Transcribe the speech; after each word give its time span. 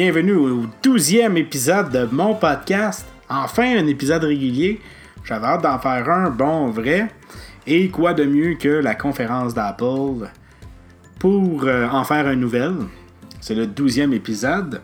bienvenue 0.00 0.34
au 0.34 0.66
douzième 0.80 1.36
épisode 1.38 1.90
de 1.90 2.06
mon 2.12 2.32
podcast. 2.36 3.04
Enfin, 3.28 3.78
un 3.78 3.86
épisode 3.88 4.22
régulier. 4.22 4.80
J'avais 5.24 5.46
hâte 5.46 5.64
d'en 5.64 5.76
faire 5.80 6.08
un 6.08 6.30
bon 6.30 6.70
vrai. 6.70 7.08
Et 7.66 7.88
quoi 7.88 8.14
de 8.14 8.22
mieux 8.22 8.54
que 8.54 8.68
la 8.68 8.94
conférence 8.94 9.54
d'Apple 9.54 10.30
pour 11.18 11.64
euh, 11.64 11.88
en 11.88 12.04
faire 12.04 12.28
un 12.28 12.36
nouvel. 12.36 12.74
C'est 13.40 13.56
le 13.56 13.66
douzième 13.66 14.12
épisode. 14.12 14.82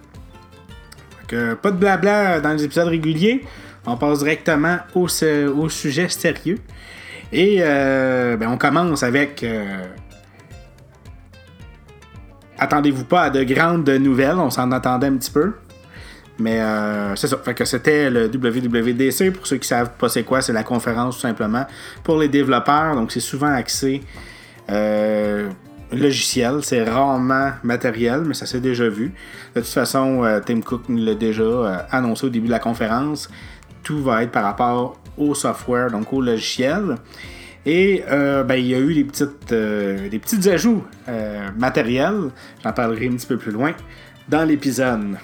Pas 1.29 1.71
de 1.71 1.77
blabla 1.77 2.41
dans 2.41 2.53
les 2.53 2.65
épisodes 2.65 2.89
réguliers. 2.89 3.45
On 3.87 3.97
passe 3.97 4.19
directement 4.19 4.79
au, 4.97 5.07
au 5.07 5.69
sujet 5.69 6.09
sérieux. 6.09 6.59
Et 7.33 7.59
euh, 7.61 8.37
ben, 8.37 8.49
on 8.49 8.57
commence 8.57 9.05
avec 9.05 9.45
euh, 9.45 9.85
attendez-vous 12.65 13.05
pas 13.05 13.23
à 13.23 13.31
de 13.31 13.43
grandes 13.45 13.89
nouvelles, 13.89 14.37
on 14.37 14.51
s'en 14.51 14.71
attendait 14.73 15.07
un 15.07 15.17
petit 15.17 15.31
peu. 15.31 15.53
Mais 16.39 16.61
euh, 16.61 17.15
c'est 17.15 17.29
ça. 17.29 17.39
Fait 17.39 17.55
que 17.55 17.65
c'était 17.65 18.11
le 18.11 18.27
WWDC. 18.27 19.33
Pour 19.33 19.47
ceux 19.47 19.57
qui 19.57 19.69
savent 19.69 19.93
pas 19.97 20.09
c'est 20.09 20.25
quoi, 20.25 20.43
c'est 20.43 20.53
la 20.53 20.65
conférence 20.65 21.17
tout 21.17 21.21
simplement 21.21 21.65
pour 22.03 22.19
les 22.19 22.29
développeurs. 22.29 22.97
Donc 22.97 23.13
c'est 23.13 23.21
souvent 23.21 23.53
axé 23.53 24.03
euh, 24.71 25.49
logiciel. 25.93 26.59
C'est 26.63 26.83
rarement 26.83 27.53
matériel, 27.63 28.23
mais 28.27 28.35
ça 28.35 28.47
s'est 28.47 28.61
déjà 28.61 28.89
vu. 28.89 29.13
De 29.55 29.61
toute 29.61 29.71
façon, 29.71 30.25
euh, 30.25 30.41
Tim 30.45 30.61
Cook 30.61 30.83
l'a 30.89 31.15
déjà 31.15 31.87
annoncé 31.91 32.27
au 32.27 32.31
début 32.31 32.47
de 32.47 32.53
la 32.53 32.59
conférence. 32.59 33.31
Tout 33.85 34.03
va 34.03 34.23
être 34.25 34.33
par 34.33 34.45
rapport 34.45 34.99
au 35.17 35.35
software, 35.35 35.91
donc 35.91 36.13
au 36.13 36.21
logiciel. 36.21 36.97
Et 37.67 38.05
euh, 38.11 38.43
ben, 38.45 38.57
il 38.57 38.67
y 38.67 38.75
a 38.75 38.79
eu 38.79 38.95
des, 38.95 39.05
petites, 39.05 39.53
euh, 39.53 40.09
des 40.09 40.19
petits 40.19 40.49
ajouts 40.51 40.85
euh, 41.09 41.49
matériels. 41.57 42.31
J'en 42.63 42.73
parlerai 42.73 43.09
un 43.09 43.13
petit 43.13 43.27
peu 43.27 43.39
plus 43.39 43.53
loin 43.53 43.73
dans 44.29 44.45
l'épisode. 44.45 45.17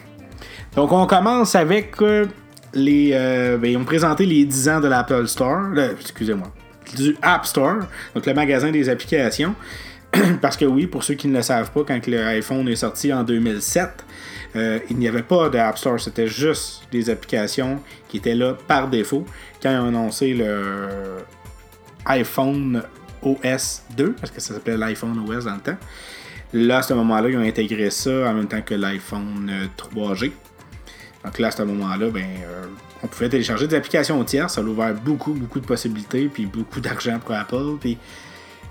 Donc 0.75 0.93
on 0.93 1.07
commence 1.07 1.55
avec 1.55 1.97
les. 2.73 3.11
ben, 3.61 3.65
ils 3.65 3.77
ont 3.77 3.85
présenté 3.85 4.25
les 4.25 4.45
10 4.45 4.69
ans 4.69 4.81
de 4.81 4.89
l'Apple 4.89 5.27
Store. 5.27 5.61
Excusez-moi. 6.01 6.53
Du 6.97 7.17
App 7.23 7.47
Store, 7.47 7.77
donc 8.15 8.27
le 8.27 8.35
magasin 8.35 8.71
des 8.71 8.89
applications. 8.89 9.55
Parce 10.43 10.57
que 10.57 10.65
oui, 10.65 10.89
pour 10.89 11.05
ceux 11.05 11.15
qui 11.15 11.29
ne 11.29 11.37
le 11.37 11.43
savent 11.43 11.71
pas, 11.71 11.85
quand 11.87 12.05
l'iPhone 12.09 12.69
est 12.69 12.75
sorti 12.77 13.13
en 13.13 13.23
2007, 13.23 14.05
il 14.57 14.97
n'y 14.97 15.07
avait 15.07 15.23
pas 15.23 15.49
de 15.51 15.59
App 15.59 15.79
Store, 15.79 16.01
c'était 16.01 16.27
juste 16.27 16.83
des 16.91 17.09
applications 17.09 17.79
qui 18.09 18.17
étaient 18.17 18.35
là 18.35 18.57
par 18.67 18.89
défaut. 18.89 19.25
Quand 19.63 19.71
ils 19.71 19.79
ont 19.79 19.87
annoncé 19.87 20.35
le 20.35 20.89
iPhone 22.07 22.83
OS 23.23 23.83
2, 23.97 24.13
parce 24.13 24.31
que 24.31 24.41
ça 24.41 24.55
s'appelait 24.55 24.77
l'iPhone 24.77 25.19
OS 25.19 25.45
dans 25.45 25.55
le 25.55 25.61
temps. 25.61 25.77
Là, 26.53 26.79
à 26.79 26.83
ce 26.83 26.95
moment-là, 26.95 27.29
ils 27.29 27.37
ont 27.37 27.43
intégré 27.43 27.91
ça 27.91 28.11
en 28.11 28.35
même 28.35 28.49
temps 28.49 28.63
que 28.63 28.75
l'iPhone 28.75 29.51
3G. 29.77 30.27
Euh, 30.27 30.31
Donc 31.25 31.39
là, 31.39 31.49
à 31.49 31.51
ce 31.51 31.63
moment-là, 31.63 32.11
ben, 32.11 32.25
euh, 32.45 32.65
on 33.03 33.07
pouvait 33.07 33.29
télécharger 33.29 33.69
des 33.69 33.77
applications 33.77 34.23
tiers. 34.25 34.51
Ça 34.51 34.61
a 34.61 34.65
ouvert 34.65 34.95
beaucoup, 34.95 35.33
beaucoup 35.33 35.61
de 35.61 35.67
possibilités, 35.67 36.29
puis 36.33 36.47
beaucoup 36.47 36.81
d'argent 36.81 37.19
pour 37.25 37.35
Apple. 37.35 37.77
Puis 37.81 37.99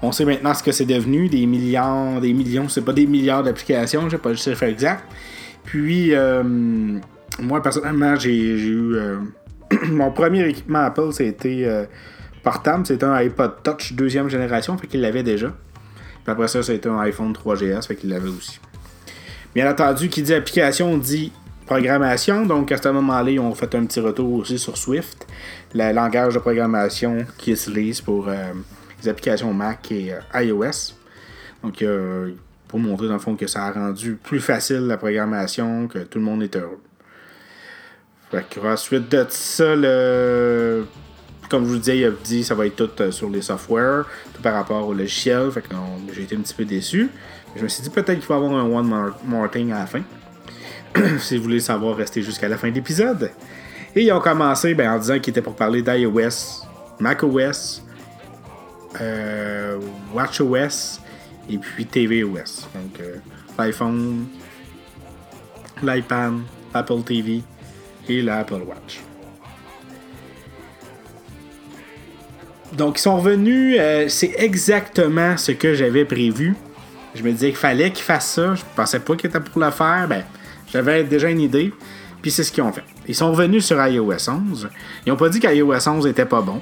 on 0.01 0.11
sait 0.11 0.25
maintenant 0.25 0.53
ce 0.53 0.63
que 0.63 0.71
c'est 0.71 0.85
devenu, 0.85 1.29
des 1.29 1.45
milliards, 1.45 2.19
des 2.19 2.33
millions, 2.33 2.67
c'est 2.67 2.81
pas 2.81 2.93
des 2.93 3.05
milliards 3.05 3.43
d'applications, 3.43 4.09
j'ai 4.09 4.17
pas 4.17 4.29
le 4.29 4.35
chiffre 4.35 4.63
exact. 4.63 5.03
Puis, 5.63 6.13
euh, 6.13 6.43
moi, 7.39 7.61
personnellement, 7.61 8.15
j'ai 8.15 8.35
eu... 8.35 8.97
mon 9.91 10.11
premier 10.11 10.47
équipement 10.49 10.79
Apple, 10.79 11.11
c'était 11.13 11.87
portable, 12.43 12.85
c'était 12.85 13.05
un 13.05 13.13
iPod 13.13 13.63
Touch 13.63 13.93
deuxième 13.93 14.29
génération, 14.29 14.77
fait 14.77 14.87
qu'il 14.87 15.01
l'avait 15.01 15.23
déjà. 15.23 15.47
Puis 16.23 16.31
après 16.31 16.47
ça, 16.47 16.61
c'était 16.63 16.89
un 16.89 16.99
iPhone 16.99 17.33
3GS, 17.33 17.87
fait 17.87 17.95
qu'il 17.95 18.09
l'avait 18.09 18.29
aussi. 18.29 18.59
Bien 19.55 19.69
entendu, 19.69 20.09
qui 20.09 20.21
dit 20.21 20.33
application 20.33 20.97
dit 20.97 21.31
programmation. 21.69 22.45
Donc 22.45 22.71
à 22.71 22.77
ce 22.81 22.89
moment-là, 22.89 23.29
ils 23.29 23.39
ont 23.39 23.53
fait 23.53 23.73
un 23.75 23.85
petit 23.85 23.99
retour 23.99 24.33
aussi 24.33 24.57
sur 24.57 24.75
Swift, 24.75 25.27
le 25.73 25.93
langage 25.93 26.33
de 26.33 26.39
programmation 26.39 27.25
qu'ils 27.37 27.53
utilisent 27.53 28.01
pour 28.01 28.27
euh, 28.27 28.53
les 29.01 29.09
applications 29.09 29.53
Mac 29.53 29.91
et 29.91 30.13
euh, 30.13 30.41
iOS. 30.41 30.95
Donc 31.63 31.81
euh, 31.81 32.31
pour 32.67 32.79
montrer 32.79 33.07
dans 33.07 33.13
le 33.13 33.19
fond 33.19 33.35
que 33.35 33.47
ça 33.47 33.65
a 33.65 33.71
rendu 33.71 34.15
plus 34.15 34.39
facile 34.39 34.87
la 34.87 34.97
programmation, 34.97 35.87
que 35.87 35.99
tout 35.99 36.17
le 36.17 36.25
monde 36.25 36.41
est 36.41 36.55
heureux. 36.55 36.81
Fait 38.31 38.45
que 38.47 38.59
ensuite 38.59 39.09
de 39.09 39.25
ça, 39.29 39.75
le 39.75 40.85
comme 41.49 41.65
je 41.65 41.69
vous 41.69 41.77
disais, 41.77 41.97
il 41.97 42.05
a 42.05 42.11
dit 42.11 42.43
ça 42.43 42.53
va 42.55 42.67
être 42.67 42.75
tout 42.75 43.01
euh, 43.01 43.11
sur 43.11 43.29
les 43.29 43.41
softwares, 43.41 44.05
tout 44.33 44.41
par 44.41 44.53
rapport 44.53 44.87
au 44.87 44.93
logiciel. 44.93 45.51
Fait 45.51 45.61
que 45.61 45.69
j'ai 46.13 46.23
été 46.23 46.35
un 46.35 46.39
petit 46.39 46.53
peu 46.53 46.63
déçu. 46.63 47.09
Je 47.55 47.63
me 47.63 47.67
suis 47.67 47.81
dit 47.81 47.89
peut-être 47.89 48.19
qu'il 48.19 48.27
va 48.27 48.35
y 48.35 48.37
avoir 48.37 48.53
un 48.53 48.69
One 48.69 49.13
More, 49.25 49.49
Thing 49.49 49.71
à 49.71 49.79
la 49.79 49.87
fin. 49.87 50.01
si 51.19 51.37
vous 51.37 51.43
voulez 51.43 51.59
savoir, 51.59 51.95
restez 51.97 52.21
jusqu'à 52.21 52.47
la 52.47 52.57
fin 52.57 52.69
de 52.69 52.75
l'épisode. 52.75 53.31
Et 53.95 54.03
ils 54.03 54.11
ont 54.11 54.19
commencé 54.19 54.75
ben, 54.75 54.91
en 54.91 54.99
disant 54.99 55.19
qu'ils 55.19 55.31
étaient 55.31 55.41
pour 55.41 55.55
parler 55.55 55.81
d'iOS, 55.81 56.65
macOS, 56.99 57.83
euh, 59.01 59.79
WatchOS 60.13 60.99
et 61.49 61.57
puis 61.57 61.85
tvOS. 61.85 62.67
Donc 62.75 62.99
euh, 62.99 63.15
l'iPhone, 63.57 64.27
l'iPad, 65.81 66.33
Apple 66.73 67.01
TV 67.03 67.41
et 68.07 68.21
l'Apple 68.21 68.61
Watch. 68.67 69.08
Donc, 72.73 72.99
ils 72.99 73.01
sont 73.01 73.17
revenus. 73.17 73.77
Euh, 73.79 74.05
c'est 74.07 74.33
exactement 74.37 75.37
ce 75.37 75.51
que 75.51 75.73
j'avais 75.73 76.05
prévu. 76.05 76.55
Je 77.15 77.23
me 77.23 77.31
disais 77.31 77.47
qu'il 77.47 77.57
fallait 77.57 77.91
qu'ils 77.91 78.03
fassent 78.03 78.33
ça. 78.33 78.55
Je 78.55 78.61
pensais 78.75 78.99
pas 78.99 79.15
qu'ils 79.15 79.29
étaient 79.29 79.39
pour 79.39 79.61
le 79.61 79.71
faire. 79.71 80.07
Ben, 80.07 80.23
j'avais 80.71 81.03
déjà 81.03 81.29
une 81.29 81.41
idée. 81.41 81.73
Puis 82.21 82.31
c'est 82.31 82.43
ce 82.43 82.51
qu'ils 82.51 82.63
ont 82.63 82.71
fait. 82.71 82.83
Ils 83.07 83.15
sont 83.15 83.31
revenus 83.31 83.65
sur 83.65 83.83
iOS 83.83 84.29
11. 84.29 84.69
Ils 85.05 85.09
n'ont 85.09 85.15
pas 85.15 85.29
dit 85.29 85.39
qu'iOS 85.39 85.87
11 85.87 86.05
était 86.07 86.25
pas 86.25 86.41
bon. 86.41 86.61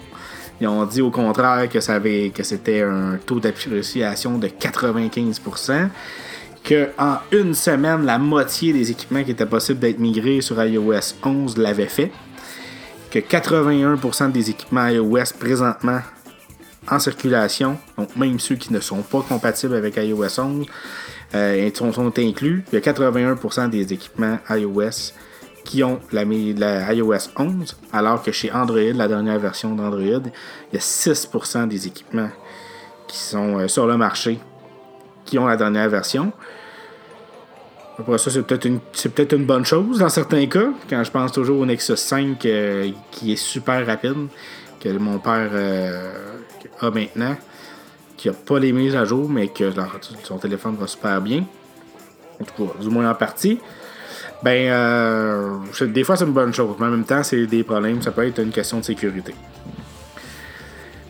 Ils 0.62 0.68
ont 0.68 0.86
dit 0.86 1.02
au 1.02 1.12
contraire 1.12 1.68
que, 1.70 1.80
ça 1.80 2.00
que 2.00 2.44
c'était 2.44 2.82
un 2.82 3.18
taux 3.26 3.40
d'appréciation 3.40 4.38
de 4.38 4.48
95%. 4.48 5.90
Que 6.64 6.90
en 6.98 7.18
une 7.32 7.54
semaine, 7.54 8.06
la 8.06 8.18
moitié 8.18 8.74
des 8.74 8.92
équipements 8.92 9.24
qui 9.24 9.32
étaient 9.32 9.46
possibles 9.46 9.80
d'être 9.80 10.00
migrés 10.00 10.42
sur 10.42 10.62
iOS 10.64 11.16
11 11.24 11.58
l'avaient 11.58 11.86
fait 11.86 12.12
que 13.22 13.38
81% 13.38 14.32
des 14.32 14.50
équipements 14.50 14.88
iOS 14.88 15.34
présentement 15.40 16.02
en 16.90 17.00
circulation, 17.00 17.78
donc 17.98 18.16
même 18.16 18.40
ceux 18.40 18.56
qui 18.56 18.72
ne 18.72 18.80
sont 18.80 19.02
pas 19.02 19.22
compatibles 19.22 19.76
avec 19.76 19.98
iOS 19.98 20.40
11, 20.40 20.66
euh, 21.36 21.70
sont, 21.74 22.14
inclus. 22.18 22.64
Il 22.72 22.76
y 22.76 22.78
a 22.78 22.82
81% 22.82 23.70
des 23.70 23.92
équipements 23.92 24.40
iOS 24.50 25.14
qui 25.66 25.84
ont 25.84 26.00
la, 26.14 26.24
iOS 26.94 27.30
11, 27.36 27.78
alors 27.92 28.24
que 28.24 28.32
chez 28.32 28.52
Android, 28.52 28.94
la 28.94 29.08
dernière 29.10 29.38
version 29.38 29.76
d'Android, 29.76 30.02
il 30.72 30.74
y 30.74 30.78
a 30.78 30.80
6% 30.80 31.68
des 31.68 31.88
équipements 31.88 32.30
qui 33.08 33.18
sont 33.18 33.60
euh, 33.60 33.68
sur 33.68 33.86
le 33.86 33.98
marché 33.98 34.40
qui 35.26 35.38
ont 35.38 35.46
la 35.46 35.58
dernière 35.58 35.90
version. 35.90 36.32
Après 38.00 38.18
ça, 38.20 38.30
c'est 38.30 38.44
peut-être 38.44 38.66
une, 38.66 38.80
peut 38.80 39.28
une 39.32 39.46
bonne 39.46 39.66
chose 39.66 40.00
dans 40.00 40.10
certains 40.10 40.46
cas. 40.46 40.70
Quand 40.88 41.04
je 41.04 41.10
pense 41.10 41.32
toujours 41.32 41.60
au 41.60 41.66
Nexus 41.66 41.98
5 41.98 42.46
euh, 42.46 42.92
qui 43.10 43.34
est 43.34 43.38
super 43.38 43.86
rapide, 43.86 44.28
que 44.80 44.90
mon 44.98 45.18
père 45.18 45.50
euh, 45.52 46.14
a 46.80 46.92
maintenant, 46.92 47.36
qui 48.16 48.28
n'a 48.28 48.36
pas 48.36 48.60
les 48.60 48.72
mises 48.72 48.96
à 48.96 49.04
jour, 49.04 49.28
mais 49.28 49.48
que 49.48 49.72
son 50.24 50.38
téléphone 50.38 50.76
va 50.80 50.86
super 50.86 51.20
bien. 51.22 51.44
En 52.40 52.44
tout 52.44 52.68
cas, 52.68 52.74
du 52.80 52.90
moins 52.90 53.10
en 53.10 53.16
partie. 53.16 53.60
Ben, 54.44 54.70
euh, 54.70 55.58
des 55.82 56.04
fois, 56.04 56.16
c'est 56.16 56.26
une 56.26 56.34
bonne 56.34 56.54
chose. 56.54 56.76
Mais 56.80 56.86
en 56.86 56.92
même 56.92 57.06
temps, 57.06 57.24
c'est 57.24 57.48
des 57.48 57.64
problèmes. 57.64 58.02
Ça 58.04 58.12
peut 58.12 58.28
être 58.28 58.40
une 58.40 58.52
question 58.52 58.80
de 58.80 58.86
sécurité. 58.86 59.34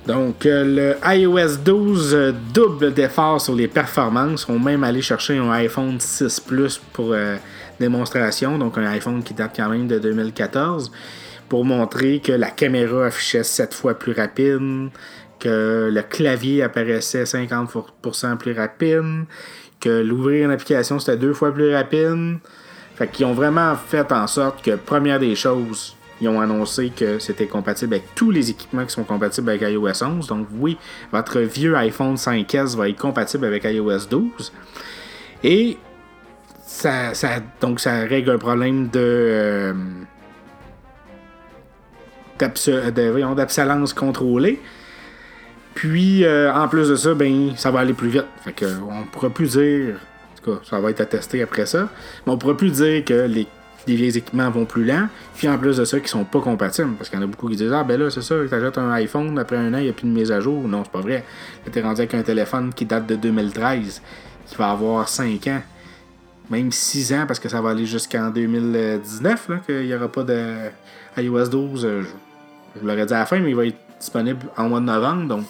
Donc, 0.07 0.45
euh, 0.45 0.95
le 1.04 1.15
iOS 1.18 1.57
12 1.65 2.15
euh, 2.15 2.31
double 2.54 2.94
d'efforts 2.94 3.42
sur 3.42 3.54
les 3.54 3.68
performances. 3.68 4.48
On 4.48 4.57
même 4.57 4.86
allé 4.86 5.01
chercher 5.01 5.38
un 5.38 5.51
iPhone 5.51 6.00
6 6.00 6.39
Plus 6.39 6.80
pour 6.94 7.12
euh, 7.12 7.36
démonstration, 7.77 8.57
donc 8.57 8.77
un 8.77 8.86
iPhone 8.86 9.21
qui 9.21 9.33
date 9.33 9.51
quand 9.57 9.68
même 9.68 9.86
de 9.89 10.00
2014, 10.00 10.94
pour 11.50 11.65
montrer 11.65 12.21
que 12.21 12.31
la 12.31 12.51
caméra 12.51 13.07
affichait 13.07 13.44
7 13.44 13.74
fois 13.74 14.00
plus 14.00 14.13
rapide, 14.13 14.92
que 15.42 15.89
le 15.92 16.01
clavier 16.04 16.63
apparaissait 16.63 17.24
50% 17.24 18.38
plus 18.38 18.53
rapide, 18.53 19.25
que 19.81 20.01
l'ouvrir 20.01 20.45
une 20.45 20.51
application 20.51 21.00
c'était 21.00 21.18
deux 21.18 21.33
fois 21.33 21.51
plus 21.51 21.75
rapide. 21.75 22.38
Fait 22.95 23.10
qu'ils 23.10 23.25
ont 23.25 23.33
vraiment 23.33 23.75
fait 23.75 24.10
en 24.13 24.25
sorte 24.25 24.63
que, 24.63 24.77
première 24.77 25.19
des 25.19 25.36
choses, 25.36 25.97
ils 26.22 26.28
ont 26.30 26.42
annoncé 26.42 26.90
que 26.90 27.19
c'était 27.19 27.48
compatible 27.48 27.96
avec 27.96 28.16
tous 28.16 28.31
les 28.31 28.50
équipements 28.50 28.86
qui 28.86 28.92
sont 28.92 29.04
compatibles 29.04 29.50
avec 29.50 29.62
iOS 29.62 30.04
11. 30.04 30.28
Donc 30.28 30.48
oui, 30.60 30.78
votre 31.12 31.40
vieux 31.40 31.75
iPhone 31.75 32.16
5S 32.16 32.75
va 32.75 32.90
être 32.90 32.98
compatible 32.98 33.46
avec 33.46 33.64
iOS 33.66 34.08
12. 34.10 34.52
Et 35.44 35.78
ça, 36.66 37.12
donc 37.62 37.80
ça 37.80 38.00
règle 38.02 38.31
un 38.31 38.38
problème 38.38 38.90
de, 38.90 39.00
euh, 39.00 39.74
contrôlée. 43.96 44.60
Puis, 45.75 46.25
euh, 46.25 46.52
en 46.52 46.68
plus 46.68 46.90
de 46.90 46.96
ça, 46.96 47.13
ben, 47.13 47.52
ça 47.56 47.70
va 47.70 47.81
aller 47.81 47.94
plus 47.94 48.10
vite. 48.10 48.25
Fait 48.44 48.52
qu'on 48.52 49.02
ne 49.02 49.06
pourra 49.12 49.30
plus 49.30 49.52
dire. 49.52 49.96
tout 50.42 50.52
cas, 50.52 50.60
ça 50.68 50.80
va 50.80 50.90
être 50.90 51.02
attesté 51.02 51.44
après 51.44 51.68
ça. 51.68 51.90
Mais 52.25 52.34
on 52.34 52.38
pourra 52.38 52.58
plus 52.58 52.72
dire 52.72 53.06
que 53.06 53.28
les, 53.28 53.48
les 53.85 54.18
équipements 54.18 54.50
vont 54.50 54.65
plus 54.65 54.83
lents. 54.83 55.07
Puis 55.35 55.47
en 55.47 55.57
plus 55.57 55.77
de 55.77 55.85
ça, 55.85 56.00
qui 56.00 56.07
sont 56.07 56.24
pas 56.24 56.41
compatibles. 56.41 56.95
Parce 56.95 57.09
qu'il 57.09 57.19
y 57.19 57.21
en 57.21 57.25
a 57.25 57.27
beaucoup 57.27 57.47
qui 57.50 57.56
disent 57.56 57.71
Ah, 57.71 57.83
ben 57.83 58.00
là, 58.00 58.09
c'est 58.09 58.21
ça, 58.21 58.35
tu 58.47 58.53
achètes 58.53 58.77
un 58.77 58.91
iPhone, 58.91 59.38
après 59.38 59.57
un 59.57 59.74
an, 59.74 59.77
il 59.77 59.83
n'y 59.83 59.89
a 59.89 59.94
plus 59.94 60.07
de 60.07 60.13
mise 60.13 60.31
à 60.31 60.39
jour. 60.39 60.68
Non, 60.68 60.83
c'est 60.83 60.91
pas 60.91 61.01
vrai. 61.01 61.24
Tu 61.71 61.77
es 61.77 61.81
rendu 61.81 62.01
avec 62.01 62.13
un 62.13 62.24
téléphone 62.24 62.74
qui 62.74 62.85
date 62.85 63.07
de 63.07 63.15
2013, 63.15 64.01
qui 64.45 64.56
va 64.56 64.71
avoir 64.71 65.07
5 65.07 65.47
ans. 65.47 65.62
Même 66.50 66.71
6 66.71 67.13
ans, 67.13 67.25
parce 67.27 67.39
que 67.39 67.50
ça 67.50 67.62
va 67.62 67.71
aller 67.71 67.85
jusqu'en 67.85 68.29
2019, 68.29 69.50
là, 69.50 69.57
qu'il 69.65 69.85
n'y 69.85 69.94
aura 69.94 70.07
pas 70.07 70.24
de 70.24 70.69
iOS 71.18 71.47
12. 71.47 71.85
euh, 71.85 72.03
Je, 72.75 72.85
l'aurais 72.88 73.06
dit 73.06 73.13
à 73.13 73.19
la 73.19 73.25
fin, 73.25 73.39
mais 73.39 73.50
il 73.50 73.56
va 73.56 73.65
être 73.65 73.77
disponible 74.00 74.45
en 74.56 74.69
mois 74.69 74.79
de 74.79 74.85
novembre. 74.85 75.27
Donc, 75.27 75.45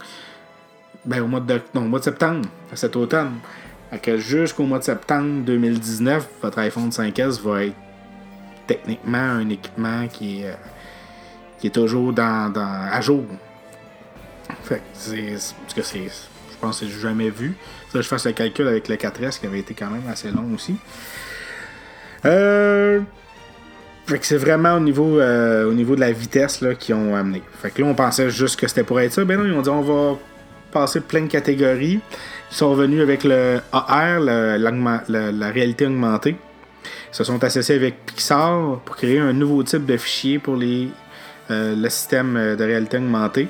ben, 1.05 1.21
au 1.21 1.27
mois 1.27 1.39
de, 1.39 1.59
non, 1.73 1.81
au 1.81 1.87
mois 1.87 1.99
de 1.99 2.03
septembre, 2.03 2.47
cet 2.73 2.95
automne. 2.95 3.33
Jusqu'au 4.17 4.63
mois 4.63 4.79
de 4.79 4.83
septembre 4.83 5.45
2019, 5.45 6.27
votre 6.41 6.59
iPhone 6.59 6.89
5S 6.89 7.41
va 7.41 7.65
être 7.65 7.75
techniquement 8.67 9.17
un 9.17 9.49
équipement 9.49 10.07
qui 10.07 10.41
est, 10.43 10.47
euh, 10.49 10.53
qui 11.59 11.67
est 11.67 11.71
toujours 11.71 12.13
dans, 12.13 12.51
dans- 12.51 12.87
à 12.91 13.01
jour. 13.01 13.23
Fait 14.63 14.75
que 14.77 14.81
c'est. 14.93 15.35
c'est-. 15.37 15.97
Je 16.51 16.57
pense 16.61 16.79
que 16.79 16.85
c'est 16.85 16.91
jamais 16.99 17.29
vu. 17.29 17.55
Ça, 17.91 18.01
je 18.01 18.07
fasse 18.07 18.25
le 18.25 18.31
calcul 18.33 18.67
avec 18.67 18.87
le 18.87 18.95
4S 18.95 19.39
qui 19.39 19.45
avait 19.45 19.59
été 19.59 19.73
quand 19.73 19.89
même 19.89 20.03
assez 20.11 20.29
long 20.31 20.45
aussi. 20.55 20.75
Euh. 22.25 22.99
Fait 24.07 24.19
que 24.19 24.25
c'est 24.25 24.37
vraiment 24.37 24.75
au 24.75 24.79
niveau, 24.79 25.19
euh, 25.19 25.69
au 25.69 25.73
niveau 25.73 25.95
de 25.95 25.99
la 25.99 26.13
vitesse 26.13 26.61
là, 26.61 26.75
qu'ils 26.75 26.95
ont 26.95 27.13
amené. 27.13 27.43
Fait 27.61 27.71
que 27.71 27.81
là, 27.81 27.87
on 27.89 27.93
pensait 27.93 28.29
juste 28.29 28.57
que 28.57 28.65
c'était 28.67 28.83
pour 28.85 28.99
être 29.01 29.11
ça. 29.11 29.25
Ben 29.25 29.37
non, 29.37 29.45
ils 29.45 29.51
ont 29.53 29.61
dit 29.61 29.69
on 29.69 29.81
va 29.81 30.17
passer 30.71 31.01
plein 31.01 31.21
de 31.23 31.27
catégories. 31.27 31.99
Ils 32.51 32.55
sont 32.55 32.69
revenus 32.71 33.01
avec 33.01 33.25
le 33.25 33.59
AR, 33.73 34.19
la 34.21 35.49
réalité 35.51 35.85
augmentée. 35.85 36.37
Se 37.11 37.23
sont 37.23 37.43
associés 37.43 37.75
avec 37.75 38.05
Pixar 38.05 38.79
pour 38.85 38.95
créer 38.95 39.19
un 39.19 39.33
nouveau 39.33 39.63
type 39.63 39.85
de 39.85 39.97
fichier 39.97 40.39
pour 40.39 40.55
les, 40.55 40.89
euh, 41.49 41.75
le 41.75 41.89
système 41.89 42.35
euh, 42.35 42.55
de 42.55 42.63
réalité 42.63 42.97
augmentée. 42.97 43.47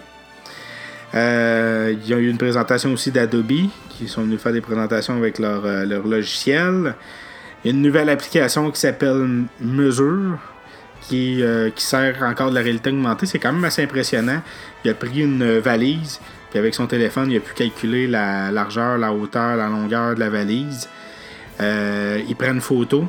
Euh, 1.16 1.96
il 2.02 2.08
y 2.08 2.14
a 2.14 2.18
eu 2.18 2.30
une 2.30 2.38
présentation 2.38 2.92
aussi 2.94 3.12
d'Adobe 3.12 3.70
qui 3.90 4.08
sont 4.08 4.24
venus 4.24 4.40
faire 4.40 4.52
des 4.52 4.62
présentations 4.62 5.16
avec 5.16 5.40
leur, 5.40 5.64
leur 5.86 6.06
logiciel. 6.06 6.96
Il 7.64 7.72
y 7.72 7.74
a 7.74 7.76
une 7.76 7.82
nouvelle 7.82 8.10
application 8.10 8.70
qui 8.70 8.80
s'appelle 8.80 9.46
Mesure 9.60 10.38
qui, 11.02 11.42
qui 11.76 11.84
sert 11.84 12.22
encore 12.22 12.50
de 12.50 12.56
la 12.56 12.62
réalité 12.62 12.90
augmentée. 12.90 13.26
C'est 13.26 13.40
quand 13.40 13.54
même 13.54 13.64
assez 13.64 13.84
impressionnant. 13.84 14.42
Il 14.84 14.92
a 14.92 14.94
pris 14.94 15.22
une 15.22 15.58
valise, 15.60 16.20
puis 16.50 16.60
avec 16.60 16.76
son 16.76 16.86
téléphone, 16.86 17.32
il 17.32 17.38
a 17.38 17.40
pu 17.40 17.54
calculer 17.54 18.06
la 18.06 18.52
largeur, 18.52 18.98
la 18.98 19.12
hauteur, 19.12 19.56
la 19.56 19.68
longueur 19.68 20.14
de 20.14 20.20
la 20.20 20.30
valise. 20.30 20.88
Euh, 21.60 22.22
il 22.28 22.36
prend 22.36 22.52
une 22.52 22.62
photo, 22.62 23.06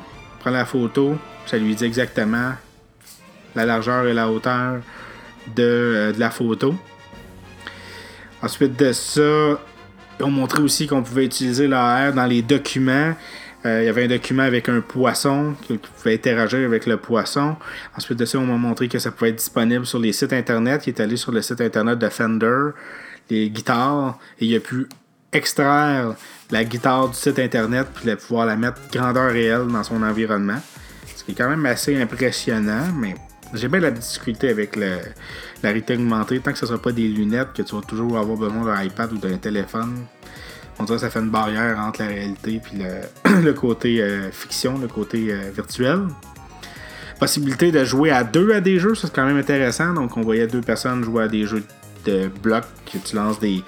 la 0.51 0.65
photo, 0.65 1.17
ça 1.47 1.57
lui 1.59 1.75
dit 1.75 1.85
exactement 1.85 2.53
la 3.55 3.65
largeur 3.65 4.07
et 4.07 4.15
la 4.15 4.29
hauteur 4.29 4.81
de, 5.57 5.63
euh, 5.63 6.13
la 6.19 6.31
photo. 6.31 6.75
Ensuite 8.43 8.79
de 8.79 8.93
ça, 8.93 9.59
ils 10.21 10.25
ont 10.25 10.49
aussi 10.63 10.87
qu'on 10.87 11.03
pouvait 11.03 11.25
utiliser 11.25 11.67
l'AR 11.67 12.13
dans 12.13 12.27
les 12.27 12.43
documents. 12.43 13.15
Euh, 13.67 13.83
il 13.83 13.87
y 13.87 13.89
avait 13.89 14.05
un 14.05 14.09
document 14.09 14.45
avec 14.45 14.69
un 14.69 14.81
poisson 14.81 15.55
qui 15.63 15.79
pouvait 15.79 16.15
interagir 16.15 16.65
avec 16.65 16.87
le 16.87 16.97
poisson. 16.97 17.57
Ensuite 17.97 18.19
de 18.19 18.25
ça, 18.25 18.39
on 18.39 18.47
m'a 18.47 18.57
montré 18.57 18.89
que 18.89 18.99
ça 18.99 19.11
pouvait 19.11 19.31
être 19.31 19.37
disponible 19.37 19.85
sur 19.87 19.99
les 19.99 20.13
sites 20.13 20.33
internet. 20.33 20.87
Il 20.87 20.91
est 20.91 21.01
allé 21.01 21.17
sur 21.17 21.33
le 21.33 21.43
site 21.43 21.61
internet 21.61 21.99
de 21.99 22.09
Fender, 22.09 22.71
les 23.31 23.51
guitares, 23.51 24.19
et 24.41 24.47
il 24.47 24.57
a 24.57 24.61
pu 24.61 24.87
extraire 25.33 26.15
la 26.51 26.65
guitare 26.65 27.09
du 27.09 27.15
site 27.15 27.39
internet 27.39 27.89
puis 27.95 28.15
pouvoir 28.17 28.47
la 28.47 28.57
mettre 28.57 28.81
grandeur 28.93 29.31
réelle 29.31 29.67
dans 29.67 29.85
son 29.85 30.03
environnement. 30.03 30.61
Ce 31.15 31.25
qui 31.25 31.33
est 31.33 31.35
quand 31.35 31.49
même 31.49 31.67
assez 31.67 32.01
impressionnant, 32.01 32.87
mais 32.97 33.15
j'ai 33.55 33.69
bien 33.69 33.81
la 33.81 33.91
difficulté 33.91 34.49
avec 34.49 34.77
la 34.77 34.99
réalité 35.63 35.95
augmentée. 35.95 36.41
Tant 36.41 36.53
que 36.53 36.59
ce 36.59 36.65
ne 36.65 36.69
sera 36.69 36.83
pas 36.83 36.93
des 36.93 37.09
lunettes, 37.09 37.53
que 37.55 37.63
tu 37.63 37.75
vas 37.75 37.83
toujours 37.83 38.19
avoir 38.19 38.37
besoin 38.37 38.65
d'un 38.65 38.83
iPad 38.83 39.13
ou 39.13 39.19
d'un 39.19 39.37
téléphone, 39.37 40.07
on 40.79 40.85
dirait 40.85 40.97
que 40.97 41.03
ça 41.03 41.11
fait 41.11 41.19
une 41.19 41.31
barrière 41.31 41.79
entre 41.79 42.03
la 42.03 42.09
réalité 42.09 42.61
et 43.27 43.29
le, 43.43 43.53
côté 43.53 44.01
euh, 44.01 44.31
fiction, 44.31 44.79
le 44.79 44.89
côté 44.89 45.29
euh, 45.31 45.51
virtuel. 45.55 46.03
Possibilité 47.19 47.73
de 47.73 47.85
jouer 47.85 48.11
à 48.11 48.23
deux 48.23 48.53
à 48.53 48.61
des 48.61 48.79
jeux, 48.79 48.95
c'est 48.95 49.13
quand 49.13 49.27
même 49.27 49.39
intéressant. 49.39 49.93
Donc 49.93 50.17
on 50.17 50.23
voyait 50.23 50.47
deux 50.47 50.61
personnes 50.61 51.03
jouer 51.03 51.25
à 51.25 51.29
des 51.29 51.47
jeux 51.47 51.65
de 52.05 52.29
blocs 52.43 52.65
que 52.91 52.99
tu 52.99 53.17
lances 53.17 53.41
des. 53.41 53.65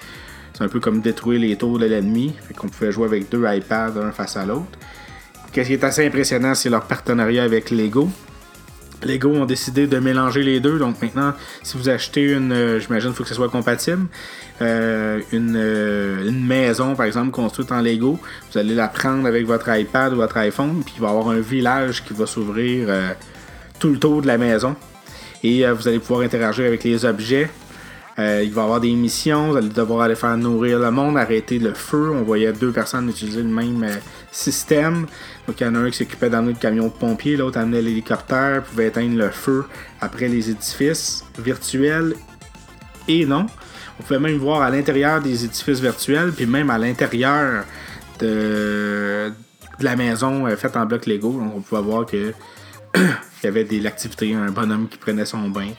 C'est 0.61 0.67
un 0.67 0.69
peu 0.69 0.81
comme 0.81 1.01
détruire 1.01 1.41
les 1.41 1.57
tours 1.57 1.79
de 1.79 1.87
l'ennemi. 1.87 2.35
Fait 2.47 2.53
qu'on 2.53 2.69
pouvait 2.69 2.93
jouer 2.93 3.07
avec 3.07 3.31
deux 3.31 3.47
iPads, 3.51 3.95
un 3.97 4.13
face 4.13 4.37
à 4.37 4.45
l'autre. 4.45 4.67
Qu'est-ce 5.53 5.69
qui 5.69 5.73
est 5.73 5.85
assez 5.85 6.07
impressionnant, 6.07 6.55
c'est 6.55 6.69
leur 6.69 6.85
partenariat 6.85 7.45
avec 7.45 7.71
Lego. 7.71 8.11
Lego 9.03 9.31
ont 9.31 9.47
décidé 9.47 9.87
de 9.87 9.99
mélanger 9.99 10.43
les 10.43 10.61
deux. 10.61 10.79
Donc 10.79 11.01
maintenant, 11.01 11.33
si 11.63 11.79
vous 11.79 11.89
achetez 11.89 12.33
une, 12.33 12.53
euh, 12.53 12.79
j'imagine 12.79 13.09
qu'il 13.09 13.17
faut 13.17 13.23
que 13.23 13.31
ce 13.31 13.35
soit 13.35 13.49
compatible, 13.49 14.07
euh, 14.61 15.21
une, 15.33 15.55
euh, 15.57 16.29
une 16.29 16.45
maison 16.45 16.95
par 16.95 17.07
exemple 17.07 17.31
construite 17.31 17.73
en 17.73 17.81
Lego, 17.81 18.19
vous 18.53 18.59
allez 18.59 18.75
la 18.75 18.89
prendre 18.89 19.27
avec 19.27 19.47
votre 19.47 19.75
iPad 19.75 20.13
ou 20.13 20.17
votre 20.17 20.37
iPhone, 20.37 20.83
puis 20.85 20.93
il 20.99 21.01
va 21.01 21.07
y 21.07 21.11
avoir 21.11 21.31
un 21.31 21.41
village 21.41 22.05
qui 22.05 22.13
va 22.13 22.27
s'ouvrir 22.27 22.87
tout 23.79 23.89
le 23.89 23.99
tour 23.99 24.21
de 24.21 24.27
la 24.27 24.37
maison. 24.37 24.77
Et 25.43 25.65
vous 25.71 25.89
allez 25.89 26.01
pouvoir 26.01 26.21
interagir 26.21 26.67
avec 26.67 26.85
les 26.85 27.07
objets. 27.07 27.49
Euh, 28.21 28.43
il 28.45 28.53
va 28.53 28.63
y 28.63 28.65
avoir 28.65 28.81
des 28.81 28.93
missions, 28.93 29.51
vous 29.51 29.57
allez 29.57 29.69
devoir 29.69 30.03
aller 30.03 30.15
faire 30.15 30.37
nourrir 30.37 30.79
le 30.79 30.91
monde, 30.91 31.17
arrêter 31.17 31.59
le 31.59 31.73
feu. 31.73 32.11
On 32.11 32.23
voyait 32.23 32.53
deux 32.53 32.71
personnes 32.71 33.09
utiliser 33.09 33.43
le 33.43 33.49
même 33.49 33.83
euh, 33.83 33.95
système. 34.31 35.07
Donc 35.47 35.61
il 35.61 35.65
y 35.65 35.67
en 35.67 35.75
a 35.75 35.79
un 35.79 35.91
qui 35.91 35.99
s'occupait 35.99 36.29
d'amener 36.29 36.53
le 36.53 36.59
camion 36.59 36.87
de 36.87 36.93
pompier, 36.93 37.37
l'autre 37.37 37.59
amenait 37.59 37.81
l'hélicoptère, 37.81 38.63
pouvait 38.63 38.89
éteindre 38.89 39.17
le 39.17 39.31
feu 39.31 39.65
après 40.03 40.29
les 40.29 40.51
édifices 40.51 41.25
virtuels 41.39 42.15
et 43.09 43.25
non. 43.25 43.47
On 43.99 44.03
pouvait 44.03 44.21
même 44.21 44.37
voir 44.37 44.63
à 44.63 44.71
l'intérieur 44.71 45.23
des 45.23 45.45
édifices 45.45 45.81
virtuels, 45.81 46.33
puis 46.33 46.47
même 46.47 46.69
à 46.69 46.77
l'intérieur 46.77 47.65
de, 48.19 49.33
la 49.81 49.97
maison 49.97 50.47
euh, 50.47 50.57
faite 50.57 50.77
en 50.77 50.85
bloc 50.85 51.07
Lego. 51.07 51.33
Donc 51.33 51.53
on 51.57 51.61
pouvait 51.63 51.83
voir 51.83 52.05
que 52.05 52.35
il 52.97 53.45
y 53.45 53.47
avait 53.47 53.65
de 53.65 53.83
l'activité, 53.83 54.35
un 54.35 54.51
bonhomme 54.51 54.89
qui 54.89 54.99
prenait 54.99 55.25
son 55.25 55.49
bain. 55.49 55.71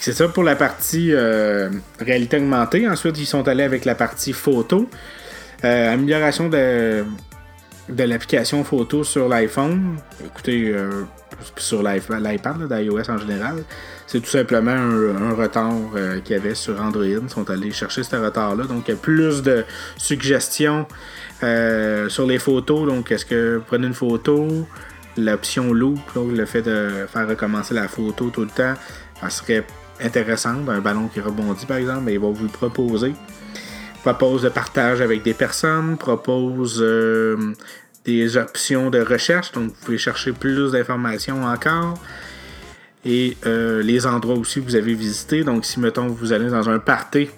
C'est 0.00 0.12
ça 0.12 0.28
pour 0.28 0.44
la 0.44 0.54
partie 0.56 1.12
euh, 1.12 1.70
réalité 1.98 2.36
augmentée. 2.36 2.88
Ensuite, 2.88 3.18
ils 3.18 3.26
sont 3.26 3.46
allés 3.48 3.64
avec 3.64 3.84
la 3.84 3.94
partie 3.94 4.32
photo. 4.32 4.88
Euh, 5.64 5.92
amélioration 5.92 6.48
de, 6.48 7.04
de 7.88 8.04
l'application 8.04 8.62
photo 8.62 9.02
sur 9.02 9.28
l'iPhone. 9.28 9.96
Écoutez, 10.24 10.70
euh, 10.72 11.02
sur 11.56 11.82
l'iP- 11.82 12.10
l'iPad, 12.20 12.72
d'iOS 12.72 13.10
en 13.10 13.18
général, 13.18 13.64
c'est 14.06 14.20
tout 14.20 14.30
simplement 14.30 14.70
un, 14.70 15.34
retard 15.34 15.72
euh, 15.96 16.20
qu'il 16.20 16.36
y 16.36 16.38
avait 16.38 16.54
sur 16.54 16.80
Android. 16.80 17.04
Ils 17.04 17.28
sont 17.28 17.50
allés 17.50 17.72
chercher 17.72 18.04
ce 18.04 18.16
retard-là. 18.16 18.64
Donc, 18.64 18.84
il 18.86 18.92
y 18.92 18.94
a 18.94 18.96
plus 19.00 19.42
de 19.42 19.64
suggestions 19.96 20.86
sur 21.40 22.26
les 22.26 22.38
photos. 22.38 22.86
Donc, 22.86 23.10
est-ce 23.10 23.26
que 23.26 23.60
prenez 23.66 23.88
une 23.88 23.94
photo, 23.94 24.46
l'option 25.16 25.72
loop, 25.72 25.98
là, 26.14 26.22
le 26.24 26.46
fait 26.46 26.62
de 26.62 27.06
faire 27.12 27.28
recommencer 27.28 27.74
la 27.74 27.88
photo 27.88 28.30
tout 28.30 28.42
le 28.42 28.48
temps, 28.48 28.74
ça 29.20 29.30
serait 29.30 29.64
intéressant. 30.02 30.66
Un 30.68 30.80
ballon 30.80 31.08
qui 31.08 31.20
rebondit, 31.20 31.66
par 31.66 31.78
exemple, 31.78 32.02
mais 32.04 32.14
il 32.14 32.20
va 32.20 32.28
vous 32.28 32.44
le 32.44 32.50
proposer. 32.50 33.14
Propose 34.02 34.42
de 34.42 34.48
partage 34.48 35.00
avec 35.00 35.22
des 35.22 35.34
personnes, 35.34 35.96
propose 35.96 36.78
euh, 36.80 37.52
des 38.04 38.36
options 38.36 38.90
de 38.90 39.00
recherche, 39.00 39.52
donc 39.52 39.70
vous 39.70 39.84
pouvez 39.84 39.98
chercher 39.98 40.32
plus 40.32 40.72
d'informations 40.72 41.44
encore. 41.44 41.94
Et 43.04 43.36
euh, 43.46 43.82
les 43.82 44.06
endroits 44.06 44.36
aussi 44.36 44.60
que 44.60 44.66
vous 44.66 44.76
avez 44.76 44.94
visités. 44.94 45.44
Donc, 45.44 45.64
si 45.64 45.80
mettons 45.80 46.08
vous 46.08 46.32
allez 46.32 46.48
dans 46.48 46.68
un 46.68 46.78
party 46.78 47.28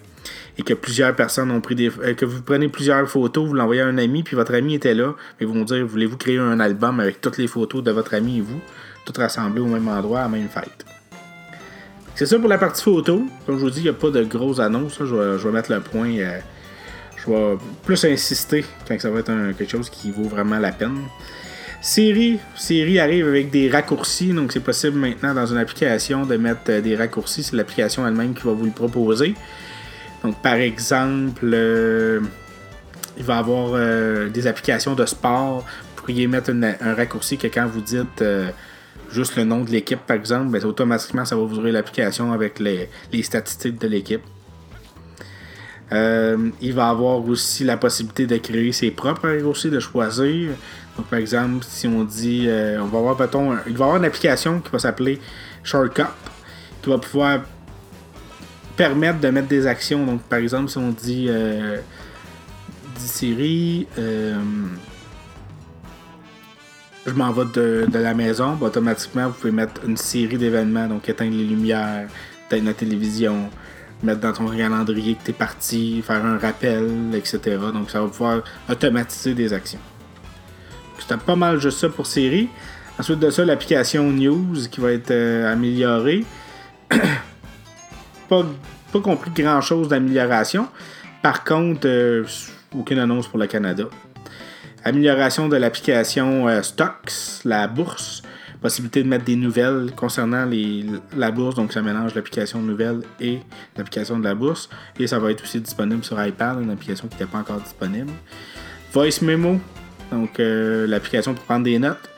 et 0.59 0.63
que 0.63 0.75
plusieurs 0.75 1.15
personnes 1.15 1.51
ont 1.51 1.61
pris 1.61 1.75
des. 1.75 1.91
euh, 2.01 2.15
que 2.15 2.25
vous 2.25 2.43
prenez 2.43 2.69
plusieurs 2.69 3.09
photos, 3.09 3.49
vous 3.49 3.55
l'envoyez 3.55 3.81
à 3.81 3.87
un 3.87 3.99
ami, 3.99 4.23
puis 4.23 4.37
votre 4.37 4.55
ami 4.55 4.75
était 4.75 4.95
là, 4.95 5.15
ils 5.41 5.47
vont 5.47 5.65
dire 5.65 5.87
voulez-vous 5.87 6.17
créer 6.17 6.39
un 6.39 6.61
album 6.61 7.01
avec 7.01 7.21
toutes 7.21 7.39
les 7.39 7.47
photos 7.47 7.83
de 7.83 7.91
votre 7.91 8.15
ami 8.15 8.39
et 8.39 8.41
vous, 8.41 8.61
toutes 9.05 9.19
rassemblées 9.19 9.61
au 9.61 9.67
même 9.67 9.89
endroit 9.89 10.21
à 10.21 10.23
la 10.25 10.29
même 10.29 10.49
fête? 10.49 10.85
C'est 12.21 12.27
ça 12.27 12.39
pour 12.39 12.51
la 12.51 12.59
partie 12.59 12.83
photo. 12.83 13.25
Comme 13.47 13.57
je 13.57 13.63
vous 13.63 13.71
dis, 13.71 13.79
il 13.79 13.85
n'y 13.85 13.89
a 13.89 13.95
pas 13.95 14.11
de 14.11 14.23
grosses 14.25 14.61
annonces. 14.61 14.99
Je, 15.03 15.15
vais, 15.15 15.51
mettre 15.53 15.73
le 15.73 15.81
point. 15.81 16.11
euh, 16.19 16.39
je 17.17 17.31
vais 17.31 17.57
plus 17.83 18.05
insister 18.05 18.63
quand 18.87 19.01
ça 19.01 19.09
va 19.09 19.21
être 19.21 19.33
quelque 19.57 19.71
chose 19.71 19.89
qui 19.89 20.11
vaut 20.11 20.29
vraiment 20.29 20.59
la 20.59 20.71
peine. 20.71 20.99
Siri, 21.81 22.39
Siri 22.55 22.99
arrive 22.99 23.27
avec 23.27 23.51
des 23.51 23.71
raccourcis, 23.71 24.35
donc 24.35 24.53
c'est 24.53 24.61
possible 24.61 24.99
maintenant 24.99 25.33
dans 25.33 25.47
une 25.47 25.57
application 25.57 26.27
de 26.27 26.37
mettre 26.37 26.61
euh, 26.69 26.83
des 26.83 26.95
raccourcis. 26.95 27.43
C'est 27.43 27.57
l'application 27.57 28.07
elle-même 28.07 28.35
qui 28.35 28.43
va 28.43 28.53
vous 28.53 28.67
le 28.67 28.71
proposer. 28.71 29.35
Donc 30.23 30.43
par 30.43 30.57
exemple, 30.57 31.51
euh, 31.55 32.21
il 33.17 33.25
va 33.25 33.37
y 33.37 33.39
avoir 33.39 34.29
des 34.29 34.47
applications 34.47 34.95
de 34.95 35.07
sport. 35.07 35.61
Vous 35.61 36.03
pourriez 36.03 36.27
mettre 36.27 36.51
un 36.51 36.95
raccourci 36.95 37.39
que 37.39 37.47
quand 37.47 37.67
vous 37.67 37.81
dites 37.81 38.23
juste 39.13 39.37
le 39.37 39.45
nom 39.45 39.63
de 39.65 39.71
l'équipe, 39.71 40.01
par 40.01 40.17
exemple, 40.17 40.51
ben, 40.51 40.65
automatiquement 40.65 41.25
ça 41.25 41.37
va 41.37 41.43
vous 41.43 41.59
ouvrir 41.59 41.75
l'application 41.75 42.33
avec 42.33 42.59
les, 42.59 42.89
les 43.13 43.23
statistiques 43.23 43.81
de 43.81 43.89
l'équipe. 43.89 44.23
Euh, 45.93 46.51
il 46.61 46.73
va 46.73 46.89
avoir 46.89 47.25
aussi 47.27 47.65
la 47.65 47.77
possibilité 47.77 48.27
de 48.27 48.37
créer 48.37 48.71
ses 48.73 48.91
propres 48.93 49.43
aussi, 49.43 49.71
de 49.71 49.81
choisir. 49.81 50.51
Donc, 50.97 51.07
par 51.07 51.19
exemple, 51.19 51.65
si 51.69 51.89
on 51.89 52.05
dit, 52.05 52.49
on 52.49 52.87
va 52.87 52.99
avoir, 52.99 53.17
il 53.67 53.77
va 53.77 53.85
avoir 53.85 53.97
une 53.97 54.05
application 54.05 54.61
qui 54.61 54.71
va 54.71 54.79
s'appeler 54.79 55.19
Shortcut, 55.65 56.05
qui 56.83 56.91
va 56.91 56.99
pouvoir 56.99 57.41
permettre 58.77 59.19
de 59.21 59.29
mettre 59.31 59.49
des 59.49 59.67
actions. 59.67 60.07
Donc, 60.07 60.23
par 60.23 60.39
exemple, 60.39 60.71
si 60.71 60.79
on 60.79 60.91
dit, 60.91 61.29
Siri, 62.97 63.87
je 67.11 67.15
m'en 67.15 67.33
vais 67.33 67.45
de, 67.53 67.99
la 67.99 68.15
maison, 68.15 68.57
automatiquement, 68.61 69.29
vous 69.29 69.35
pouvez 69.35 69.53
mettre 69.53 69.85
une 69.87 69.97
série 69.97 70.39
d'événements, 70.39 70.87
donc 70.87 71.09
éteindre 71.09 71.37
les 71.37 71.45
lumières, 71.45 72.09
éteindre 72.47 72.67
la 72.67 72.75
télévision, 72.75 73.51
mettre 74.03 74.21
dans 74.21 74.33
ton 74.33 74.47
calendrier 74.49 75.15
que 75.17 75.25
tu 75.25 75.31
es 75.31 75.35
parti, 75.35 76.03
faire 76.03 76.25
un 76.25 76.39
rappel, 76.39 76.89
etc. 77.15 77.59
Donc 77.73 77.91
ça 77.91 78.01
va 78.01 78.09
pouvoir 78.09 78.43
automatiser 78.69 79.35
des 79.35 79.53
actions. 79.53 79.81
C'était 80.99 81.17
pas 81.17 81.37
mal 81.37 81.61
juste 81.61 81.79
ça 81.79 81.89
pour 81.89 82.07
Siri. 82.07 82.49
Ensuite 82.99 83.19
de 83.19 83.31
ça, 83.31 83.45
l'application 83.45 84.11
News 84.11 84.69
qui 84.71 84.81
va 84.81 84.93
être 84.93 85.11
euh, 85.11 85.53
améliorée. 85.53 86.25
pas, 88.29 88.45
pas 88.93 89.01
compris 89.01 89.31
grand 89.31 89.61
chose 89.61 89.89
d'amélioration. 89.89 90.69
Par 91.23 91.45
contre, 91.45 91.87
euh, 91.87 92.25
aucune 92.75 92.99
annonce 92.99 93.27
pour 93.27 93.39
le 93.39 93.47
Canada. 93.47 93.85
Amélioration 94.83 95.49
de 95.49 95.57
l'application 95.57 96.49
euh, 96.49 96.63
Stocks, 96.63 97.43
la 97.45 97.69
bourse. 97.69 98.23
Possibilité 98.63 99.03
de 99.03 99.09
mettre 99.09 99.25
des 99.25 99.37
nouvelles 99.37 99.91
concernant 99.95 100.45
les, 100.47 100.85
la 101.17 101.31
bourse, 101.31 101.55
donc 101.55 101.73
ça 101.73 101.83
mélange 101.83 102.15
l'application 102.15 102.61
nouvelle 102.61 103.01
et 103.21 103.41
l'application 103.77 104.19
de 104.19 104.25
la 104.25 104.35
bourse. 104.35 104.69
Et 104.99 105.07
ça 105.07 105.19
va 105.19 105.31
être 105.31 105.43
aussi 105.43 105.61
disponible 105.61 106.03
sur 106.05 106.23
iPad, 106.23 106.63
une 106.63 106.71
application 106.71 107.09
qui 107.09 107.15
n'était 107.15 107.31
pas 107.31 107.39
encore 107.39 107.61
disponible. 107.61 108.11
Voice 108.93 109.23
Memo, 109.23 109.61
donc 110.11 110.41
euh, 110.41 110.87
l'application 110.87 111.35
pour 111.35 111.45
prendre 111.45 111.65
des 111.65 111.79
notes, 111.79 112.09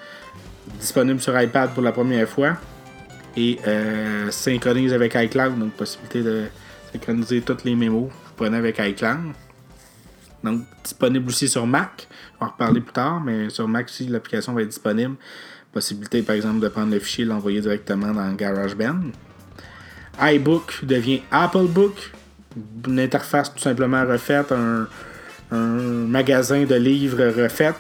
disponible 0.81 1.21
sur 1.21 1.41
iPad 1.41 1.71
pour 1.71 1.83
la 1.83 1.93
première 1.93 2.29
fois. 2.29 2.57
Et 3.37 3.59
euh, 3.67 4.31
synchronise 4.31 4.93
avec 4.93 5.15
iCloud, 5.15 5.59
donc 5.59 5.73
possibilité 5.73 6.23
de 6.23 6.45
synchroniser 6.93 7.41
toutes 7.41 7.65
les 7.65 7.75
mémos 7.75 8.09
que 8.09 8.13
vous 8.13 8.35
prenez 8.37 8.57
avec 8.57 8.79
iCloud. 8.79 9.33
Donc 10.45 10.63
disponible 10.83 11.29
aussi 11.29 11.49
sur 11.49 11.67
Mac 11.67 12.09
en 12.41 12.47
reparler 12.49 12.81
plus 12.81 12.93
tard, 12.93 13.21
mais 13.21 13.51
sur 13.51 13.69
Mac 13.69 13.87
aussi, 13.87 14.07
l'application 14.07 14.53
va 14.53 14.63
être 14.63 14.69
disponible. 14.69 15.15
Possibilité, 15.73 16.23
par 16.23 16.37
exemple, 16.37 16.61
de 16.61 16.69
prendre 16.69 16.93
le 16.93 16.99
fichier 16.99 17.25
et 17.25 17.27
l'envoyer 17.27 17.61
directement 17.61 18.13
dans 18.13 18.33
GarageBand. 18.35 19.13
iBook 20.21 20.85
devient 20.85 21.23
Apple 21.31 21.67
Book. 21.67 22.13
Une 22.87 23.01
interface 23.01 23.55
tout 23.55 23.61
simplement 23.61 24.05
refaite, 24.05 24.53
un, 24.53 24.87
magasin 25.51 26.65
de 26.65 26.75
livres 26.75 27.43
refait. 27.43 27.75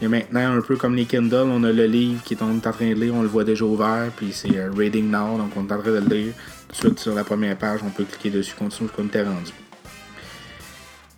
Et 0.00 0.06
maintenant, 0.06 0.56
un 0.56 0.60
peu 0.60 0.76
comme 0.76 0.94
les 0.94 1.06
Kindle, 1.06 1.48
on 1.50 1.64
a 1.64 1.72
le 1.72 1.86
livre 1.86 2.22
qui 2.22 2.34
est, 2.34 2.42
en 2.42 2.56
train 2.60 2.90
de 2.90 2.94
lire, 2.94 3.14
on 3.14 3.22
le 3.22 3.28
voit 3.28 3.42
déjà 3.42 3.64
ouvert, 3.64 4.10
puis 4.16 4.32
c'est 4.32 4.56
euh, 4.56 4.70
Reading 4.70 5.10
Now, 5.10 5.38
donc 5.38 5.50
on 5.56 5.66
est 5.66 5.72
en 5.72 5.80
train 5.80 5.90
de 5.90 5.98
le 5.98 6.14
lire. 6.14 6.34
Tout 6.68 6.72
de 6.72 6.76
suite 6.76 6.98
sur 7.00 7.14
la 7.14 7.24
première 7.24 7.56
page, 7.56 7.80
on 7.84 7.90
peut 7.90 8.04
cliquer 8.04 8.30
dessus, 8.30 8.54
continuer 8.56 8.90
comme 8.94 9.08
t'es 9.08 9.24
rendu. 9.24 9.52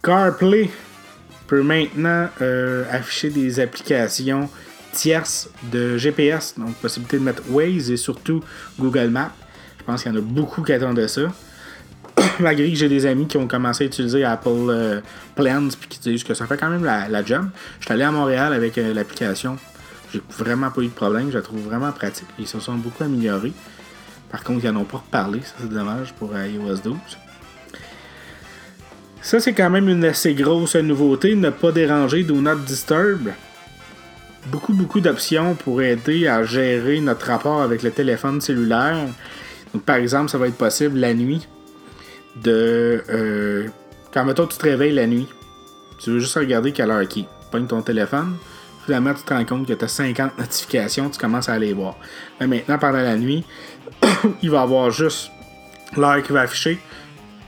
CarPlay 0.02 0.71
peut 1.47 1.62
maintenant 1.62 2.28
euh, 2.40 2.85
afficher 2.90 3.30
des 3.30 3.61
applications 3.61 4.49
tierces 4.92 5.50
de 5.71 5.99
GPS, 5.99 6.54
donc 6.57 6.75
possibilité 6.76 7.19
de 7.19 7.25
mettre 7.25 7.42
Waze 7.50 7.90
et 7.90 7.97
surtout 7.97 8.42
Google 8.78 9.09
Maps. 9.09 9.33
Je 9.78 9.85
pense 9.85 10.02
qu'il 10.02 10.12
y 10.12 10.14
en 10.14 10.19
a 10.19 10.23
beaucoup 10.23 10.62
qui 10.62 10.73
attendent 10.73 11.07
ça. 11.07 11.23
Malgré 12.40 12.71
que 12.71 12.76
j'ai 12.76 12.88
des 12.88 13.07
amis 13.07 13.26
qui 13.26 13.37
ont 13.37 13.47
commencé 13.47 13.85
à 13.85 13.87
utiliser 13.87 14.25
Apple 14.25 14.69
euh, 14.69 15.00
Plans 15.35 15.69
puis 15.78 15.88
qui 15.88 15.99
disent 15.99 16.25
que 16.25 16.35
ça 16.35 16.47
fait 16.47 16.57
quand 16.57 16.71
même 16.71 16.85
la, 16.85 17.25
job. 17.25 17.49
Je 17.80 17.85
suis 17.85 17.95
allé 17.95 18.04
à 18.04 18.11
Montréal 18.11 18.52
avec 18.52 18.78
euh, 18.78 18.95
l'application. 18.95 19.59
J'ai 20.12 20.23
vraiment 20.38 20.71
pas 20.71 20.80
eu 20.80 20.88
de 20.88 20.92
problème. 20.92 21.30
Je 21.30 21.37
la 21.37 21.42
trouve 21.42 21.61
vraiment 21.61 21.92
pratique. 21.92 22.26
Ils 22.38 22.49
se 22.49 22.59
sont 22.59 22.75
beaucoup 22.75 23.04
améliorés. 23.04 23.52
Par 24.30 24.42
contre, 24.45 24.64
ils 24.64 24.71
n'en 24.71 24.80
ont 24.80 24.85
pas 24.85 24.99
reparlé. 24.99 25.40
Ça, 25.42 25.54
c'est 25.61 25.69
dommage 25.69 26.12
pour 26.14 26.37
iOS 26.37 26.78
12. 26.85 26.97
Ça, 29.23 29.39
c'est 29.39 29.53
quand 29.53 29.69
même 29.69 29.89
une 29.89 30.05
assez 30.05 30.35
grosse 30.35 30.77
nouveauté. 30.77 31.35
Ne 31.35 31.50
pas 31.50 31.73
déranger, 31.73 32.25
do 32.25 32.41
not 32.41 32.57
disturb. 32.57 33.31
Beaucoup, 34.47 34.73
beaucoup 34.73 35.00
d'options 35.00 35.55
pour 35.55 35.83
aider 35.83 36.27
à 36.27 36.43
gérer 36.43 37.00
notre 37.00 37.27
rapport 37.27 37.61
avec 37.61 37.83
le 37.83 37.91
téléphone 37.91 38.41
cellulaire. 38.41 39.07
Donc, 39.75 39.85
par 39.85 39.97
exemple, 39.97 40.31
ça 40.31 40.39
va 40.39 40.49
être 40.49 40.57
possible 40.57 40.99
la 40.99 41.12
nuit 41.12 41.47
de. 42.43 43.05
Euh, 43.11 43.69
quand 44.12 44.25
mettons, 44.25 44.47
tu 44.47 44.57
te 44.57 44.65
réveilles 44.65 44.95
la 44.95 45.07
nuit, 45.07 45.29
tu 45.99 46.11
veux 46.11 46.19
juste 46.19 46.37
regarder 46.37 46.73
quelle 46.73 46.91
heure 46.91 47.07
qui. 47.07 47.27
Pogne 47.50 47.67
ton 47.67 47.83
téléphone, 47.83 48.37
finalement, 48.87 49.12
tu 49.12 49.23
te 49.23 49.35
rends 49.35 49.45
compte 49.45 49.67
que 49.67 49.73
tu 49.73 49.85
as 49.85 49.89
50 49.89 50.39
notifications, 50.39 51.11
tu 51.11 51.19
commences 51.19 51.49
à 51.49 51.55
aller 51.55 51.73
voir. 51.73 51.97
Mais 52.41 52.47
maintenant, 52.47 52.79
pendant 52.79 53.03
la 53.03 53.17
nuit, 53.17 53.45
il 54.43 54.50
va 54.50 54.62
avoir 54.62 54.91
juste 54.91 55.31
l'heure 55.97 56.23
qui 56.23 56.33
va 56.33 56.43
afficher 56.43 56.79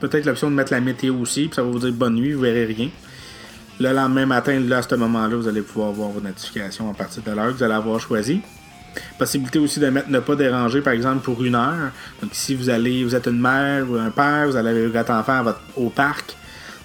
peut-être 0.02 0.26
l'option 0.26 0.50
de 0.50 0.56
mettre 0.56 0.72
la 0.72 0.80
météo 0.80 1.14
aussi, 1.16 1.46
puis 1.46 1.54
ça 1.54 1.62
va 1.62 1.70
vous 1.70 1.78
dire 1.78 1.92
bonne 1.92 2.16
nuit, 2.16 2.32
vous 2.32 2.42
verrez 2.42 2.64
rien. 2.64 2.88
Le 3.78 3.92
lendemain 3.92 4.26
matin, 4.26 4.58
là, 4.60 4.78
à 4.78 4.82
ce 4.82 4.94
moment-là, 4.96 5.36
vous 5.36 5.46
allez 5.46 5.62
pouvoir 5.62 5.92
voir 5.92 6.10
vos 6.10 6.20
notifications 6.20 6.90
à 6.90 6.94
partir 6.94 7.22
de 7.22 7.30
l'heure 7.30 7.48
que 7.48 7.58
vous 7.58 7.62
allez 7.62 7.74
avoir 7.74 8.00
choisi. 8.00 8.42
Possibilité 9.16 9.58
aussi 9.58 9.80
de 9.80 9.88
mettre 9.88 10.10
ne 10.10 10.18
pas 10.18 10.34
déranger, 10.34 10.82
par 10.82 10.92
exemple, 10.92 11.20
pour 11.20 11.42
une 11.42 11.54
heure. 11.54 11.92
Donc, 12.20 12.30
si 12.32 12.54
vous 12.54 12.68
allez, 12.68 13.04
vous 13.04 13.14
êtes 13.14 13.26
une 13.26 13.40
mère 13.40 13.88
ou 13.88 13.94
un 13.94 14.10
père, 14.10 14.48
vous 14.48 14.56
allez 14.56 14.70
avec 14.70 14.92
votre 14.92 15.12
enfant 15.12 15.44
au 15.76 15.88
parc, 15.88 16.36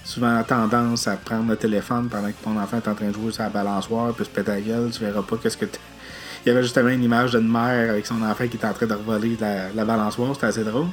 souvent 0.04 0.42
tendance 0.44 1.08
à 1.08 1.16
prendre 1.16 1.50
le 1.50 1.56
téléphone 1.56 2.08
pendant 2.08 2.28
que 2.28 2.42
ton 2.42 2.56
enfant 2.56 2.78
est 2.78 2.88
en 2.88 2.94
train 2.94 3.08
de 3.08 3.14
jouer 3.14 3.32
sur 3.32 3.42
la 3.42 3.50
balançoire, 3.50 4.14
puis 4.14 4.24
se 4.24 4.30
péter 4.30 4.52
la 4.52 4.60
gueule, 4.60 4.90
tu 4.90 5.00
verras 5.00 5.22
pas 5.22 5.36
qu'est-ce 5.42 5.56
que 5.56 5.66
Il 6.46 6.48
y 6.48 6.50
avait 6.50 6.62
justement 6.62 6.88
une 6.88 7.02
image 7.02 7.32
d'une 7.32 7.50
mère 7.50 7.90
avec 7.90 8.06
son 8.06 8.22
enfant 8.22 8.46
qui 8.46 8.56
est 8.56 8.64
en 8.64 8.72
train 8.72 8.86
de 8.86 8.94
revoler 8.94 9.36
la, 9.40 9.72
la 9.74 9.84
balançoire, 9.84 10.34
c'était 10.34 10.46
assez 10.46 10.64
drôle. 10.64 10.86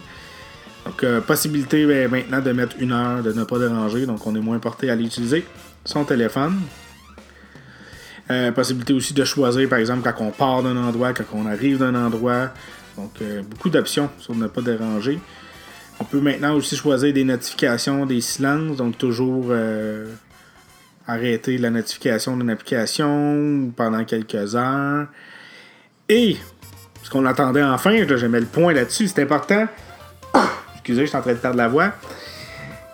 Donc, 0.85 1.03
euh, 1.03 1.19
possibilité 1.19 1.85
ben, 1.85 2.09
maintenant 2.09 2.41
de 2.41 2.51
mettre 2.51 2.75
une 2.79 2.91
heure 2.91 3.23
de 3.23 3.33
ne 3.33 3.43
pas 3.43 3.57
déranger, 3.57 4.05
donc 4.05 4.25
on 4.27 4.35
est 4.35 4.39
moins 4.39 4.59
porté 4.59 4.89
à 4.89 4.95
l'utiliser. 4.95 5.43
Son 5.83 6.05
téléphone. 6.05 6.61
Euh, 8.31 8.51
possibilité 8.51 8.93
aussi 8.93 9.13
de 9.13 9.23
choisir, 9.23 9.67
par 9.67 9.79
exemple, 9.79 10.11
quand 10.11 10.25
on 10.25 10.31
part 10.31 10.63
d'un 10.63 10.77
endroit, 10.77 11.13
quand 11.13 11.25
on 11.33 11.45
arrive 11.47 11.79
d'un 11.79 11.95
endroit. 11.95 12.51
Donc, 12.97 13.11
euh, 13.21 13.41
beaucoup 13.43 13.69
d'options 13.69 14.09
sur 14.19 14.35
ne 14.35 14.47
pas 14.47 14.61
déranger. 14.61 15.19
On 15.99 16.03
peut 16.03 16.19
maintenant 16.19 16.55
aussi 16.55 16.75
choisir 16.75 17.13
des 17.13 17.23
notifications, 17.23 18.05
des 18.05 18.21
silences, 18.21 18.77
donc 18.77 18.97
toujours 18.97 19.53
arrêter 21.07 21.57
la 21.57 21.69
notification 21.69 22.35
d'une 22.35 22.49
application 22.49 23.71
pendant 23.75 24.03
quelques 24.03 24.55
heures. 24.55 25.07
Et, 26.09 26.35
ce 27.01 27.09
qu'on 27.09 27.25
attendait 27.25 27.63
enfin, 27.63 27.95
j'aimais 28.17 28.41
le 28.41 28.45
point 28.45 28.73
là-dessus, 28.73 29.07
c'est 29.07 29.21
important 29.21 29.67
excusez, 30.85 31.01
je 31.01 31.07
suis 31.07 31.17
en 31.17 31.21
train 31.21 31.33
de 31.33 31.39
perdre 31.39 31.57
la 31.57 31.67
voix. 31.67 31.93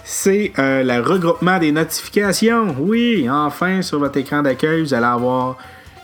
C'est 0.05 0.53
euh, 0.57 0.81
le 0.81 1.01
regroupement 1.01 1.59
des 1.59 1.73
notifications. 1.73 2.73
Oui, 2.79 3.29
enfin, 3.29 3.81
sur 3.81 3.99
votre 3.99 4.17
écran 4.17 4.41
d'accueil, 4.41 4.81
vous 4.81 4.93
allez 4.93 5.05
avoir 5.05 5.57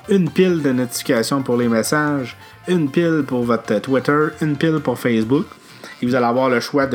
une 0.10 0.30
pile 0.30 0.62
de 0.62 0.74
notifications 0.74 1.42
pour 1.44 1.56
les 1.56 1.70
messages, 1.70 2.36
une 2.68 2.92
pile 2.92 3.24
pour 3.26 3.44
votre 3.44 3.80
Twitter, 3.80 4.28
une 4.42 4.58
pile 4.58 4.80
pour 4.84 5.00
Facebook. 5.00 5.46
Et 6.02 6.06
vous 6.06 6.14
allez 6.14 6.26
avoir 6.26 6.50
le 6.50 6.60
choix 6.60 6.90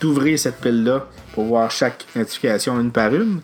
d'ouvrir 0.00 0.38
cette 0.38 0.60
pile-là 0.60 1.06
pour 1.32 1.44
voir 1.44 1.70
chaque 1.70 2.04
notification 2.14 2.78
une 2.78 2.90
par 2.90 3.14
une 3.14 3.40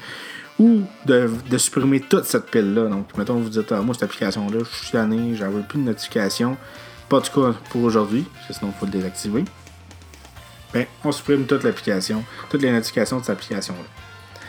ou 0.58 0.82
de, 1.06 1.28
supprimer 1.56 2.00
toute 2.00 2.24
cette 2.24 2.50
pile-là. 2.50 2.88
Donc, 2.88 3.16
mettons, 3.16 3.36
vous 3.36 3.48
dites, 3.48 3.72
ah, 3.72 3.80
moi, 3.80 3.94
cette 3.94 4.04
application-là, 4.04 4.58
je 4.58 4.76
suis 4.76 4.90
tanné, 4.92 5.34
j'en 5.36 5.48
veux 5.48 5.62
plus 5.62 5.78
de 5.78 5.84
notifications. 5.84 6.58
Pas 7.08 7.20
de 7.20 7.28
cas 7.28 7.54
pour 7.70 7.82
aujourd'hui, 7.82 8.26
sinon 8.50 8.72
il 8.74 8.78
faut 8.78 8.86
le 8.86 8.92
désactiver. 8.92 9.44
Ben, 10.76 10.84
on 11.04 11.12
supprime 11.12 11.46
toute 11.46 11.64
l'application, 11.64 12.22
toutes 12.50 12.60
les 12.60 12.70
notifications 12.70 13.18
de 13.18 13.24
cette 13.24 13.30
application-là. 13.30 14.40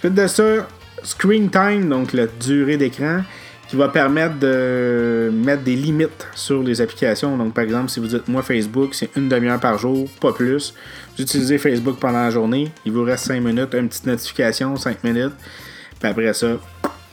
Suite 0.00 0.14
de 0.14 0.26
ça, 0.26 0.68
Screen 1.04 1.50
Time, 1.50 1.88
donc 1.88 2.12
la 2.12 2.26
durée 2.26 2.76
d'écran, 2.76 3.22
qui 3.68 3.76
va 3.76 3.88
permettre 3.88 4.40
de 4.40 5.30
mettre 5.32 5.62
des 5.62 5.76
limites 5.76 6.26
sur 6.34 6.64
les 6.64 6.80
applications. 6.80 7.36
Donc, 7.36 7.54
par 7.54 7.62
exemple, 7.62 7.90
si 7.90 8.00
vous 8.00 8.08
dites 8.08 8.26
moi 8.26 8.42
Facebook, 8.42 8.92
c'est 8.92 9.10
une 9.16 9.28
demi-heure 9.28 9.60
par 9.60 9.78
jour, 9.78 10.08
pas 10.20 10.32
plus. 10.32 10.74
Vous 11.16 11.22
utilisez 11.22 11.58
Facebook 11.58 11.98
pendant 12.00 12.22
la 12.24 12.30
journée, 12.30 12.72
il 12.84 12.90
vous 12.90 13.04
reste 13.04 13.26
5 13.26 13.40
minutes, 13.40 13.72
une 13.74 13.88
petite 13.88 14.06
notification, 14.06 14.74
5 14.74 15.04
minutes. 15.04 15.34
Puis 16.00 16.10
après 16.10 16.32
ça, 16.34 16.56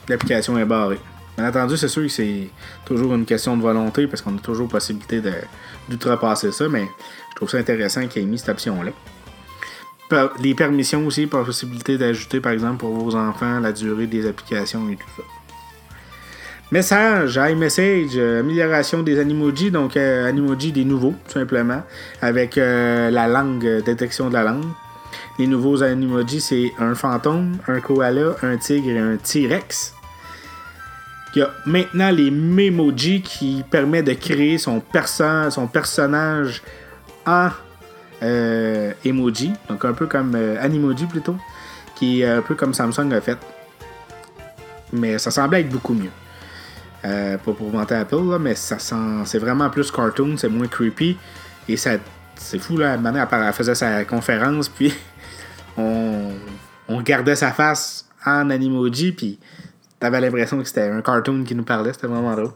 l'application 0.08 0.58
est 0.58 0.64
barrée. 0.64 0.98
Bien 1.38 1.48
entendu, 1.48 1.76
c'est 1.76 1.88
sûr 1.88 2.02
que 2.02 2.08
c'est 2.08 2.48
toujours 2.84 3.14
une 3.14 3.26
question 3.26 3.56
de 3.56 3.62
volonté 3.62 4.08
parce 4.08 4.22
qu'on 4.22 4.36
a 4.36 4.40
toujours 4.40 4.68
possibilité 4.68 5.20
d'outrepasser 5.88 6.52
ça, 6.52 6.68
mais 6.68 6.88
je 7.30 7.36
trouve 7.36 7.50
ça 7.50 7.58
intéressant 7.58 8.06
qu'il 8.06 8.22
ait 8.22 8.26
mis 8.26 8.38
cette 8.38 8.50
option-là. 8.50 8.92
Les 10.40 10.54
permissions 10.54 11.04
aussi, 11.06 11.26
possibilité 11.26 11.98
d'ajouter, 11.98 12.40
par 12.40 12.52
exemple, 12.52 12.78
pour 12.78 12.94
vos 12.94 13.16
enfants, 13.16 13.58
la 13.60 13.72
durée 13.72 14.06
des 14.06 14.26
applications 14.28 14.88
et 14.88 14.96
tout 14.96 15.08
ça. 15.16 15.22
Message, 16.72 17.36
iMessage, 17.36 18.16
euh, 18.16 18.40
amélioration 18.40 19.02
des 19.02 19.18
animojis, 19.20 19.70
donc 19.70 19.96
euh, 19.96 20.28
animojis 20.28 20.72
des 20.72 20.84
nouveaux, 20.84 21.14
tout 21.26 21.34
simplement, 21.38 21.82
avec 22.20 22.58
euh, 22.58 23.10
la 23.10 23.28
langue, 23.28 23.82
détection 23.84 24.28
de 24.28 24.34
la 24.34 24.42
langue. 24.42 24.64
Les 25.38 25.46
nouveaux 25.46 25.82
animojis, 25.82 26.40
c'est 26.40 26.72
un 26.78 26.94
fantôme, 26.94 27.58
un 27.68 27.80
koala, 27.80 28.36
un 28.42 28.56
tigre 28.56 28.90
et 28.90 28.98
un 28.98 29.16
T-Rex. 29.16 29.93
Il 31.34 31.40
y 31.40 31.42
a 31.42 31.50
maintenant 31.66 32.10
les 32.10 32.30
Memoji 32.30 33.20
qui 33.22 33.64
permet 33.68 34.02
de 34.02 34.12
créer 34.12 34.56
son, 34.58 34.80
perso 34.80 35.50
son 35.50 35.66
personnage 35.66 36.62
en 37.26 37.50
euh, 38.22 38.92
emoji. 39.04 39.52
Donc 39.68 39.84
un 39.84 39.92
peu 39.92 40.06
comme 40.06 40.34
euh, 40.36 40.56
Animoji 40.60 41.06
plutôt. 41.06 41.36
Qui 41.96 42.22
est 42.22 42.26
un 42.26 42.42
peu 42.42 42.54
comme 42.54 42.72
Samsung 42.72 43.12
a 43.12 43.20
fait. 43.20 43.38
Mais 44.92 45.18
ça 45.18 45.30
semblait 45.30 45.60
être 45.60 45.70
beaucoup 45.70 45.94
mieux. 45.94 46.10
Euh, 47.04 47.36
pas 47.36 47.52
pour 47.52 47.70
vanter 47.70 47.96
Apple, 47.96 48.30
là, 48.30 48.38
mais 48.38 48.54
ça 48.54 48.78
sent, 48.78 49.24
c'est 49.26 49.38
vraiment 49.38 49.68
plus 49.68 49.90
cartoon, 49.90 50.36
c'est 50.38 50.48
moins 50.48 50.66
creepy. 50.66 51.18
Et 51.68 51.76
ça, 51.76 51.92
c'est 52.36 52.58
fou, 52.58 52.78
là, 52.78 52.96
elle 52.96 53.52
faisait 53.52 53.74
sa 53.74 54.04
conférence, 54.04 54.70
puis 54.70 54.94
on, 55.76 56.30
on 56.88 57.02
gardait 57.02 57.36
sa 57.36 57.50
face 57.50 58.06
en 58.24 58.48
Animoji, 58.48 59.12
puis 59.12 59.38
t'avais 60.04 60.20
l'impression 60.20 60.58
que 60.58 60.64
c'était 60.64 60.90
un 60.90 61.00
cartoon 61.00 61.44
qui 61.44 61.54
nous 61.54 61.64
parlait, 61.64 61.94
c'était 61.94 62.08
vraiment 62.08 62.34
drôle. 62.34 62.52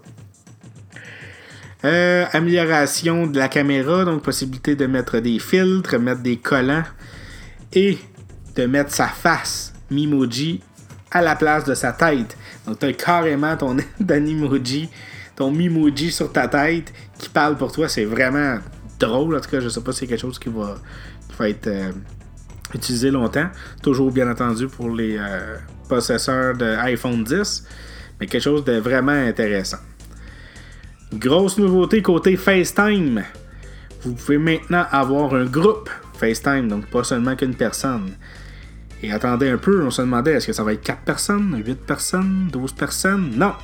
Euh, 1.84 2.26
amélioration 2.32 3.26
de 3.26 3.38
la 3.38 3.48
caméra, 3.48 4.04
donc 4.04 4.22
possibilité 4.22 4.76
de 4.76 4.84
mettre 4.84 5.18
des 5.20 5.38
filtres, 5.38 5.98
mettre 5.98 6.20
des 6.20 6.36
collants 6.36 6.84
et 7.72 7.96
de 8.54 8.66
mettre 8.66 8.92
sa 8.92 9.06
face 9.06 9.72
Mimoji 9.90 10.60
à 11.10 11.22
la 11.22 11.36
place 11.36 11.64
de 11.64 11.72
sa 11.72 11.92
tête. 11.92 12.36
Donc, 12.66 12.80
tu 12.80 12.86
as 12.86 12.92
carrément 12.92 13.56
ton 13.56 13.78
Animoji, 14.10 14.90
ton 15.34 15.50
Mimoji 15.50 16.12
sur 16.12 16.30
ta 16.30 16.48
tête 16.48 16.92
qui 17.16 17.30
parle 17.30 17.56
pour 17.56 17.72
toi. 17.72 17.88
C'est 17.88 18.04
vraiment 18.04 18.58
drôle. 18.98 19.36
En 19.36 19.40
tout 19.40 19.48
cas, 19.48 19.60
je 19.60 19.70
sais 19.70 19.80
pas 19.80 19.92
si 19.92 20.00
c'est 20.00 20.06
quelque 20.06 20.20
chose 20.20 20.38
qui 20.38 20.50
va, 20.50 21.48
être 21.48 21.68
euh, 21.68 21.92
utilisé 22.74 23.10
longtemps. 23.10 23.48
Toujours, 23.82 24.10
bien 24.10 24.30
entendu, 24.30 24.66
pour 24.66 24.90
les 24.90 25.16
euh, 25.16 25.56
possesseurs 25.88 26.56
de 26.56 26.76
iPhone 26.76 27.24
10. 27.24 27.64
Mais 28.20 28.26
quelque 28.26 28.42
chose 28.42 28.64
de 28.64 28.74
vraiment 28.74 29.12
intéressant. 29.12 29.78
Grosse 31.14 31.58
nouveauté 31.58 32.02
côté 32.02 32.36
FaceTime. 32.36 33.22
Vous 34.02 34.12
pouvez 34.12 34.38
maintenant 34.38 34.84
avoir 34.90 35.34
un 35.34 35.46
groupe 35.46 35.90
FaceTime, 36.18 36.68
donc 36.68 36.86
pas 36.86 37.04
seulement 37.04 37.34
qu'une 37.34 37.54
personne. 37.54 38.10
Et 39.02 39.12
attendez 39.12 39.48
un 39.48 39.58
peu, 39.58 39.84
on 39.84 39.90
se 39.90 40.02
demandait 40.02 40.32
est-ce 40.32 40.48
que 40.48 40.52
ça 40.52 40.64
va 40.64 40.72
être 40.72 40.82
4 40.82 41.00
personnes, 41.00 41.62
8 41.64 41.86
personnes, 41.86 42.48
12 42.52 42.72
personnes? 42.72 43.30
Non 43.36 43.54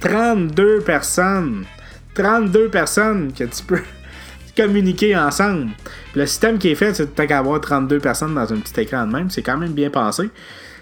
32 0.00 0.80
personnes 0.80 1.66
32 2.14 2.68
personnes 2.68 3.32
que 3.32 3.44
tu 3.44 3.62
peux 3.62 3.82
communiquer 4.56 5.16
ensemble. 5.16 5.70
le 6.14 6.26
système 6.26 6.58
qui 6.58 6.68
est 6.68 6.74
fait, 6.74 6.94
c'est 6.94 7.14
peut-être 7.14 7.28
qu'avoir 7.28 7.60
32 7.60 8.00
personnes 8.00 8.34
dans 8.34 8.52
un 8.52 8.56
petit 8.56 8.80
écran 8.80 9.06
de 9.06 9.12
même, 9.12 9.30
c'est 9.30 9.42
quand 9.42 9.56
même 9.56 9.72
bien 9.72 9.90
pensé. 9.90 10.30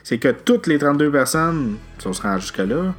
C'est 0.09 0.17
que 0.17 0.29
toutes 0.29 0.67
les 0.69 0.79
32 0.79 1.11
personnes, 1.11 1.77
si 1.99 2.07
on 2.07 2.15
se 2.15 2.23
rend 2.23 2.39
jusque-là, 2.39 2.95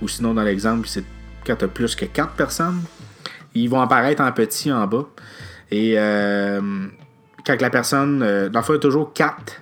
ou 0.00 0.08
sinon 0.08 0.32
dans 0.32 0.42
l'exemple, 0.42 0.88
c'est 0.88 1.04
quand 1.46 1.56
tu 1.56 1.68
plus 1.68 1.94
que 1.94 2.06
4 2.06 2.32
personnes, 2.32 2.80
ils 3.54 3.68
vont 3.68 3.82
apparaître 3.82 4.22
en 4.22 4.32
petit 4.32 4.72
en 4.72 4.86
bas. 4.86 5.04
Et 5.70 5.92
euh, 5.98 6.86
quand 7.44 7.60
la 7.60 7.68
personne. 7.68 8.22
Euh, 8.22 8.48
dans 8.48 8.60
le 8.60 8.64
fond, 8.64 8.72
il 8.72 8.76
y 8.76 8.80
toujours 8.80 9.12
4 9.12 9.60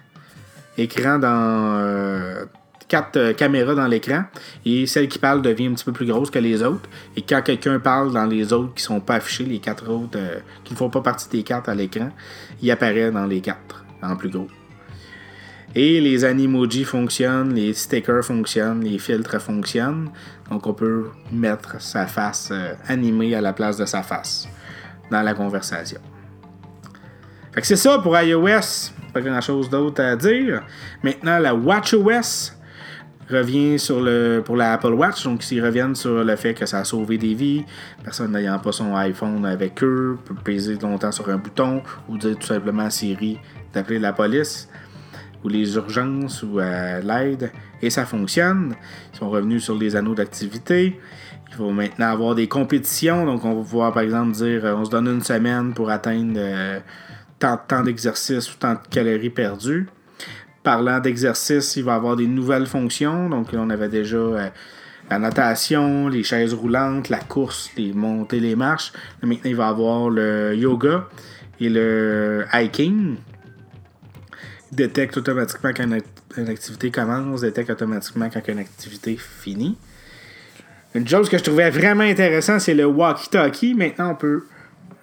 écran 0.79 1.19
dans. 1.19 1.75
Euh, 1.81 2.45
quatre 2.87 3.33
caméras 3.33 3.75
dans 3.75 3.87
l'écran 3.89 4.25
et 4.67 4.87
celle 4.87 5.09
qui 5.09 5.19
parle 5.19 5.41
devient 5.41 5.69
un 5.69 5.73
petit 5.73 5.85
peu 5.85 5.93
plus 5.93 6.07
grosse 6.07 6.31
que 6.31 6.39
les 6.39 6.63
autres. 6.63 6.89
Et 7.17 7.23
quand 7.23 7.43
quelqu'un 7.43 7.81
parle 7.81 8.13
dans 8.13 8.27
les 8.27 8.53
autres 8.53 8.75
qui 8.75 8.83
sont 8.83 9.01
pas 9.01 9.15
affichés, 9.15 9.45
les 9.45 9.59
quatre 9.59 9.91
autres 9.91 10.19
qui 10.63 10.75
ne 10.75 10.79
font 10.79 10.91
pas 10.91 11.01
partie 11.01 11.29
des 11.31 11.43
cartes 11.43 11.69
à 11.69 11.75
l'écran, 11.75 12.11
il 12.61 12.71
apparaît 12.71 13.11
dans 13.11 13.25
les 13.25 13.41
quatre 13.41 13.85
en 14.03 14.15
plus 14.15 14.29
gros. 14.29 14.47
Et 15.75 16.01
les 16.01 16.25
animojis 16.25 16.85
fonctionnent, 16.85 17.55
les 17.55 17.73
stickers 17.73 18.25
fonctionnent, 18.25 18.85
les 18.85 18.99
filtres 18.99 19.41
fonctionnent. 19.41 20.11
Donc 20.51 20.67
on 20.67 20.75
peut 20.75 21.07
mettre 21.31 21.81
sa 21.81 22.07
face 22.07 22.53
animée 22.87 23.35
à 23.35 23.41
la 23.41 23.53
place 23.53 23.79
de 23.79 23.87
sa 23.87 24.03
face 24.03 24.49
dans 25.11 25.23
la 25.23 25.35
conversation. 25.35 26.01
Fait 27.53 27.61
que 27.61 27.67
c'est 27.67 27.77
ça 27.77 27.99
pour 27.99 28.19
iOS. 28.19 28.93
Pas 29.13 29.21
grand 29.21 29.41
chose 29.43 29.69
d'autre 29.69 30.03
à 30.03 30.17
dire. 30.17 30.63
Maintenant, 31.03 31.39
la 31.39 31.55
WatchOS 31.55 32.53
revient 33.31 33.77
pour 34.45 34.57
la 34.57 34.73
Apple 34.73 34.95
Watch. 34.95 35.25
Donc, 35.25 35.51
ils 35.51 35.63
reviennent 35.63 35.95
sur 35.95 36.25
le 36.25 36.37
fait 36.37 36.55
que 36.55 36.65
ça 36.65 36.79
a 36.79 36.85
sauvé 36.85 37.19
des 37.19 37.35
vies. 37.35 37.65
Personne 38.03 38.33
n'ayant 38.33 38.59
pas 38.59 38.73
son 38.73 38.95
iPhone 38.97 39.45
avec 39.45 39.83
eux 39.83 40.19
peut 40.25 40.35
peser 40.43 40.77
longtemps 40.77 41.13
sur 41.13 41.29
un 41.29 41.37
bouton 41.37 41.83
ou 42.09 42.17
dire 42.17 42.39
tout 42.39 42.47
simplement 42.47 42.85
à 42.85 42.91
Siri 42.91 43.39
d'appeler 43.75 43.99
la 43.99 44.15
police 44.15 44.69
ou 45.45 45.49
les 45.49 45.75
urgences 45.77 46.43
ou 46.43 46.59
l'aide. 46.59 47.51
Et 47.81 47.91
ça 47.91 48.07
fonctionne. 48.07 48.75
Ils 49.13 49.19
sont 49.19 49.31
revenus 49.31 49.65
sur 49.65 49.77
les 49.77 49.97
anneaux 49.97 50.15
d'activité. 50.15 51.01
Il 51.49 51.55
faut 51.57 51.71
maintenant 51.71 52.07
avoir 52.07 52.35
des 52.35 52.49
compétitions. 52.49 53.27
Donc, 53.27 53.45
on 53.45 53.55
va 53.55 53.61
pouvoir, 53.61 53.93
par 53.93 54.03
exemple, 54.03 54.33
dire 54.33 54.65
on 54.65 54.85
se 54.85 54.91
donne 54.91 55.09
une 55.09 55.23
semaine 55.23 55.75
pour 55.75 55.91
atteindre. 55.91 56.39
Euh, 56.39 56.81
tant 57.43 57.57
de 57.57 57.61
temps 57.67 57.83
d'exercice 57.83 58.53
ou 58.53 58.57
tant 58.57 58.75
de 58.75 58.79
calories 58.89 59.31
perdues. 59.31 59.89
Parlant 60.63 61.01
d'exercice, 61.01 61.75
il 61.77 61.83
va 61.83 61.95
y 61.95 61.97
avoir 61.97 62.15
des 62.15 62.29
nouvelles 62.29 62.67
fonctions. 62.67 63.29
Donc, 63.29 63.49
on 63.53 63.69
avait 63.69 63.89
déjà 63.89 64.17
euh, 64.17 64.49
la 65.11 65.19
natation, 65.19 66.07
les 66.07 66.23
chaises 66.23 66.55
roulantes, 66.55 67.09
la 67.09 67.19
course, 67.19 67.71
les 67.77 67.93
montées, 67.93 68.39
les 68.39 68.55
marches. 68.55 68.93
maintenant, 69.23 69.51
il 69.51 69.57
va 69.57 69.67
y 69.67 69.71
avoir 69.71 70.09
le 70.09 70.55
yoga 70.55 71.09
et 71.59 71.69
le 71.69 72.45
hiking. 72.55 73.17
Détecte 74.73 75.19
automatiquement 75.19 75.71
quand 75.77 75.87
une 76.39 76.49
activité 76.49 76.91
commence, 76.91 77.43
détecte 77.43 77.71
automatiquement 77.71 78.31
quand 78.33 78.49
une 78.49 78.59
activité 78.59 79.19
finit. 79.19 79.77
Une 80.95 81.07
chose 81.07 81.29
que 81.29 81.37
je 81.37 81.43
trouvais 81.43 81.69
vraiment 81.69 82.05
intéressant, 82.05 82.59
c'est 82.59 82.73
le 82.73 82.87
walkie-talkie. 82.87 83.75
Maintenant, 83.75 84.13
on 84.13 84.15
peut 84.15 84.45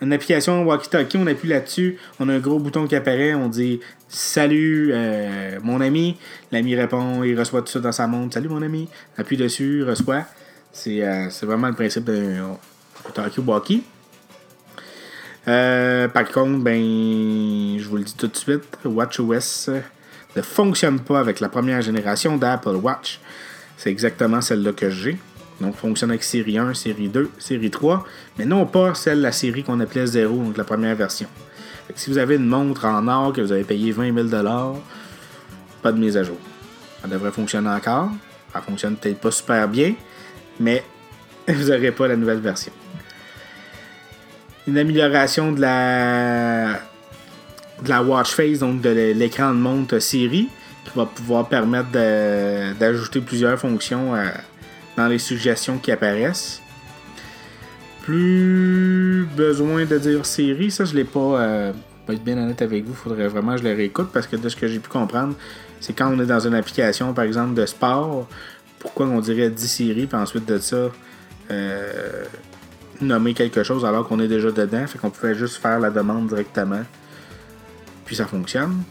une 0.01 0.11
application 0.13 0.63
walkie-talkie, 0.65 1.17
on 1.17 1.27
appuie 1.27 1.49
là-dessus, 1.49 1.97
on 2.19 2.29
a 2.29 2.33
un 2.33 2.39
gros 2.39 2.57
bouton 2.57 2.87
qui 2.87 2.95
apparaît, 2.95 3.35
on 3.35 3.47
dit 3.47 3.79
Salut 4.07 4.89
euh, 4.91 5.59
mon 5.61 5.81
ami. 5.81 6.17
L'ami 6.51 6.75
répond, 6.75 7.23
il 7.23 7.37
reçoit 7.37 7.61
tout 7.61 7.71
ça 7.71 7.79
dans 7.79 7.91
sa 7.91 8.07
montre. 8.07 8.33
Salut 8.33 8.49
mon 8.49 8.63
ami. 8.63 8.89
Appuie 9.17 9.37
dessus, 9.37 9.83
reçoit. 9.83 10.25
C'est, 10.71 11.03
euh, 11.03 11.27
vraiment 11.43 11.67
le 11.67 11.75
principe 11.75 12.05
d'un 12.05 12.57
walkie-talkie. 13.05 13.83
Euh, 15.49 16.07
par 16.07 16.29
contre, 16.29 16.59
ben, 16.59 16.79
je 17.79 17.87
vous 17.89 17.97
le 17.97 18.03
dis 18.03 18.13
tout 18.13 18.27
de 18.27 18.35
suite, 18.35 18.77
WatchOS 18.85 19.71
ne 20.35 20.41
fonctionne 20.43 20.99
pas 20.99 21.19
avec 21.19 21.39
la 21.39 21.49
première 21.49 21.81
génération 21.81 22.37
d'Apple 22.37 22.75
Watch. 22.75 23.19
C'est 23.75 23.89
exactement 23.89 24.41
celle-là 24.41 24.73
que 24.73 24.91
j'ai. 24.91 25.17
Donc, 25.59 25.75
fonctionne 25.75 26.11
avec 26.11 26.23
série 26.23 26.59
1, 26.59 26.75
série 26.75 27.09
2, 27.09 27.31
série 27.39 27.71
3, 27.71 28.05
mais 28.37 28.45
non 28.45 28.67
pas 28.67 28.93
celle 28.93 29.21
la 29.21 29.31
série 29.31 29.63
qu'on 29.63 29.79
appelait 29.79 30.05
0, 30.05 30.35
donc 30.35 30.55
la 30.57 30.63
première 30.63 30.95
version. 30.95 31.27
si 31.95 32.11
vous 32.11 32.19
avez 32.19 32.35
une 32.35 32.45
montre 32.45 32.85
en 32.85 33.07
or 33.07 33.33
que 33.33 33.41
vous 33.41 33.51
avez 33.51 33.63
payé 33.63 33.91
20 33.91 34.29
000 34.29 34.43
pas 35.81 35.91
de 35.91 35.97
mise 35.97 36.15
à 36.15 36.23
jour. 36.23 36.37
Elle 37.03 37.09
devrait 37.09 37.31
fonctionner 37.31 37.69
encore. 37.69 38.11
Elle 38.53 38.61
fonctionne 38.61 38.97
peut-être 38.97 39.19
pas 39.19 39.31
super 39.31 39.67
bien, 39.67 39.95
mais 40.59 40.83
vous 41.47 41.69
n'aurez 41.69 41.91
pas 41.91 42.07
la 42.07 42.15
nouvelle 42.15 42.39
version. 42.39 42.71
Une 44.67 44.77
amélioration 44.77 45.51
de 45.51 45.61
la, 45.61 46.73
de 47.83 47.89
la 47.89 48.03
watch 48.03 48.33
face, 48.33 48.59
donc 48.59 48.81
de 48.81 48.89
l'écran 48.89 49.53
de 49.53 49.59
montre 49.59 49.99
série, 49.99 50.49
qui 50.85 50.91
va 50.97 51.05
pouvoir 51.05 51.47
permettre 51.47 51.89
d'ajouter 52.79 53.21
plusieurs 53.21 53.57
fonctions 53.59 54.13
à, 54.13 54.31
dans 54.97 55.07
les 55.07 55.19
suggestions 55.19 55.77
qui 55.77 55.91
apparaissent. 55.91 56.61
Plus 58.03 59.27
besoin 59.35 59.85
de 59.85 59.97
dire 59.97 60.25
série, 60.25 60.71
ça 60.71 60.85
je 60.85 60.95
l'ai 60.95 61.03
pas. 61.03 61.19
Euh, 61.19 61.71
pour 62.05 62.15
être 62.15 62.23
bien 62.23 62.37
honnête 62.37 62.61
avec 62.63 62.85
vous, 62.85 62.95
faudrait 62.95 63.27
vraiment 63.27 63.53
que 63.53 63.59
je 63.59 63.63
les 63.63 63.73
réécoute 63.73 64.09
parce 64.11 64.25
que 64.25 64.35
de 64.35 64.49
ce 64.49 64.55
que 64.55 64.67
j'ai 64.67 64.79
pu 64.79 64.89
comprendre, 64.89 65.35
c'est 65.79 65.93
quand 65.93 66.11
on 66.11 66.19
est 66.19 66.25
dans 66.25 66.39
une 66.39 66.55
application, 66.55 67.13
par 67.13 67.23
exemple, 67.23 67.53
de 67.53 67.65
sport, 67.67 68.27
pourquoi 68.79 69.05
on 69.05 69.19
dirait 69.19 69.49
10 69.49 69.67
séries, 69.67 70.07
puis 70.07 70.17
ensuite 70.17 70.45
de 70.45 70.57
ça, 70.57 70.89
euh, 71.51 72.23
nommer 73.01 73.33
quelque 73.33 73.63
chose 73.63 73.85
alors 73.85 74.07
qu'on 74.07 74.19
est 74.19 74.27
déjà 74.27 74.51
dedans. 74.51 74.85
Fait 74.87 74.97
qu'on 74.97 75.09
pouvait 75.09 75.35
juste 75.35 75.57
faire 75.57 75.79
la 75.79 75.89
demande 75.89 76.27
directement. 76.27 76.83
Puis 78.05 78.15
ça 78.15 78.25
fonctionne. 78.25 78.83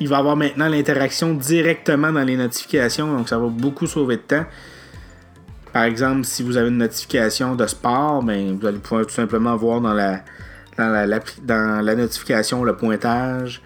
il 0.00 0.08
va 0.08 0.18
avoir 0.18 0.36
maintenant 0.36 0.68
l'interaction 0.68 1.34
directement 1.34 2.12
dans 2.12 2.24
les 2.24 2.36
notifications, 2.36 3.16
donc 3.16 3.28
ça 3.28 3.38
va 3.38 3.46
beaucoup 3.46 3.86
sauver 3.86 4.16
de 4.16 4.22
temps. 4.22 4.44
Par 5.72 5.84
exemple, 5.84 6.24
si 6.24 6.42
vous 6.42 6.56
avez 6.56 6.68
une 6.68 6.78
notification 6.78 7.54
de 7.54 7.66
sport, 7.66 8.22
ben, 8.22 8.58
vous 8.58 8.66
allez 8.66 8.78
pouvoir 8.78 9.06
tout 9.06 9.14
simplement 9.14 9.56
voir 9.56 9.80
dans 9.80 9.94
la, 9.94 10.20
dans 10.76 11.84
la, 11.84 11.94
notification 11.94 12.64
le 12.64 12.76
pointage, 12.76 13.62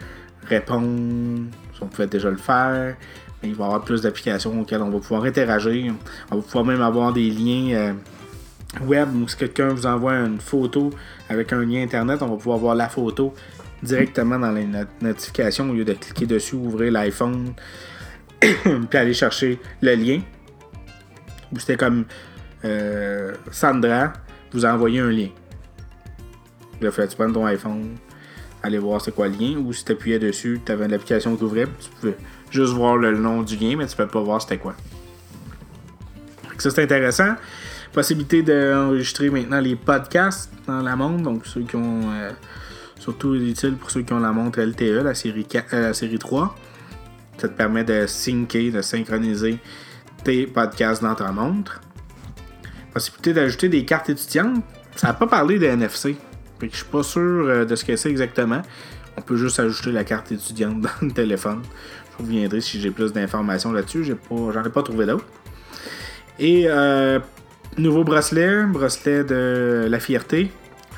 répondre, 0.49 1.49
on 1.81 1.87
pouvait 1.87 2.07
déjà 2.07 2.31
le 2.31 2.37
faire. 2.37 2.97
Il 3.43 3.55
va 3.55 3.65
y 3.65 3.67
avoir 3.67 3.83
plus 3.83 4.03
d'applications 4.03 4.61
auxquelles 4.61 4.83
on 4.83 4.91
va 4.91 4.99
pouvoir 4.99 5.25
interagir. 5.25 5.95
On 6.31 6.37
va 6.37 6.43
pouvoir 6.43 6.65
même 6.65 6.83
avoir 6.83 7.13
des 7.13 7.31
liens 7.31 7.75
euh, 7.75 7.93
web 8.85 9.09
où 9.15 9.29
si 9.29 9.37
quelqu'un 9.37 9.69
vous 9.69 9.87
envoie 9.87 10.15
une 10.15 10.41
photo 10.41 10.91
avec 11.29 11.53
un 11.53 11.65
lien 11.65 11.83
internet, 11.83 12.23
on 12.23 12.29
va 12.29 12.37
pouvoir 12.37 12.59
voir 12.59 12.75
la 12.75 12.89
photo 12.89 13.35
directement 13.83 14.39
dans 14.39 14.51
les 14.51 14.67
notifications 15.01 15.71
au 15.71 15.73
lieu 15.73 15.85
de 15.85 15.93
cliquer 15.93 16.27
dessus, 16.27 16.57
ouvrir 16.57 16.93
l'iPhone, 16.93 17.53
puis 18.41 18.99
aller 18.99 19.15
chercher 19.15 19.61
le 19.81 19.95
lien. 19.95 20.21
Ou 21.53 21.59
c'était 21.59 21.77
comme 21.77 22.05
euh, 22.65 23.35
Sandra 23.53 24.13
vous 24.53 24.67
a 24.67 24.73
envoyé 24.73 25.01
un 25.01 25.11
lien. 25.11 25.29
Là, 26.81 26.91
fallait 26.91 27.09
tu 27.09 27.17
prendre 27.17 27.35
ton 27.35 27.47
iPhone, 27.47 27.97
aller 28.63 28.79
voir 28.79 29.01
c'est 29.01 29.15
quoi 29.15 29.29
le 29.29 29.37
lien, 29.37 29.57
ou 29.59 29.73
si 29.73 29.85
tu 29.85 29.93
appuyais 29.93 30.19
dessus, 30.19 30.61
tu 30.65 30.73
avais 30.73 30.87
une 30.87 30.93
application 30.93 31.37
qui 31.37 31.45
ouvrait, 31.45 31.67
tu 31.81 31.91
pouvais 31.91 32.17
juste 32.51 32.73
voir 32.73 32.97
le 32.97 33.17
nom 33.17 33.43
du 33.43 33.57
lien, 33.57 33.77
mais 33.77 33.87
tu 33.87 33.97
peux 33.97 34.07
pas 34.07 34.21
voir 34.21 34.41
c'était 34.41 34.59
quoi. 34.59 34.75
Ça, 36.59 36.71
c'est 36.71 36.83
intéressant. 36.83 37.35
Possibilité 37.93 38.43
d'enregistrer 38.43 39.31
maintenant 39.31 39.61
les 39.61 39.77
podcasts 39.77 40.53
dans 40.67 40.83
la 40.83 40.97
montre, 40.97 41.23
donc 41.23 41.47
ceux 41.47 41.63
qui 41.63 41.77
ont. 41.77 42.11
Euh, 42.11 42.31
surtout 42.99 43.35
utile 43.35 43.77
pour 43.77 43.91
ceux 43.91 44.03
qui 44.03 44.13
ont 44.13 44.21
la 44.21 44.33
montre 44.33 44.61
LTE, 44.61 45.03
la 45.03 45.15
série, 45.15 45.45
4, 45.45 45.75
euh, 45.75 46.19
3. 46.19 46.55
Ça 47.39 47.49
te 47.49 47.55
permet 47.55 47.85
de 47.85 48.07
syncer, 48.07 48.71
de 48.71 48.83
synchroniser 48.83 49.59
tes 50.25 50.47
podcasts 50.47 51.03
dans 51.03 51.15
ta 51.15 51.31
montre. 51.31 51.81
Possibilité 52.93 53.33
d'ajouter 53.33 53.69
des 53.69 53.85
cartes 53.85 54.11
étudiantes. 54.11 54.63
Ça 54.97 55.09
n'a 55.09 55.15
pas 55.15 55.27
parlé 55.27 55.59
de 55.59 55.67
NFC. 55.67 56.17
Je 56.61 56.67
je 56.67 56.77
suis 56.77 56.85
pas 56.85 57.03
sûr 57.03 57.21
euh, 57.21 57.65
de 57.65 57.77
ce 57.77 57.85
que 57.85 57.95
c'est 57.97 58.11
exactement. 58.11 58.63
On 59.17 59.21
peut 59.21 59.37
juste 59.37 59.61
ajouter 59.61 59.93
la 59.93 60.05
carte 60.05 60.33
étudiante 60.33 60.81
dans 60.83 60.91
le 61.01 61.13
téléphone. 61.13 61.63
Reviendrai 62.19 62.61
si 62.61 62.81
j'ai 62.81 62.91
plus 62.91 63.13
d'informations 63.13 63.73
là-dessus. 63.73 64.05
J'en 64.31 64.65
ai, 64.65 64.71
pas 64.71 64.83
trouvé 64.83 65.07
d'autres. 65.07 65.27
Et 66.39 66.65
euh, 66.67 67.19
nouveau 67.77 68.05
bracelet, 68.05 68.65
bracelet 68.65 69.25
de 69.25 69.87
la 69.89 70.01
fierté. 70.01 70.51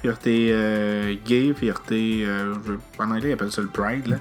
Fierté 0.03 0.51
euh, 0.53 1.15
gay, 1.25 1.53
fierté. 1.55 2.27
en 2.99 3.11
anglais, 3.11 3.31
ils 3.31 3.33
appellent 3.33 3.53
ça 3.53 3.63
le 3.63 3.69
Pride. 3.69 4.19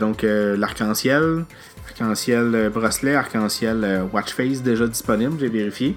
donc 0.00 0.22
l'arc-en-ciel. 0.22 1.44
Arc-en-ciel 1.88 2.70
bracelet, 2.72 3.14
arc-en-ciel 3.14 4.04
watch 4.12 4.32
face 4.32 4.62
déjà 4.62 4.86
disponible, 4.86 5.36
j'ai 5.40 5.48
vérifié. 5.48 5.96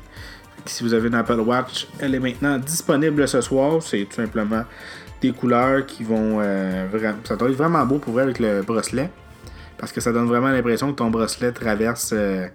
Si 0.66 0.84
vous 0.84 0.94
avez 0.94 1.10
une 1.10 1.16
Apple 1.16 1.40
Watch, 1.42 1.88
elle 2.00 2.16
est 2.16 2.20
maintenant 2.20 2.58
disponible 2.58 3.28
ce 3.28 3.42
soir. 3.42 3.82
C'est 3.82 4.06
tout 4.06 4.16
simplement 4.16 4.64
des 5.22 5.32
couleurs 5.32 5.86
qui 5.86 6.04
vont. 6.04 6.40
Euh, 6.40 6.88
ça 7.26 7.36
doit 7.36 7.50
être 7.50 7.56
vraiment 7.56 7.86
beau 7.86 7.98
pour 7.98 8.14
vous 8.14 8.20
avec 8.20 8.40
le 8.40 8.62
bracelet. 8.62 9.10
Parce 9.84 9.92
que 9.92 10.00
ça 10.00 10.14
donne 10.14 10.28
vraiment 10.28 10.48
l'impression 10.48 10.94
que 10.94 10.96
ton 10.96 11.10
bracelet 11.10 11.52
traverse 11.52 12.12
euh, 12.14 12.48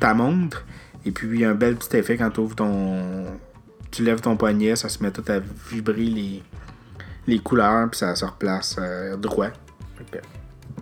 ta 0.00 0.14
montre. 0.14 0.64
Et 1.04 1.10
puis 1.10 1.44
un 1.44 1.52
bel 1.52 1.76
petit 1.76 1.98
effet 1.98 2.16
quand 2.16 2.30
tu 2.30 2.40
ouvres 2.40 2.56
ton. 2.56 3.26
Tu 3.90 4.02
lèves 4.02 4.22
ton 4.22 4.38
poignet, 4.38 4.74
ça 4.74 4.88
se 4.88 5.02
met 5.02 5.10
tout 5.10 5.24
à 5.28 5.38
vibrer 5.70 6.06
les, 6.06 6.42
les 7.26 7.38
couleurs, 7.40 7.90
puis 7.90 7.98
ça 7.98 8.16
se 8.16 8.24
replace 8.24 8.76
euh, 8.78 9.18
droit. 9.18 9.48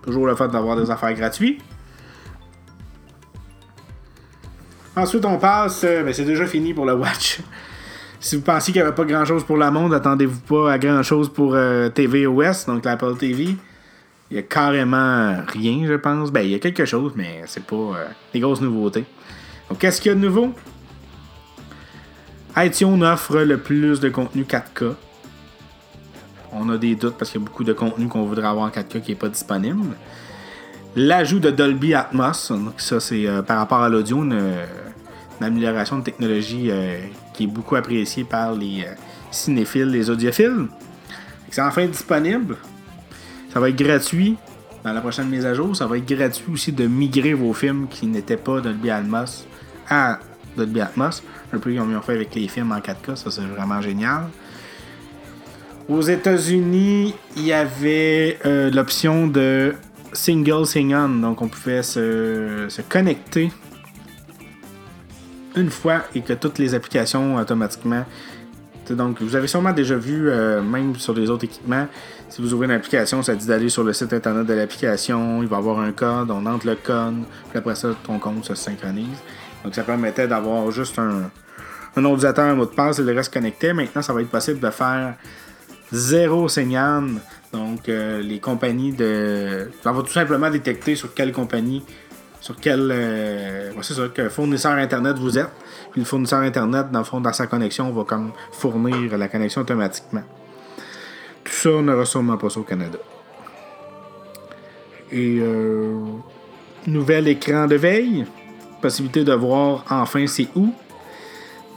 toujours 0.05 0.29
le 0.29 0.37
fait 0.37 0.47
d'avoir 0.47 0.77
des 0.77 0.93
affaires 0.93 1.13
gratuites. 1.13 1.61
Ensuite, 4.95 5.25
on 5.25 5.39
passe. 5.39 5.83
Euh, 5.83 6.05
ben, 6.05 6.15
c'est 6.15 6.25
déjà 6.25 6.47
fini 6.47 6.73
pour 6.73 6.87
le 6.87 6.95
Watch. 6.95 7.41
Si 8.21 8.37
vous 8.37 8.43
pensez 8.43 8.71
qu'il 8.71 8.81
n'y 8.81 8.87
avait 8.87 8.95
pas 8.95 9.05
grand 9.05 9.25
chose 9.25 9.45
pour 9.45 9.59
la 9.59 9.73
montre, 9.73 9.97
attendez-vous 9.97 10.41
pas 10.43 10.73
à 10.73 10.79
grand 10.79 11.03
chose 11.03 11.31
pour 11.31 11.55
euh, 11.55 11.91
tvOS, 11.91 12.65
donc 12.67 12.85
l'Apple 12.85 13.17
TV. 13.19 13.55
Il 14.35 14.39
y 14.39 14.41
a 14.41 14.43
carrément 14.43 15.37
rien, 15.47 15.87
je 15.87 15.95
pense. 15.95 16.33
Ben, 16.33 16.41
il 16.41 16.51
y 16.51 16.55
a 16.57 16.59
quelque 16.59 16.85
chose, 16.85 17.13
mais 17.15 17.43
c'est 17.47 17.65
pas 17.65 17.77
euh, 17.77 18.07
des 18.33 18.41
grosses 18.41 18.61
nouveautés. 18.61 19.05
Donc, 19.69 19.79
qu'est-ce 19.79 20.01
qu'il 20.01 20.09
y 20.09 20.13
a 20.13 20.17
de 20.17 20.27
nouveau? 20.27 20.53
iTunes 22.57 23.05
offre 23.05 23.39
le 23.43 23.59
plus 23.59 24.01
de 24.01 24.09
contenu 24.09 24.43
4K. 24.43 24.95
On 26.51 26.69
a 26.69 26.77
des 26.79 26.97
doutes 26.97 27.15
parce 27.17 27.31
qu'il 27.31 27.41
y 27.41 27.45
a 27.45 27.47
beaucoup 27.47 27.63
de 27.63 27.73
contenu 27.73 28.09
qu'on 28.09 28.25
voudrait 28.25 28.49
avoir 28.49 28.67
en 28.67 28.71
4K 28.71 29.03
qui 29.03 29.13
n'est 29.13 29.17
pas 29.17 29.29
disponible. 29.29 29.95
L'ajout 30.97 31.39
de 31.39 31.53
Dolby 31.53 31.95
Atmos, 31.95 32.51
donc 32.51 32.81
ça 32.81 32.99
c'est 32.99 33.29
par 33.47 33.59
rapport 33.59 33.83
à 33.83 33.89
l'audio, 33.89 34.25
une, 34.25 34.37
amélioration 35.41 35.99
de 35.99 36.03
technologie 36.03 36.73
euh, 36.73 36.99
qui 37.35 37.45
est 37.45 37.47
beaucoup 37.47 37.77
appréciée 37.77 38.25
par 38.25 38.53
les 38.53 38.83
euh, 38.85 38.95
cinéphiles, 39.31 39.91
les 39.91 40.11
audiophiles. 40.11 40.67
C'est 41.51 41.63
enfin 41.63 41.87
disponible. 41.87 42.57
Ça 43.55 43.61
va 43.61 43.69
être 43.69 43.77
gratuit 43.77 44.37
dans 44.83 44.93
la 44.93 45.01
prochaine 45.01 45.29
mise 45.29 45.47
à 45.47 45.55
jour. 45.55 45.77
Ça 45.77 45.87
va 45.87 45.97
être 45.97 46.13
gratuit 46.13 46.53
aussi 46.53 46.73
de 46.73 46.89
migrer 46.89 47.35
vos 47.35 47.53
films 47.53 47.87
qui 47.89 48.09
n'étaient 48.09 48.37
pas 48.37 48.61
Dolby 48.61 48.91
Atmos 48.91 49.47
à 49.89 50.19
Dolby 50.57 50.81
Atmos. 50.81 51.23
Un 51.53 51.59
peu 51.59 51.73
comme 51.73 51.93
ils 51.93 51.97
ont 51.97 52.03
fait 52.03 52.15
avec 52.15 52.35
les 52.35 52.49
films 52.49 52.73
en 52.73 52.81
4K. 52.81 53.15
Ça, 53.15 53.31
c'est 53.31 53.43
vraiment 53.43 53.81
génial. 53.81 54.25
Aux 55.89 56.01
États-Unis, 56.01 57.15
il 57.37 57.45
y 57.45 57.53
avait 57.53 58.41
euh, 58.45 58.73
l'option 58.73 59.29
de 59.29 59.75
single 60.13 60.67
sing-on. 60.67 61.21
Donc, 61.21 61.41
on 61.41 61.47
pouvait 61.47 61.85
se, 61.85 62.67
se 62.69 62.83
connecter 62.83 63.53
une 65.55 65.71
fois 65.71 66.07
et 66.17 66.23
que 66.23 66.33
toutes 66.33 66.59
les 66.59 66.75
applications 66.75 67.37
automatiquement. 67.37 68.05
Donc, 68.91 69.23
vous 69.23 69.37
avez 69.37 69.47
sûrement 69.47 69.73
déjà 69.73 69.97
vu, 69.97 70.29
euh, 70.29 70.63
même 70.63 70.97
sur 70.97 71.15
les 71.15 71.31
autres 71.31 71.45
équipements, 71.45 71.87
si 72.29 72.43
vous 72.43 72.53
ouvrez 72.53 72.67
une 72.67 72.73
application, 72.73 73.23
ça 73.23 73.35
dit 73.35 73.47
d'aller 73.47 73.69
sur 73.69 73.85
le 73.85 73.93
site 73.93 74.13
internet 74.13 74.47
de 74.47 74.55
l'application, 74.55 75.43
il 75.43 75.49
va 75.49 75.57
y 75.57 75.59
avoir 75.59 75.79
un 75.81 75.93
code, 75.93 76.31
on 76.31 76.45
entre 76.47 76.67
le 76.67 76.77
code, 76.77 77.23
puis 77.49 77.59
après 77.59 77.75
ça, 77.75 77.91
ton 78.05 78.19
compte 78.19 78.45
se 78.45 78.55
synchronise. 78.55 79.19
Donc, 79.65 79.75
ça 79.75 79.83
permettait 79.83 80.29
d'avoir 80.29 80.71
juste 80.71 80.99
un, 80.99 81.31
un 81.97 82.05
ordinateur, 82.05 82.45
un 82.45 82.55
mot 82.55 82.67
de 82.67 82.71
passe 82.71 82.99
et 82.99 83.03
le 83.03 83.13
reste 83.13 83.33
connecté. 83.33 83.73
Maintenant, 83.73 84.03
ça 84.03 84.13
va 84.13 84.21
être 84.21 84.31
possible 84.31 84.61
de 84.61 84.71
faire 84.71 85.15
zéro 85.93 86.49
signal. 86.49 87.05
Donc, 87.53 87.89
euh, 87.89 88.21
les 88.21 88.41
compagnies 88.41 88.93
de. 88.93 89.71
Ça 89.83 89.93
va 89.93 90.03
tout 90.03 90.13
simplement 90.13 90.51
détecter 90.51 90.97
sur 90.97 91.15
quelle 91.15 91.33
compagnie 91.33 91.85
sur 92.45 92.57
quel 92.61 92.91
euh, 92.93 93.71
c'est 93.81 93.95
ça, 93.95 94.03
que 94.15 94.29
fournisseur 94.29 94.73
Internet 94.73 95.17
vous 95.17 95.39
êtes. 95.39 95.49
Puis 95.93 96.03
le 96.03 96.05
fournisseur 96.05 96.41
Internet, 96.41 96.91
dans 96.93 96.99
le 96.99 97.05
fond, 97.07 97.19
dans 97.19 97.33
sa 97.33 97.47
connexion, 97.47 97.91
va 97.91 98.05
comme 98.05 98.33
fournir 98.53 99.17
la 99.17 99.29
connexion 99.29 99.63
automatiquement. 99.63 100.25
Tout 101.43 101.53
ça, 101.53 101.71
on 101.71 101.81
n'aura 101.81 102.05
sûrement 102.05 102.37
pas 102.37 102.51
ça 102.51 102.61
au 102.61 102.65
Canada. 102.65 102.99
Et 105.11 105.39
euh, 105.41 105.95
nouvel 106.87 107.29
écran 107.29 107.67
de 107.67 107.77
veille. 107.77 108.27
Possibilité 108.83 109.25
de 109.25 109.33
voir 109.33 109.83
enfin 109.89 110.27
c'est 110.27 110.49
où. 110.55 110.71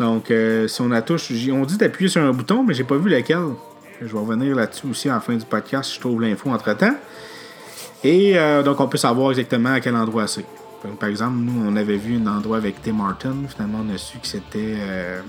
Donc, 0.01 0.29
euh, 0.31 0.67
si 0.67 0.81
on 0.81 0.91
a 0.91 1.01
touche, 1.01 1.31
on 1.49 1.63
dit 1.63 1.77
d'appuyer 1.77 2.09
sur 2.09 2.21
un 2.21 2.33
bouton, 2.33 2.63
mais 2.63 2.73
j'ai 2.73 2.83
pas 2.83 2.97
vu 2.97 3.09
lequel. 3.09 3.53
Je 4.01 4.07
vais 4.07 4.19
revenir 4.19 4.53
là-dessus 4.53 4.87
aussi 4.87 5.09
en 5.09 5.21
fin 5.21 5.33
du 5.33 5.45
podcast 5.45 5.91
si 5.91 5.95
je 5.95 6.01
trouve 6.01 6.21
l'info 6.21 6.49
entre 6.49 6.75
temps. 6.75 6.95
Et 8.03 8.37
euh, 8.37 8.63
donc, 8.63 8.79
on 8.79 8.87
peut 8.87 8.97
savoir 8.97 9.31
exactement 9.31 9.73
à 9.73 9.79
quel 9.79 9.95
endroit 9.95 10.27
c'est. 10.27 10.45
Par 10.99 11.09
exemple, 11.09 11.37
nous, 11.37 11.67
on 11.67 11.75
avait 11.75 11.97
vu 11.97 12.17
un 12.17 12.27
endroit 12.27 12.57
avec 12.57 12.81
Tim 12.81 12.93
Martin. 12.93 13.35
Finalement, 13.47 13.83
on 13.87 13.93
a 13.93 13.97
su 13.97 14.19
que 14.19 14.27
c'était 14.27 14.75
euh, 14.77 15.21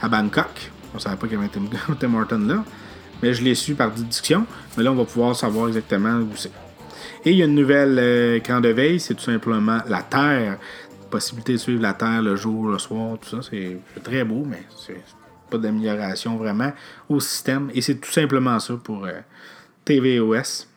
à 0.00 0.08
Bangkok. 0.08 0.70
On 0.94 0.98
savait 0.98 1.16
pas 1.16 1.26
qu'il 1.26 1.36
y 1.36 1.40
avait 1.40 1.50
Tim 1.98 2.08
Martin 2.08 2.38
là. 2.38 2.64
Mais 3.22 3.34
je 3.34 3.42
l'ai 3.42 3.54
su 3.54 3.74
par 3.74 3.90
déduction. 3.90 4.46
Mais 4.76 4.84
là, 4.84 4.92
on 4.92 4.94
va 4.94 5.04
pouvoir 5.04 5.34
savoir 5.34 5.68
exactement 5.68 6.14
où 6.18 6.28
c'est. 6.36 6.52
Et 7.24 7.32
il 7.32 7.36
y 7.36 7.42
a 7.42 7.44
une 7.44 7.54
nouvelle 7.54 7.98
euh, 7.98 8.60
de 8.60 8.68
veille, 8.68 9.00
c'est 9.00 9.14
tout 9.14 9.22
simplement 9.22 9.78
la 9.88 10.02
Terre. 10.02 10.58
Possibilité 11.10 11.52
de 11.52 11.58
suivre 11.58 11.82
la 11.82 11.92
Terre 11.92 12.22
le 12.22 12.36
jour, 12.36 12.68
le 12.68 12.78
soir, 12.78 13.18
tout 13.18 13.28
ça. 13.28 13.48
C'est 13.48 13.78
très 14.02 14.24
beau, 14.24 14.44
mais 14.46 14.62
c'est 14.76 15.02
pas 15.50 15.58
d'amélioration 15.58 16.36
vraiment 16.36 16.72
au 17.08 17.20
système. 17.20 17.70
Et 17.74 17.82
c'est 17.82 17.96
tout 17.96 18.10
simplement 18.10 18.58
ça 18.58 18.74
pour 18.82 19.06
TVOS. 19.84 20.71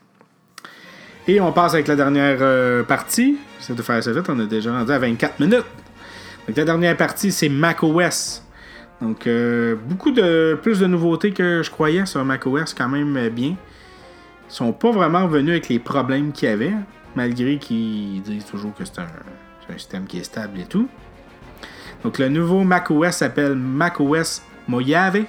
Et 1.28 1.42
on 1.42 1.52
passe 1.52 1.74
avec 1.74 1.88
la 1.88 1.96
dernière 1.96 2.38
euh, 2.42 2.84
partie. 2.84 3.38
J'essaie 3.60 3.74
de 3.74 3.82
faire 3.82 4.04
ça 4.04 4.12
vite, 4.12 4.30
on 4.30 4.40
est 4.40 4.48
déjà 4.48 4.72
rendu 4.72 4.92
à 4.92 5.00
24 5.00 5.40
minutes. 5.40 5.66
Donc 6.48 6.56
la 6.56 6.66
dernière 6.66 6.96
partie, 6.96 7.32
c'est 7.32 7.50
macOS. 7.50 8.44
Donc 9.02 9.26
euh, 9.26 9.76
beaucoup 9.76 10.12
de 10.12 10.58
plus 10.62 10.80
de 10.80 10.86
nouveautés 10.86 11.32
que 11.32 11.64
je 11.64 11.72
croyais 11.72 12.06
sur 12.06 12.24
macOS 12.24 12.76
quand 12.76 12.88
même 12.88 13.18
euh, 13.18 13.30
bien. 13.30 13.56
Ils 14.50 14.54
sont 14.54 14.72
pas 14.72 14.92
vraiment 14.92 15.26
venus 15.26 15.54
avec 15.54 15.70
les 15.70 15.80
problèmes 15.80 16.32
qu'il 16.32 16.48
y 16.48 16.52
avait, 16.52 16.74
malgré 17.16 17.58
qu'ils 17.58 18.22
disent 18.22 18.46
toujours 18.46 18.76
que 18.76 18.86
c'est 18.86 19.00
un, 19.00 19.08
un, 19.70 19.78
système 19.78 20.06
qui 20.06 20.20
est 20.20 20.24
stable 20.24 20.60
et 20.60 20.66
tout. 20.66 20.88
Donc 22.04 22.20
le 22.20 22.30
nouveau 22.30 22.64
macOS 22.64 23.16
s'appelle 23.16 23.56
macOS 23.56 24.44
Mojave, 24.68 25.24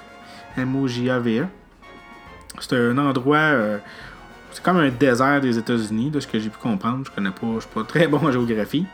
M-O-J-A-V-E. 0.58 1.46
C'est 2.60 2.76
un 2.76 2.98
endroit 2.98 3.78
c'est 4.56 4.62
comme 4.62 4.78
un 4.78 4.88
désert 4.88 5.42
des 5.42 5.58
États-Unis, 5.58 6.08
de 6.08 6.18
ce 6.18 6.26
que 6.26 6.38
j'ai 6.38 6.48
pu 6.48 6.56
comprendre. 6.56 7.04
Je 7.04 7.10
connais 7.10 7.30
pas, 7.30 7.46
je 7.56 7.60
suis 7.60 7.68
pas 7.74 7.84
très 7.84 8.08
bon 8.08 8.16
en 8.16 8.32
géographie. 8.32 8.86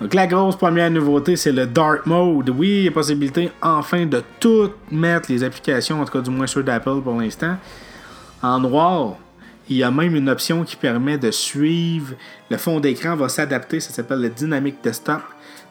Donc 0.00 0.14
la 0.14 0.26
grosse 0.26 0.56
première 0.56 0.90
nouveauté, 0.90 1.36
c'est 1.36 1.52
le 1.52 1.66
Dark 1.66 2.06
Mode. 2.06 2.48
Oui, 2.48 2.68
il 2.68 2.84
y 2.84 2.88
a 2.88 2.90
possibilité 2.90 3.52
enfin 3.60 4.06
de 4.06 4.22
tout 4.40 4.70
mettre 4.90 5.30
les 5.30 5.44
applications, 5.44 6.00
en 6.00 6.06
tout 6.06 6.12
cas 6.12 6.22
du 6.22 6.30
moins 6.30 6.46
ceux 6.46 6.62
d'Apple 6.62 7.02
pour 7.02 7.20
l'instant, 7.20 7.56
en 8.42 8.58
noir. 8.58 9.16
Il 9.68 9.76
y 9.76 9.82
a 9.82 9.90
même 9.90 10.16
une 10.16 10.30
option 10.30 10.64
qui 10.64 10.76
permet 10.76 11.18
de 11.18 11.30
suivre. 11.30 12.14
Le 12.50 12.56
fond 12.56 12.80
d'écran 12.80 13.16
va 13.16 13.28
s'adapter, 13.28 13.80
ça 13.80 13.90
s'appelle 13.90 14.22
le 14.22 14.30
Dynamic 14.30 14.76
Desktop. 14.82 15.20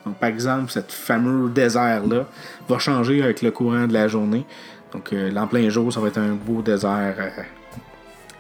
Donc 0.06 0.18
par 0.18 0.30
exemple, 0.30 0.72
ce 0.72 0.82
fameux 0.88 1.50
désert-là 1.50 2.28
va 2.70 2.78
changer 2.78 3.24
avec 3.24 3.42
le 3.42 3.50
courant 3.50 3.88
de 3.88 3.94
la 3.94 4.08
journée. 4.08 4.46
Donc, 4.92 5.10
l'en 5.12 5.48
plein 5.48 5.68
jour, 5.70 5.92
ça 5.92 6.00
va 6.00 6.10
être 6.10 6.20
un 6.20 6.34
beau 6.34 6.62
désert 6.62 7.16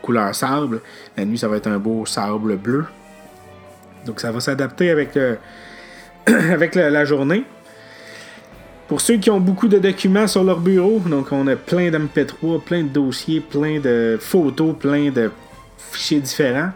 couleur 0.04 0.36
sable. 0.36 0.82
La 1.18 1.26
nuit, 1.26 1.40
ça 1.40 1.48
va 1.48 1.58
être 1.58 1.66
un 1.66 1.80
beau 1.80 2.06
sable 2.06 2.58
bleu. 2.58 2.86
Donc, 4.06 4.20
ça 4.20 4.32
va 4.32 4.40
s'adapter 4.40 4.92
avec, 4.92 5.18
avec 6.28 6.76
la 6.76 7.06
journée. 7.06 7.44
Pour 8.88 9.00
ceux 9.00 9.18
qui 9.18 9.32
ont 9.32 9.40
beaucoup 9.40 9.68
de 9.68 9.80
documents 9.80 10.28
sur 10.28 10.44
leur 10.44 10.60
bureau, 10.60 11.00
donc 11.00 11.32
on 11.32 11.48
a 11.48 11.56
plein 11.56 11.90
d'MP3, 11.90 12.62
plein 12.64 12.84
de 12.84 12.90
dossiers, 12.90 13.40
plein 13.40 13.80
de 13.80 14.18
photos, 14.20 14.76
plein 14.78 15.10
de 15.10 15.32
fichiers 15.78 16.20
différents. 16.20 16.72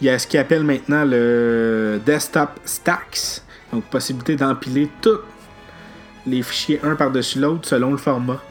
Il 0.00 0.06
y 0.06 0.10
a 0.10 0.18
ce 0.18 0.26
qu'ils 0.26 0.40
appelle 0.40 0.64
maintenant 0.64 1.04
le 1.04 2.00
Desktop 2.04 2.58
Stacks, 2.64 3.42
donc 3.72 3.84
possibilité 3.84 4.36
d'empiler 4.36 4.88
tous 5.02 5.20
les 6.26 6.42
fichiers 6.42 6.80
un 6.82 6.96
par-dessus 6.96 7.40
l'autre 7.40 7.68
selon 7.68 7.90
le 7.90 7.98
format. 7.98 8.42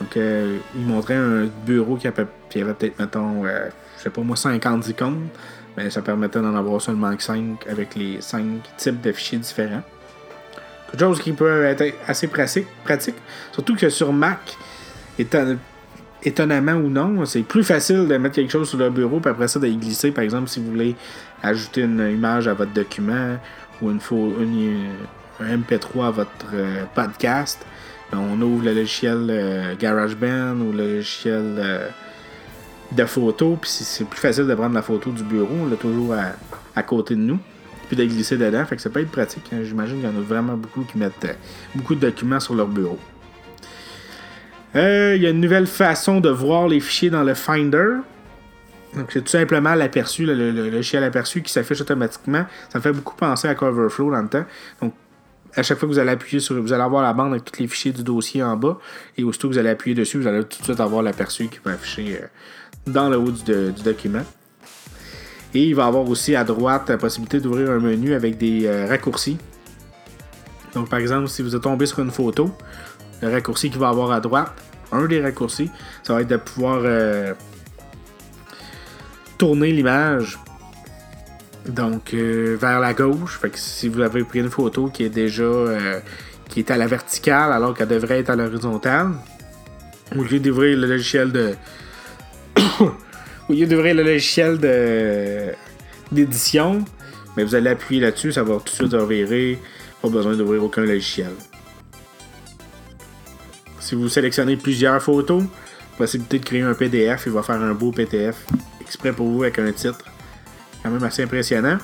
Donc, 0.00 0.16
euh, 0.16 0.58
il 0.76 0.86
montrait 0.86 1.16
un 1.16 1.46
bureau 1.66 1.96
qui 1.96 2.06
avait, 2.54 2.74
peut-être, 2.74 2.98
mettons, 2.98 3.44
euh, 3.44 3.68
je 3.98 4.04
sais 4.04 4.10
pas 4.10 4.20
moi, 4.22 4.36
50 4.36 4.88
icônes, 4.88 5.28
mais 5.76 5.90
ça 5.90 6.02
permettait 6.02 6.40
d'en 6.40 6.54
avoir 6.54 6.80
seulement 6.80 7.12
5 7.16 7.66
avec 7.68 7.94
les 7.94 8.20
5 8.20 8.44
types 8.76 9.00
de 9.00 9.12
fichiers 9.12 9.38
différents. 9.38 9.82
Quelque 10.90 11.00
chose 11.00 11.20
qui 11.20 11.32
peut 11.32 11.64
être 11.64 11.94
assez 12.06 12.28
pratique. 12.28 13.16
Surtout 13.52 13.76
que 13.76 13.90
sur 13.90 14.12
Mac, 14.12 14.56
étonnamment 16.22 16.72
ou 16.72 16.88
non, 16.88 17.24
c'est 17.26 17.42
plus 17.42 17.64
facile 17.64 18.08
de 18.08 18.16
mettre 18.16 18.36
quelque 18.36 18.50
chose 18.50 18.68
sur 18.68 18.78
le 18.78 18.90
bureau, 18.90 19.20
puis 19.20 19.30
après 19.30 19.48
ça, 19.48 19.60
d'y 19.60 19.76
glisser. 19.76 20.10
Par 20.10 20.24
exemple, 20.24 20.48
si 20.48 20.60
vous 20.60 20.70
voulez 20.70 20.96
ajouter 21.42 21.82
une 21.82 22.00
image 22.00 22.48
à 22.48 22.54
votre 22.54 22.72
document 22.72 23.36
ou 23.82 23.90
une, 23.90 24.00
un 25.40 25.56
MP3 25.56 26.06
à 26.06 26.10
votre 26.10 26.46
euh, 26.54 26.84
podcast, 26.94 27.64
ben, 28.10 28.18
on 28.18 28.40
ouvre 28.40 28.64
le 28.64 28.74
logiciel 28.74 29.26
euh, 29.30 29.74
GarageBand 29.76 30.60
ou 30.60 30.72
le 30.72 30.96
logiciel 30.96 31.56
euh, 31.58 31.88
de 32.92 33.04
photo, 33.04 33.58
puis 33.60 33.70
c'est 33.70 34.04
plus 34.04 34.20
facile 34.20 34.46
de 34.46 34.54
prendre 34.54 34.74
la 34.74 34.82
photo 34.82 35.10
du 35.10 35.22
bureau, 35.22 35.54
on 35.62 35.66
l'a 35.66 35.76
toujours 35.76 36.14
à 36.74 36.82
côté 36.82 37.14
de 37.14 37.20
nous 37.20 37.38
puis 37.88 37.96
de 37.96 38.04
glisser 38.04 38.36
dedans. 38.36 38.64
Fait 38.64 38.76
que 38.76 38.82
ça 38.82 38.90
peut 38.90 39.00
être 39.00 39.10
pratique. 39.10 39.44
Hein. 39.52 39.60
J'imagine 39.64 39.96
qu'il 39.96 40.08
y 40.08 40.12
en 40.12 40.16
a 40.16 40.22
vraiment 40.22 40.56
beaucoup 40.56 40.82
qui 40.82 40.98
mettent 40.98 41.24
euh, 41.24 41.32
beaucoup 41.74 41.94
de 41.94 42.00
documents 42.00 42.38
sur 42.38 42.54
leur 42.54 42.68
bureau. 42.68 42.98
Euh, 44.76 45.14
il 45.16 45.22
y 45.22 45.26
a 45.26 45.30
une 45.30 45.40
nouvelle 45.40 45.66
façon 45.66 46.20
de 46.20 46.28
voir 46.28 46.68
les 46.68 46.78
fichiers 46.78 47.10
dans 47.10 47.24
le 47.24 47.34
Finder. 47.34 47.96
Donc, 48.94 49.10
c'est 49.12 49.22
tout 49.22 49.30
simplement 49.30 49.74
l'aperçu, 49.74 50.24
le, 50.24 50.34
le, 50.34 50.70
logiciel 50.70 51.04
aperçu 51.04 51.42
qui 51.42 51.52
s'affiche 51.52 51.80
automatiquement. 51.80 52.44
Ça 52.68 52.78
me 52.78 52.82
fait 52.82 52.92
beaucoup 52.92 53.16
penser 53.16 53.48
à 53.48 53.54
Coverflow 53.54 54.10
dans 54.10 54.22
le 54.22 54.28
temps. 54.28 54.44
Donc, 54.80 54.94
à 55.56 55.62
chaque 55.62 55.78
fois 55.78 55.88
que 55.88 55.94
vous 55.94 55.98
allez 55.98 56.10
appuyer 56.10 56.40
sur. 56.40 56.60
Vous 56.60 56.72
allez 56.72 56.82
avoir 56.82 57.02
la 57.02 57.12
bande 57.12 57.32
avec 57.32 57.44
tous 57.44 57.60
les 57.60 57.68
fichiers 57.68 57.92
du 57.92 58.02
dossier 58.02 58.42
en 58.42 58.56
bas. 58.56 58.78
Et 59.16 59.24
aussitôt 59.24 59.48
que 59.48 59.54
vous 59.54 59.58
allez 59.58 59.70
appuyer 59.70 59.94
dessus, 59.94 60.18
vous 60.18 60.26
allez 60.26 60.44
tout 60.44 60.58
de 60.58 60.64
suite 60.64 60.80
avoir 60.80 61.02
l'aperçu 61.02 61.48
qui 61.48 61.58
va 61.64 61.72
afficher 61.72 62.20
euh, 62.22 62.26
dans 62.92 63.08
le 63.08 63.18
haut 63.18 63.30
du 63.30 63.82
document. 63.82 64.24
Et 65.54 65.64
il 65.64 65.74
va 65.74 65.86
avoir 65.86 66.08
aussi 66.08 66.36
à 66.36 66.44
droite 66.44 66.88
la 66.88 66.98
possibilité 66.98 67.40
d'ouvrir 67.40 67.70
un 67.70 67.78
menu 67.78 68.14
avec 68.14 68.36
des 68.36 68.66
euh, 68.66 68.86
raccourcis. 68.86 69.38
Donc 70.74 70.90
par 70.90 70.98
exemple, 70.98 71.28
si 71.28 71.42
vous 71.42 71.56
êtes 71.56 71.62
tombé 71.62 71.86
sur 71.86 72.00
une 72.00 72.10
photo, 72.10 72.50
le 73.22 73.30
raccourci 73.30 73.70
qu'il 73.70 73.78
va 73.78 73.88
avoir 73.88 74.12
à 74.12 74.20
droite, 74.20 74.52
un 74.92 75.06
des 75.06 75.22
raccourcis, 75.22 75.70
ça 76.02 76.14
va 76.14 76.20
être 76.20 76.28
de 76.28 76.36
pouvoir 76.36 76.82
euh, 76.84 77.32
tourner 79.38 79.72
l'image 79.72 80.38
donc 81.66 82.12
euh, 82.12 82.56
vers 82.60 82.80
la 82.80 82.92
gauche. 82.92 83.38
Fait 83.38 83.50
que 83.50 83.58
si 83.58 83.88
vous 83.88 84.02
avez 84.02 84.24
pris 84.24 84.40
une 84.40 84.50
photo 84.50 84.88
qui 84.88 85.04
est 85.04 85.10
déjà 85.10 85.44
qui 86.48 86.60
est 86.60 86.70
à 86.70 86.76
la 86.76 86.86
verticale 86.86 87.52
alors 87.52 87.74
qu'elle 87.74 87.88
devrait 87.88 88.20
être 88.20 88.30
à 88.30 88.36
l'horizontale, 88.36 89.12
au 90.16 90.22
lieu 90.22 90.40
d'ouvrir 90.40 90.76
le 90.78 90.86
logiciel 90.86 91.32
de 91.32 91.54
au 93.48 93.52
lieu 93.52 93.66
d'ouvrir 93.66 93.94
le 93.94 94.02
logiciel 94.02 94.58
d'édition, 96.10 96.84
mais 97.36 97.44
vous 97.44 97.54
allez 97.54 97.70
appuyer 97.70 98.00
là-dessus, 98.00 98.32
ça 98.32 98.42
va 98.42 98.56
tout 98.56 98.64
de 98.64 98.68
suite 98.70 98.92
revirer. 98.92 99.58
Pas 100.02 100.08
besoin 100.08 100.36
d'ouvrir 100.36 100.62
aucun 100.62 100.82
logiciel. 100.82 101.32
Si 103.80 103.94
vous 103.94 104.08
sélectionnez 104.08 104.56
plusieurs 104.56 105.02
photos, 105.02 105.44
possibilité 105.96 106.38
de 106.38 106.44
créer 106.44 106.62
un 106.62 106.74
PDF, 106.74 107.24
il 107.26 107.32
va 107.32 107.42
faire 107.42 107.60
un 107.60 107.74
beau 107.74 107.90
PDF 107.90 108.44
exprès 108.80 109.12
pour 109.12 109.28
vous 109.28 109.42
avec 109.42 109.58
un 109.58 109.72
titre. 109.72 110.04
Quand 110.82 110.90
même 110.90 111.02
assez 111.02 111.24
impressionnant. 111.24 111.78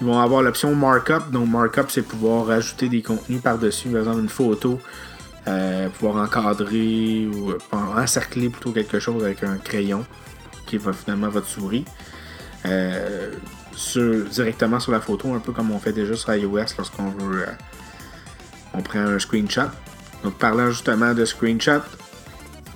Ils 0.00 0.06
vont 0.06 0.18
avoir 0.18 0.42
l'option 0.42 0.74
markup. 0.74 1.30
Donc 1.30 1.48
markup, 1.48 1.86
c'est 1.88 2.02
pouvoir 2.02 2.50
ajouter 2.50 2.88
des 2.88 3.02
contenus 3.02 3.40
par-dessus, 3.40 3.88
par 3.88 4.00
exemple 4.00 4.20
une 4.20 4.28
photo, 4.28 4.80
euh, 5.48 5.88
pouvoir 5.88 6.22
encadrer 6.22 7.26
ou 7.26 7.52
euh, 7.52 7.58
encercler 7.72 8.50
plutôt 8.50 8.70
quelque 8.72 8.98
chose 8.98 9.24
avec 9.24 9.42
un 9.42 9.56
crayon 9.56 10.04
qui 10.66 10.76
va 10.76 10.92
finalement 10.92 11.28
votre 11.28 11.46
souris. 11.46 11.84
Euh, 12.66 13.32
directement 14.30 14.78
sur 14.78 14.92
la 14.92 15.00
photo, 15.00 15.32
un 15.32 15.38
peu 15.38 15.52
comme 15.52 15.70
on 15.70 15.78
fait 15.78 15.92
déjà 15.92 16.16
sur 16.16 16.34
iOS 16.34 16.74
lorsqu'on 16.76 17.10
veut. 17.10 17.46
On 18.74 18.82
prend 18.82 18.98
un 18.98 19.18
screenshot. 19.18 19.70
Donc, 20.22 20.34
parlant 20.34 20.68
justement 20.70 21.14
de 21.14 21.24
screenshot, 21.24 21.80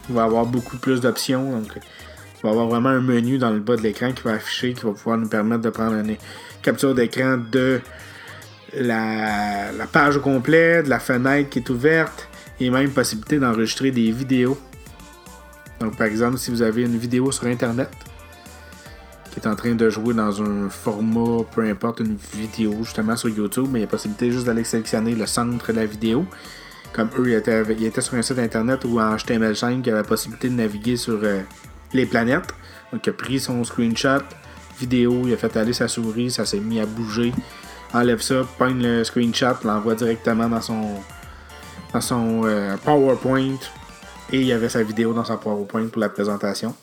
il 0.09 0.15
va 0.15 0.23
avoir 0.23 0.47
beaucoup 0.47 0.79
plus 0.79 1.01
d'options. 1.01 1.59
Donc, 1.59 1.73
il 1.77 2.43
va 2.43 2.51
avoir 2.51 2.69
vraiment 2.69 2.91
un 2.91 3.01
menu 3.01 3.37
dans 3.37 3.51
le 3.51 3.61
bas 3.61 3.77
de 3.77 3.83
l'écran 3.83 4.13
qui 4.13 4.23
va 4.23 4.33
afficher, 4.33 4.73
qui 4.73 4.85
va 4.85 4.93
pouvoir 4.93 5.19
nous 5.19 5.29
permettre 5.29 5.63
de 5.63 5.71
prendre 5.71 5.97
une 5.97 6.17
capture 6.63 6.95
d'écran 6.95 7.37
de 7.51 7.81
la, 8.75 9.73
la, 9.73 9.87
page 9.87 10.17
au 10.17 10.21
complet, 10.21 10.83
de 10.83 10.89
la 10.89 11.01
fenêtre 11.01 11.51
qui 11.51 11.59
est 11.59 11.69
ouverte, 11.69 12.29
et 12.65 12.71
même 12.71 12.91
possibilité 12.91 13.39
d'enregistrer 13.39 13.91
des 13.91 14.11
vidéos 14.11 14.59
donc, 15.83 15.97
par 15.97 16.07
exemple, 16.07 16.39
si 16.39 16.53
vous 16.53 16.63
avez 16.63 16.83
une 16.83 16.97
vidéo 16.97 17.33
sur 17.33 17.47
Internet 17.47 17.91
qui 19.33 19.41
est 19.41 19.49
en 19.49 19.57
train 19.57 19.75
de 19.75 19.91
jouer 19.91 20.15
dans 20.15 20.43
un 20.43 20.69
format, 20.69 21.43
peu 21.53 21.63
importe, 21.69 22.01
une 22.01 22.17
vidéo 22.35 22.77
justement 22.85 23.17
sur 23.17 23.31
YouTube, 23.31 23.67
mais 23.73 23.81
il 23.81 23.83
y 23.83 23.85
a 23.85 23.89
possibilité 23.89 24.31
juste 24.31 24.45
d'aller 24.45 24.63
sélectionner 24.63 25.15
le 25.15 25.27
centre 25.27 25.73
de 25.73 25.79
la 25.79 25.87
vidéo. 25.87 26.25
Comme 26.93 27.09
eux, 27.19 27.31
ils 27.31 27.35
étaient, 27.35 28.01
sur 28.01 28.15
un 28.15 28.23
site 28.23 28.39
Internet 28.39 28.85
ou 28.85 29.01
en 29.01 29.17
HTML5, 29.17 29.81
il 29.81 29.87
y 29.87 29.91
avait 29.91 30.03
la 30.03 30.05
possibilité 30.05 30.51
de 30.51 30.55
naviguer 30.55 30.97
sur 30.97 31.19
euh, 31.23 31.41
les 31.95 32.07
planètes. 32.07 32.55
Donc, 32.93 33.05
il 33.05 33.11
a 33.11 33.13
pris 33.15 33.41
son 33.41 33.65
screenshot, 33.65 34.23
vidéo, 34.79 35.23
il 35.27 35.33
a 35.33 35.37
fait 35.37 35.57
aller 35.57 35.73
sa 35.73 35.89
souris, 35.89 36.31
ça 36.31 36.45
s'est 36.45 36.61
mis 36.61 36.79
à 36.79 36.87
bouger. 36.87 37.33
Enlève 37.95 38.21
ça, 38.21 38.47
peigne 38.59 38.83
le 38.83 39.03
screenshot, 39.03 39.57
l'envoie 39.65 39.95
directement 39.95 40.49
dans 40.49 40.61
son, 40.61 41.01
dans 41.93 42.01
son 42.01 42.43
euh, 42.45 42.77
PowerPoint 42.85 43.59
et 44.33 44.41
il 44.41 44.47
y 44.47 44.53
avait 44.53 44.69
sa 44.69 44.83
vidéo 44.83 45.13
dans 45.13 45.25
sa 45.25 45.37
PowerPoint 45.37 45.89
pour 45.89 46.01
la 46.01 46.09
présentation. 46.09 46.75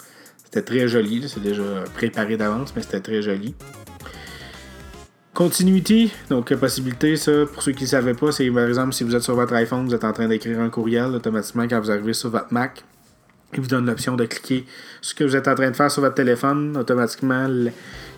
C'était 0.43 0.61
très 0.61 0.87
joli, 0.87 1.27
c'est 1.27 1.41
déjà 1.41 1.63
préparé 1.93 2.37
d'avance, 2.37 2.73
mais 2.75 2.81
c'était 2.81 3.01
très 3.01 3.21
joli. 3.21 3.55
Continuity, 5.33 6.11
donc 6.29 6.53
possibilité, 6.55 7.15
ça, 7.15 7.45
pour 7.51 7.63
ceux 7.63 7.71
qui 7.71 7.83
ne 7.83 7.89
savaient 7.89 8.13
pas, 8.13 8.31
c'est 8.31 8.49
par 8.51 8.67
exemple 8.67 8.93
si 8.93 9.03
vous 9.03 9.15
êtes 9.15 9.21
sur 9.21 9.35
votre 9.35 9.53
iPhone, 9.53 9.85
vous 9.85 9.93
êtes 9.93 10.03
en 10.03 10.11
train 10.11 10.27
d'écrire 10.27 10.59
un 10.59 10.69
courriel, 10.69 11.15
automatiquement 11.15 11.63
quand 11.67 11.79
vous 11.79 11.91
arrivez 11.91 12.13
sur 12.13 12.29
votre 12.29 12.51
Mac, 12.51 12.83
il 13.53 13.61
vous 13.61 13.67
donne 13.67 13.85
l'option 13.85 14.15
de 14.15 14.25
cliquer 14.25 14.65
ce 15.01 15.13
que 15.15 15.23
vous 15.23 15.35
êtes 15.35 15.47
en 15.47 15.55
train 15.55 15.71
de 15.71 15.75
faire 15.75 15.89
sur 15.89 16.01
votre 16.01 16.15
téléphone. 16.15 16.77
Automatiquement, 16.77 17.47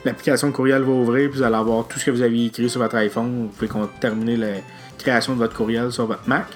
l'application 0.03 0.51
courriel 0.51 0.81
va 0.81 0.91
ouvrir, 0.91 1.29
puis 1.29 1.39
vous 1.39 1.43
allez 1.43 1.55
avoir 1.55 1.87
tout 1.87 1.99
ce 1.99 2.05
que 2.05 2.11
vous 2.11 2.21
aviez 2.21 2.47
écrit 2.47 2.69
sur 2.69 2.81
votre 2.81 2.95
iPhone. 2.95 3.47
Vous 3.47 3.67
pouvez 3.67 3.87
terminer 3.99 4.35
la 4.35 4.53
création 4.97 5.33
de 5.33 5.39
votre 5.39 5.55
courriel 5.55 5.91
sur 5.91 6.05
votre 6.05 6.27
Mac. 6.27 6.47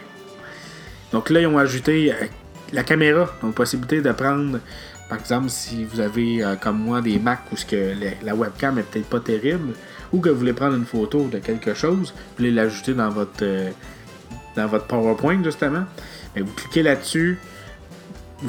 Donc 1.15 1.29
là, 1.29 1.39
ils 1.39 1.47
ont 1.47 1.57
ajouté 1.57 2.11
euh, 2.11 2.25
la 2.73 2.83
caméra, 2.83 3.29
donc 3.41 3.55
possibilité 3.55 4.01
de 4.01 4.11
prendre, 4.11 4.59
par 5.07 5.17
exemple, 5.17 5.47
si 5.47 5.85
vous 5.85 6.01
avez 6.01 6.43
euh, 6.43 6.55
comme 6.57 6.77
moi 6.77 6.99
des 6.99 7.19
Mac 7.19 7.39
où 7.53 7.55
que 7.55 7.93
la 8.21 8.35
webcam 8.35 8.77
est 8.79 8.83
peut-être 8.83 9.07
pas 9.07 9.21
terrible, 9.21 9.75
ou 10.11 10.19
que 10.19 10.27
vous 10.27 10.39
voulez 10.39 10.51
prendre 10.51 10.75
une 10.75 10.83
photo 10.83 11.29
de 11.29 11.37
quelque 11.37 11.73
chose, 11.73 12.13
vous 12.13 12.37
voulez 12.39 12.51
l'ajouter 12.51 12.93
dans 12.93 13.07
votre 13.07 13.43
euh, 13.43 13.69
dans 14.57 14.67
votre 14.67 14.87
PowerPoint 14.87 15.41
justement, 15.41 15.85
vous 16.35 16.53
cliquez 16.53 16.83
là-dessus, 16.83 17.39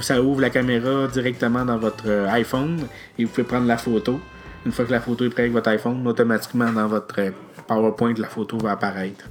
ça 0.00 0.20
ouvre 0.20 0.40
la 0.40 0.50
caméra 0.50 1.06
directement 1.06 1.64
dans 1.64 1.78
votre 1.78 2.10
iPhone 2.30 2.80
et 3.16 3.24
vous 3.24 3.30
pouvez 3.30 3.46
prendre 3.46 3.68
la 3.68 3.76
photo. 3.76 4.20
Une 4.64 4.72
fois 4.72 4.86
que 4.86 4.92
la 4.92 5.00
photo 5.00 5.24
est 5.24 5.28
prête 5.28 5.44
avec 5.44 5.52
votre 5.52 5.68
iPhone, 5.68 6.04
automatiquement 6.04 6.72
dans 6.72 6.88
votre 6.88 7.32
PowerPoint, 7.68 8.14
la 8.18 8.28
photo 8.28 8.58
va 8.58 8.72
apparaître 8.72 9.24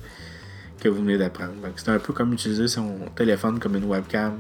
que 0.79 0.89
vous 0.89 1.01
venez 1.01 1.17
d'apprendre. 1.17 1.53
C'est 1.75 1.89
un 1.89 1.99
peu 1.99 2.13
comme 2.13 2.33
utiliser 2.33 2.67
son 2.67 2.97
téléphone 3.15 3.59
comme 3.59 3.75
une 3.75 3.85
webcam 3.85 4.33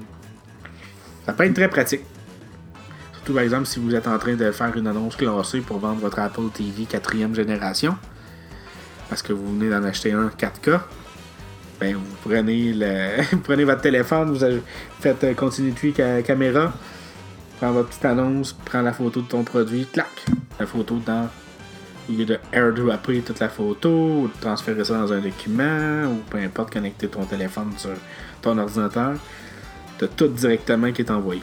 ça 1.25 1.33
peut 1.33 1.45
être 1.45 1.55
très 1.55 1.67
pratique. 1.67 2.01
Surtout 3.13 3.33
par 3.33 3.43
exemple 3.43 3.65
si 3.65 3.79
vous 3.79 3.95
êtes 3.95 4.07
en 4.07 4.17
train 4.19 4.35
de 4.35 4.51
faire 4.51 4.75
une 4.77 4.87
annonce 4.87 5.15
classée 5.15 5.61
pour 5.61 5.79
vendre 5.79 5.99
votre 5.99 6.19
Apple 6.19 6.49
TV 6.53 6.85
4 6.85 7.33
génération. 7.33 7.97
Parce 9.09 9.21
que 9.21 9.33
vous 9.33 9.57
venez 9.57 9.69
d'en 9.69 9.83
acheter 9.83 10.11
un 10.11 10.27
4K. 10.27 10.79
Ben, 11.79 11.95
vous 11.95 12.15
prenez 12.23 12.73
le 12.73 13.37
prenez 13.43 13.63
votre 13.65 13.81
téléphone, 13.81 14.31
vous 14.31 14.61
faites 15.01 15.23
euh, 15.25 15.33
continuity 15.33 15.93
caméra, 16.23 16.71
prends 17.57 17.73
votre 17.73 17.89
petite 17.89 18.05
annonce, 18.05 18.53
prends 18.53 18.81
la 18.81 18.93
photo 18.93 19.21
de 19.21 19.27
ton 19.27 19.43
produit, 19.43 19.85
clac, 19.91 20.25
la 20.57 20.65
photo 20.67 21.01
dans 21.05 21.27
au 22.09 22.11
lieu 22.11 22.25
de 22.25 22.39
airdropper 22.51 23.21
toute 23.21 23.39
la 23.39 23.49
photo, 23.49 23.89
ou 23.89 24.27
de 24.27 24.41
transférer 24.41 24.83
ça 24.83 24.97
dans 24.97 25.11
un 25.13 25.19
document, 25.19 26.05
ou 26.11 26.21
peu 26.29 26.37
importe, 26.37 26.73
connecter 26.73 27.07
ton 27.07 27.25
téléphone 27.25 27.71
sur 27.77 27.91
ton 28.41 28.57
ordinateur 28.57 29.13
Tu 29.97 30.05
as 30.05 30.07
tout 30.07 30.27
directement 30.27 30.91
qui 30.91 31.01
est 31.01 31.11
envoyé. 31.11 31.41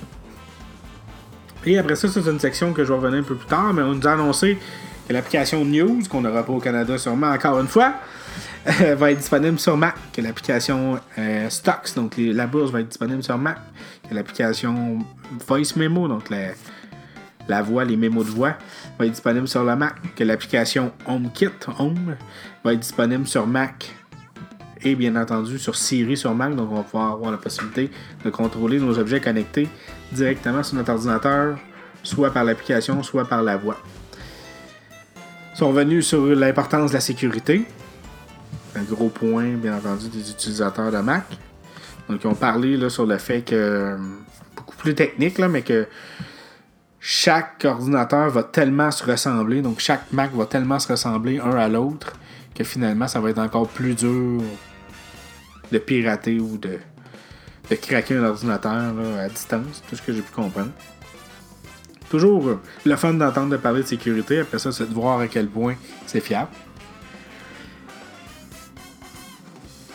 Et 1.65 1.79
après 1.79 1.97
ça, 1.97 2.09
c'est 2.09 2.29
une 2.29 2.41
section 2.41 2.73
que 2.73 2.85
je 2.85 2.89
vais 2.89 2.99
revenir 2.99 3.21
un 3.21 3.23
peu 3.23 3.37
plus 3.37 3.47
tard, 3.47 3.73
mais 3.73 3.83
on 3.83 3.95
nous 3.95 4.07
a 4.07 4.13
annoncé 4.13 4.59
que 5.07 5.13
l'application 5.13 5.65
News, 5.65 6.03
qu'on 6.09 6.21
n'aura 6.21 6.45
pas 6.45 6.53
au 6.53 6.61
Canada 6.61 6.99
sûrement 6.99 7.31
encore 7.31 7.61
une 7.61 7.69
fois, 7.69 7.95
va 8.65 9.11
être 9.11 9.19
disponible 9.19 9.59
sur 9.59 9.77
Mac, 9.77 9.95
que 10.13 10.21
l'application 10.21 10.99
euh, 11.19 11.49
Stocks, 11.51 11.95
donc 11.97 12.15
la 12.17 12.47
bourse 12.47 12.71
va 12.71 12.81
être 12.81 12.89
disponible 12.89 13.23
sur 13.23 13.39
Mac, 13.39 13.59
que 14.09 14.15
l'application 14.15 14.99
Voice 15.47 15.77
Memo, 15.77 16.09
donc 16.09 16.31
la, 16.31 16.49
la 17.49 17.63
voix, 17.63 17.85
les 17.85 17.97
mémos 17.97 18.27
de 18.27 18.31
voix, 18.31 18.57
va 18.99 19.07
être 19.07 19.13
disponible 19.13 19.49
sur 19.49 19.65
le 19.65 19.77
Mac, 19.77 19.95
que 20.15 20.25
l'application 20.25 20.93
HomeKit, 21.07 21.49
Home, 21.79 22.17
va 22.65 22.73
être 22.73 22.81
disponible 22.81 23.27
sur 23.27 23.47
Mac 23.47 23.95
et 24.85 24.95
bien 24.95 25.15
entendu 25.17 25.59
sur 25.59 25.77
Siri 25.77 26.17
sur 26.17 26.35
Mac, 26.35 26.57
donc 26.57 26.71
on 26.73 26.77
va 26.77 26.83
pouvoir 26.83 27.13
avoir 27.13 27.31
la 27.31 27.39
possibilité 27.39 27.91
de 28.25 28.31
contrôler 28.31 28.81
nos 28.81 28.99
objets 28.99 29.21
connectés 29.21 29.69
directement 30.11 30.63
sur 30.63 30.77
notre 30.77 30.93
ordinateur, 30.93 31.59
soit 32.03 32.33
par 32.33 32.45
l'application, 32.45 33.03
soit 33.03 33.25
par 33.25 33.43
la 33.43 33.57
voix. 33.57 33.79
Ils 35.55 35.59
sont 35.59 35.69
revenus 35.69 36.07
sur 36.07 36.25
l'importance 36.27 36.91
de 36.91 36.95
la 36.95 37.01
sécurité, 37.01 37.65
un 38.75 38.83
gros 38.83 39.09
point, 39.09 39.55
bien 39.55 39.77
entendu, 39.77 40.09
des 40.09 40.31
utilisateurs 40.31 40.91
de 40.91 40.99
Mac. 40.99 41.25
Donc, 42.09 42.21
ils 42.25 42.27
ont 42.27 42.35
parlé 42.35 42.77
là, 42.77 42.91
sur 42.91 43.07
le 43.07 43.19
fait 43.19 43.43
que, 43.43 43.97
beaucoup 44.57 44.77
plus 44.77 44.95
technique, 44.95 45.39
là, 45.39 45.49
mais 45.49 45.63
que 45.63 45.87
chaque 47.05 47.65
ordinateur 47.65 48.31
va 48.31 48.45
tellement 48.45 48.93
se 48.93 49.05
ressembler, 49.05 49.61
donc 49.61 49.81
chaque 49.81 50.13
Mac 50.13 50.33
va 50.35 50.47
tellement 50.47 50.79
se 50.79 50.87
ressembler 50.87 51.41
un 51.41 51.51
à 51.57 51.69
l'autre, 51.69 52.13
que 52.55 52.63
finalement, 52.63 53.09
ça 53.09 53.19
va 53.19 53.31
être 53.31 53.41
encore 53.41 53.67
plus 53.67 53.97
dur 53.97 54.41
de 55.73 55.79
pirater 55.79 56.39
ou 56.39 56.59
de, 56.59 56.79
de 57.71 57.75
craquer 57.75 58.19
un 58.19 58.25
ordinateur 58.25 58.95
à 59.19 59.29
distance, 59.29 59.83
tout 59.91 59.97
ce 59.97 60.03
que 60.03 60.13
j'ai 60.13 60.23
pu 60.23 60.31
comprendre. 60.31 60.71
Toujours 62.09 62.47
euh, 62.47 62.61
le 62.85 62.95
fun 62.95 63.15
d'entendre 63.15 63.51
de 63.51 63.57
parler 63.57 63.83
de 63.83 63.89
sécurité, 63.89 64.39
après 64.39 64.61
ça, 64.61 64.71
c'est 64.71 64.89
de 64.89 64.95
voir 64.95 65.19
à 65.19 65.27
quel 65.27 65.49
point 65.49 65.75
c'est 66.07 66.21
fiable. 66.21 66.51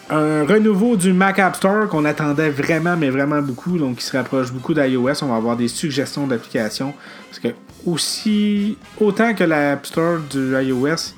Un 0.09 0.45
renouveau 0.45 0.95
du 0.95 1.11
Mac 1.11 1.39
App 1.39 1.55
Store 1.55 1.87
qu'on 1.89 2.05
attendait 2.05 2.49
vraiment, 2.49 2.95
mais 2.95 3.09
vraiment 3.09 3.41
beaucoup, 3.41 3.77
donc 3.77 3.97
qui 3.97 4.05
se 4.05 4.15
rapproche 4.15 4.51
beaucoup 4.51 4.73
d'iOS. 4.73 5.23
On 5.23 5.27
va 5.27 5.35
avoir 5.35 5.57
des 5.57 5.67
suggestions 5.67 6.27
d'applications. 6.27 6.93
Parce 7.29 7.39
que 7.39 7.49
aussi, 7.85 8.77
autant 8.99 9.33
que 9.33 9.43
l'App 9.43 9.85
Store 9.85 10.19
du 10.19 10.53
iOS, 10.53 11.13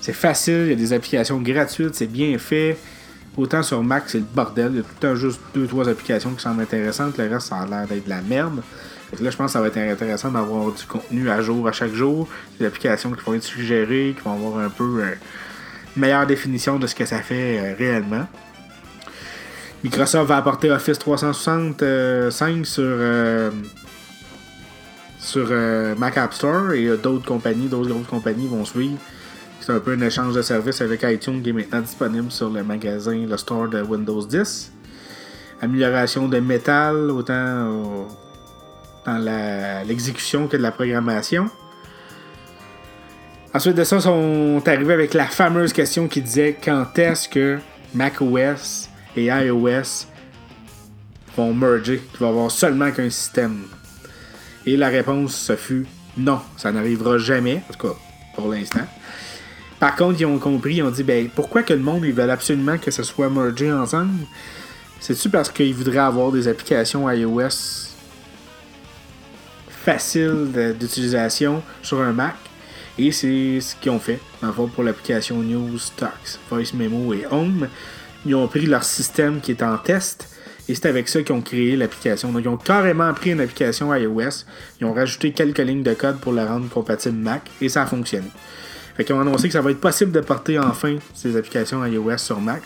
c'est 0.00 0.12
facile, 0.12 0.62
il 0.64 0.68
y 0.70 0.72
a 0.72 0.76
des 0.76 0.92
applications 0.92 1.40
gratuites, 1.40 1.94
c'est 1.94 2.06
bien 2.06 2.38
fait. 2.38 2.76
Autant 3.36 3.62
sur 3.62 3.82
Mac, 3.82 4.04
c'est 4.06 4.18
le 4.18 4.24
bordel. 4.24 4.72
Il 4.72 4.76
y 4.76 4.80
a 4.80 4.82
tout 4.82 4.88
le 5.00 5.08
temps 5.08 5.14
juste 5.16 5.40
deux 5.54 5.66
trois 5.66 5.88
applications 5.88 6.30
qui 6.30 6.42
semblent 6.42 6.62
intéressantes. 6.62 7.16
Le 7.18 7.28
reste, 7.28 7.48
ça 7.48 7.60
a 7.60 7.66
l'air 7.66 7.86
d'être 7.86 8.04
de 8.04 8.10
la 8.10 8.20
merde. 8.20 8.62
là, 9.20 9.30
je 9.30 9.36
pense 9.36 9.46
que 9.46 9.52
ça 9.52 9.60
va 9.60 9.68
être 9.68 9.78
intéressant 9.78 10.30
d'avoir 10.30 10.70
du 10.70 10.84
contenu 10.84 11.30
à 11.30 11.40
jour 11.40 11.66
à 11.66 11.72
chaque 11.72 11.94
jour. 11.94 12.28
Des 12.60 12.66
applications 12.66 13.10
qui 13.10 13.24
vont 13.24 13.34
être 13.34 13.42
suggérées, 13.42 14.14
qui 14.16 14.22
vont 14.22 14.34
avoir 14.34 14.64
un 14.64 14.68
peu. 14.68 15.02
Euh, 15.02 15.14
meilleure 15.96 16.26
définition 16.26 16.78
de 16.78 16.86
ce 16.86 16.94
que 16.94 17.04
ça 17.04 17.18
fait 17.18 17.58
euh, 17.58 17.74
réellement. 17.76 18.26
Microsoft 19.84 20.28
va 20.28 20.36
apporter 20.36 20.70
Office 20.70 20.98
365 20.98 22.64
sur, 22.64 22.84
euh, 22.84 23.50
sur 25.18 25.48
euh, 25.50 25.94
Mac 25.96 26.16
App 26.16 26.32
Store 26.32 26.72
et 26.72 26.96
d'autres 26.96 27.26
compagnies, 27.26 27.66
d'autres 27.66 27.90
grosses 27.90 28.06
compagnies 28.06 28.46
vont 28.46 28.64
suivre. 28.64 28.98
C'est 29.60 29.72
un 29.72 29.80
peu 29.80 29.92
un 29.92 30.00
échange 30.00 30.34
de 30.34 30.42
services 30.42 30.80
avec 30.80 31.02
iTunes 31.04 31.42
qui 31.42 31.50
est 31.50 31.52
maintenant 31.52 31.80
disponible 31.80 32.30
sur 32.30 32.50
le 32.50 32.62
magasin, 32.64 33.26
le 33.26 33.36
store 33.36 33.68
de 33.68 33.82
Windows 33.82 34.24
10. 34.24 34.72
Amélioration 35.60 36.28
de 36.28 36.40
métal, 36.40 37.10
autant 37.10 37.96
dans 39.04 39.18
l'exécution 39.86 40.48
que 40.48 40.56
de 40.56 40.62
la 40.62 40.72
programmation. 40.72 41.48
Ensuite 43.54 43.76
de 43.76 43.84
ça, 43.84 43.96
ils 43.96 44.02
sont 44.02 44.62
arrivés 44.66 44.94
avec 44.94 45.12
la 45.12 45.26
fameuse 45.26 45.74
question 45.74 46.08
qui 46.08 46.22
disait 46.22 46.56
quand 46.64 46.98
est-ce 46.98 47.28
que 47.28 47.58
macOS 47.94 48.88
et 49.14 49.26
iOS 49.26 50.06
vont 51.36 51.52
merger, 51.52 51.98
qu'il 51.98 52.20
va 52.20 52.28
avoir 52.28 52.50
seulement 52.50 52.90
qu'un 52.90 53.10
système? 53.10 53.64
Et 54.64 54.78
la 54.78 54.88
réponse, 54.88 55.34
ce 55.34 55.56
fut 55.56 55.86
non, 56.16 56.40
ça 56.56 56.72
n'arrivera 56.72 57.18
jamais, 57.18 57.62
en 57.68 57.72
tout 57.72 57.88
cas 57.88 57.94
pour 58.34 58.48
l'instant. 58.48 58.86
Par 59.78 59.96
contre, 59.96 60.20
ils 60.20 60.26
ont 60.26 60.38
compris, 60.38 60.76
ils 60.76 60.82
ont 60.82 60.90
dit 60.90 61.02
ben 61.02 61.28
pourquoi 61.28 61.62
que 61.62 61.74
le 61.74 61.80
monde 61.80 62.04
ils 62.04 62.14
veulent 62.14 62.30
absolument 62.30 62.78
que 62.78 62.90
ce 62.90 63.02
soit 63.02 63.28
mergé 63.28 63.70
ensemble? 63.70 64.24
C'est-tu 64.98 65.28
parce 65.28 65.50
qu'ils 65.50 65.74
voudraient 65.74 65.98
avoir 65.98 66.32
des 66.32 66.48
applications 66.48 67.10
iOS 67.10 67.90
faciles 69.68 70.74
d'utilisation 70.78 71.62
sur 71.82 72.00
un 72.00 72.12
Mac? 72.12 72.36
Et 72.98 73.10
c'est 73.12 73.60
ce 73.60 73.74
qu'ils 73.76 73.90
ont 73.90 73.98
fait, 73.98 74.20
dans 74.42 74.52
pour 74.52 74.84
l'application 74.84 75.36
News, 75.42 75.78
Stocks, 75.78 76.38
Voice 76.50 76.74
Memo 76.74 77.14
et 77.14 77.24
Home. 77.30 77.68
Ils 78.26 78.34
ont 78.34 78.46
pris 78.48 78.66
leur 78.66 78.84
système 78.84 79.40
qui 79.40 79.52
est 79.52 79.62
en 79.62 79.78
test 79.78 80.28
et 80.68 80.74
c'est 80.74 80.86
avec 80.86 81.08
ça 81.08 81.22
qu'ils 81.22 81.34
ont 81.34 81.40
créé 81.40 81.76
l'application. 81.76 82.30
Donc, 82.30 82.42
ils 82.44 82.48
ont 82.48 82.56
carrément 82.56 83.12
pris 83.14 83.30
une 83.30 83.40
application 83.40 83.94
iOS, 83.94 84.44
ils 84.80 84.84
ont 84.84 84.92
rajouté 84.92 85.32
quelques 85.32 85.58
lignes 85.58 85.82
de 85.82 85.94
code 85.94 86.20
pour 86.20 86.32
la 86.32 86.46
rendre 86.46 86.68
compatible 86.68 87.16
Mac 87.16 87.50
et 87.60 87.68
ça 87.68 87.82
a 87.82 87.86
fonctionné. 87.86 88.28
Fait 88.96 89.04
qu'ils 89.04 89.14
ont 89.14 89.20
annoncé 89.20 89.48
que 89.48 89.54
ça 89.54 89.62
va 89.62 89.70
être 89.70 89.80
possible 89.80 90.12
de 90.12 90.20
porter 90.20 90.58
enfin 90.58 90.96
ces 91.14 91.36
applications 91.36 91.84
iOS 91.84 92.18
sur 92.18 92.40
Mac. 92.40 92.62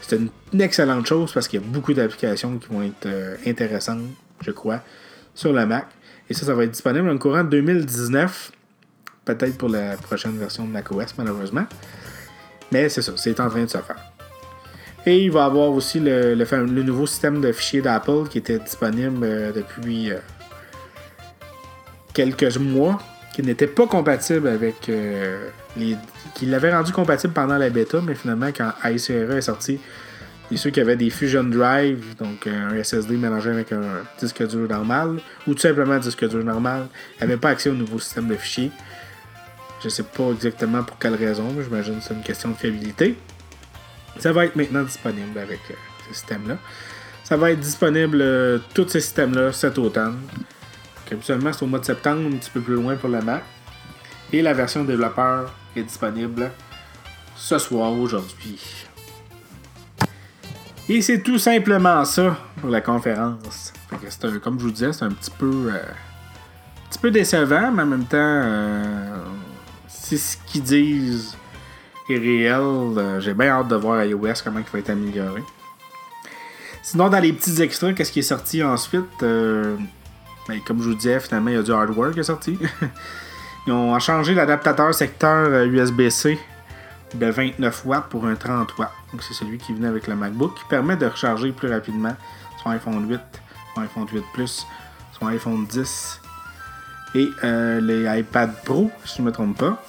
C'est 0.00 0.18
une 0.52 0.60
excellente 0.60 1.06
chose 1.06 1.32
parce 1.32 1.48
qu'il 1.48 1.60
y 1.60 1.64
a 1.64 1.66
beaucoup 1.66 1.94
d'applications 1.94 2.58
qui 2.58 2.68
vont 2.68 2.82
être 2.82 3.06
euh, 3.06 3.36
intéressantes, 3.46 4.02
je 4.44 4.50
crois, 4.50 4.80
sur 5.34 5.52
le 5.52 5.64
Mac. 5.64 5.86
Et 6.28 6.34
ça, 6.34 6.44
ça 6.44 6.54
va 6.54 6.64
être 6.64 6.72
disponible 6.72 7.08
en 7.08 7.16
courant 7.16 7.44
2019 7.44 8.52
peut-être 9.24 9.56
pour 9.56 9.68
la 9.68 9.96
prochaine 9.96 10.36
version 10.38 10.64
de 10.64 10.70
macOS, 10.70 11.14
malheureusement. 11.18 11.66
Mais 12.72 12.88
c'est 12.88 13.02
ça, 13.02 13.12
c'est 13.16 13.38
en 13.40 13.48
train 13.48 13.64
de 13.64 13.70
se 13.70 13.78
faire. 13.78 13.96
Et 15.06 15.24
il 15.24 15.30
va 15.30 15.40
y 15.40 15.44
avoir 15.44 15.70
aussi 15.70 16.00
le, 16.00 16.34
nouveau 16.82 17.06
système 17.06 17.40
de 17.40 17.52
fichiers 17.52 17.82
d'Apple 17.82 18.26
qui 18.30 18.38
était 18.38 18.58
disponible 18.58 19.18
euh, 19.22 19.52
depuis 19.52 20.10
euh, 20.10 20.16
quelques 22.14 22.56
mois, 22.56 22.98
qui 23.34 23.42
n'était 23.42 23.66
pas 23.66 23.86
compatible 23.86 24.48
avec 24.48 24.88
euh, 24.88 25.50
les. 25.76 25.96
qui 26.34 26.46
l'avait 26.46 26.74
rendu 26.74 26.92
compatible 26.92 27.34
pendant 27.34 27.58
la 27.58 27.68
bêta, 27.68 28.00
mais 28.00 28.14
finalement, 28.14 28.48
quand 28.48 28.72
ICRE 28.84 29.36
est 29.36 29.42
sorti, 29.42 29.78
ceux 30.56 30.70
qui 30.70 30.80
avaient 30.80 30.96
des 30.96 31.10
Fusion 31.10 31.44
Drive, 31.44 32.14
donc 32.16 32.46
un 32.46 32.82
SSD 32.82 33.16
mélangé 33.16 33.50
avec 33.50 33.72
un 33.72 33.82
disque 34.18 34.46
dur 34.46 34.68
normal, 34.68 35.18
ou 35.46 35.54
tout 35.54 35.60
simplement 35.60 35.94
un 35.94 35.98
disque 35.98 36.28
dur 36.28 36.44
normal, 36.44 36.86
n'avaient 37.20 37.36
pas 37.36 37.50
accès 37.50 37.70
au 37.70 37.74
nouveau 37.74 37.98
système 37.98 38.28
de 38.28 38.36
fichiers. 38.36 38.70
Je 39.84 39.90
sais 39.90 40.02
pas 40.02 40.30
exactement 40.30 40.82
pour 40.82 40.98
quelle 40.98 41.14
raison, 41.14 41.52
mais 41.54 41.62
j'imagine 41.62 41.98
que 41.98 42.04
c'est 42.04 42.14
une 42.14 42.22
question 42.22 42.48
de 42.48 42.54
fiabilité. 42.54 43.18
Ça 44.18 44.32
va 44.32 44.46
être 44.46 44.56
maintenant 44.56 44.82
disponible 44.82 45.38
avec 45.38 45.60
euh, 45.70 45.74
ce 46.08 46.14
système-là. 46.14 46.56
Ça 47.22 47.36
va 47.36 47.50
être 47.50 47.60
disponible, 47.60 48.18
euh, 48.22 48.58
tous 48.72 48.88
ces 48.88 49.02
systèmes-là, 49.02 49.52
cet 49.52 49.76
automne. 49.76 50.20
habituellement, 51.12 51.52
c'est 51.52 51.64
au 51.64 51.66
mois 51.66 51.80
de 51.80 51.84
septembre, 51.84 52.30
un 52.32 52.36
petit 52.38 52.48
peu 52.48 52.62
plus 52.62 52.76
loin 52.76 52.96
pour 52.96 53.10
le 53.10 53.20
Mac. 53.20 53.44
Et 54.32 54.40
la 54.40 54.54
version 54.54 54.84
développeur 54.84 55.52
est 55.76 55.82
disponible 55.82 56.50
ce 57.36 57.58
soir, 57.58 57.92
aujourd'hui. 57.92 58.86
Et 60.88 61.02
c'est 61.02 61.20
tout 61.20 61.38
simplement 61.38 62.06
ça 62.06 62.38
pour 62.58 62.70
la 62.70 62.80
conférence. 62.80 63.74
comme 64.42 64.58
je 64.58 64.64
vous 64.64 64.70
disais, 64.70 64.94
c'est 64.94 65.04
un 65.04 65.10
petit 65.10 65.30
peu, 65.30 65.70
euh, 65.74 65.76
un 65.76 66.88
petit 66.88 66.98
peu 66.98 67.10
décevant, 67.10 67.70
mais 67.70 67.82
en 67.82 67.86
même 67.86 68.06
temps, 68.06 68.16
si 70.04 70.18
ce 70.18 70.36
qu'ils 70.46 70.62
disent 70.62 71.34
est 72.10 72.18
réel, 72.18 72.52
euh, 72.60 73.20
j'ai 73.20 73.32
bien 73.32 73.48
hâte 73.48 73.68
de 73.68 73.76
voir 73.76 74.04
iOS 74.04 74.34
comment 74.44 74.60
il 74.60 74.70
va 74.70 74.78
être 74.78 74.90
amélioré. 74.90 75.42
Sinon, 76.82 77.08
dans 77.08 77.18
les 77.18 77.32
petits 77.32 77.62
extras, 77.62 77.94
qu'est-ce 77.94 78.12
qui 78.12 78.18
est 78.18 78.22
sorti 78.22 78.62
ensuite? 78.62 79.22
Euh, 79.22 79.76
ben, 80.46 80.60
Comme 80.66 80.82
je 80.82 80.90
vous 80.90 80.94
disais, 80.94 81.18
finalement, 81.20 81.48
il 81.48 81.56
y 81.56 81.58
a 81.58 81.62
du 81.62 81.72
hardware 81.72 82.12
qui 82.12 82.20
est 82.20 82.24
sorti. 82.24 82.58
Ils 83.66 83.72
ont 83.72 83.98
changé 83.98 84.34
l'adaptateur 84.34 84.94
secteur 84.94 85.64
USB-C 85.64 86.38
euh, 86.38 87.18
de 87.18 87.26
29 87.30 87.86
watts 87.86 88.08
pour 88.10 88.26
un 88.26 88.34
30 88.34 88.76
watts. 88.76 88.92
Donc, 89.10 89.22
c'est 89.22 89.32
celui 89.32 89.56
qui 89.56 89.72
venait 89.72 89.88
avec 89.88 90.06
le 90.06 90.16
MacBook 90.16 90.54
qui 90.54 90.64
permet 90.68 90.98
de 90.98 91.06
recharger 91.06 91.50
plus 91.52 91.70
rapidement 91.70 92.14
son 92.62 92.68
iPhone 92.68 93.08
8, 93.08 93.18
son 93.74 93.80
iPhone 93.80 94.06
8 94.12 94.22
Plus, 94.34 94.66
son 95.18 95.28
iPhone 95.28 95.64
10 95.64 96.20
et 97.14 97.30
les 97.80 98.18
iPad 98.20 98.52
Pro, 98.64 98.90
si 99.06 99.16
je 99.16 99.22
ne 99.22 99.28
me 99.28 99.32
trompe 99.32 99.56
pas. 99.56 99.82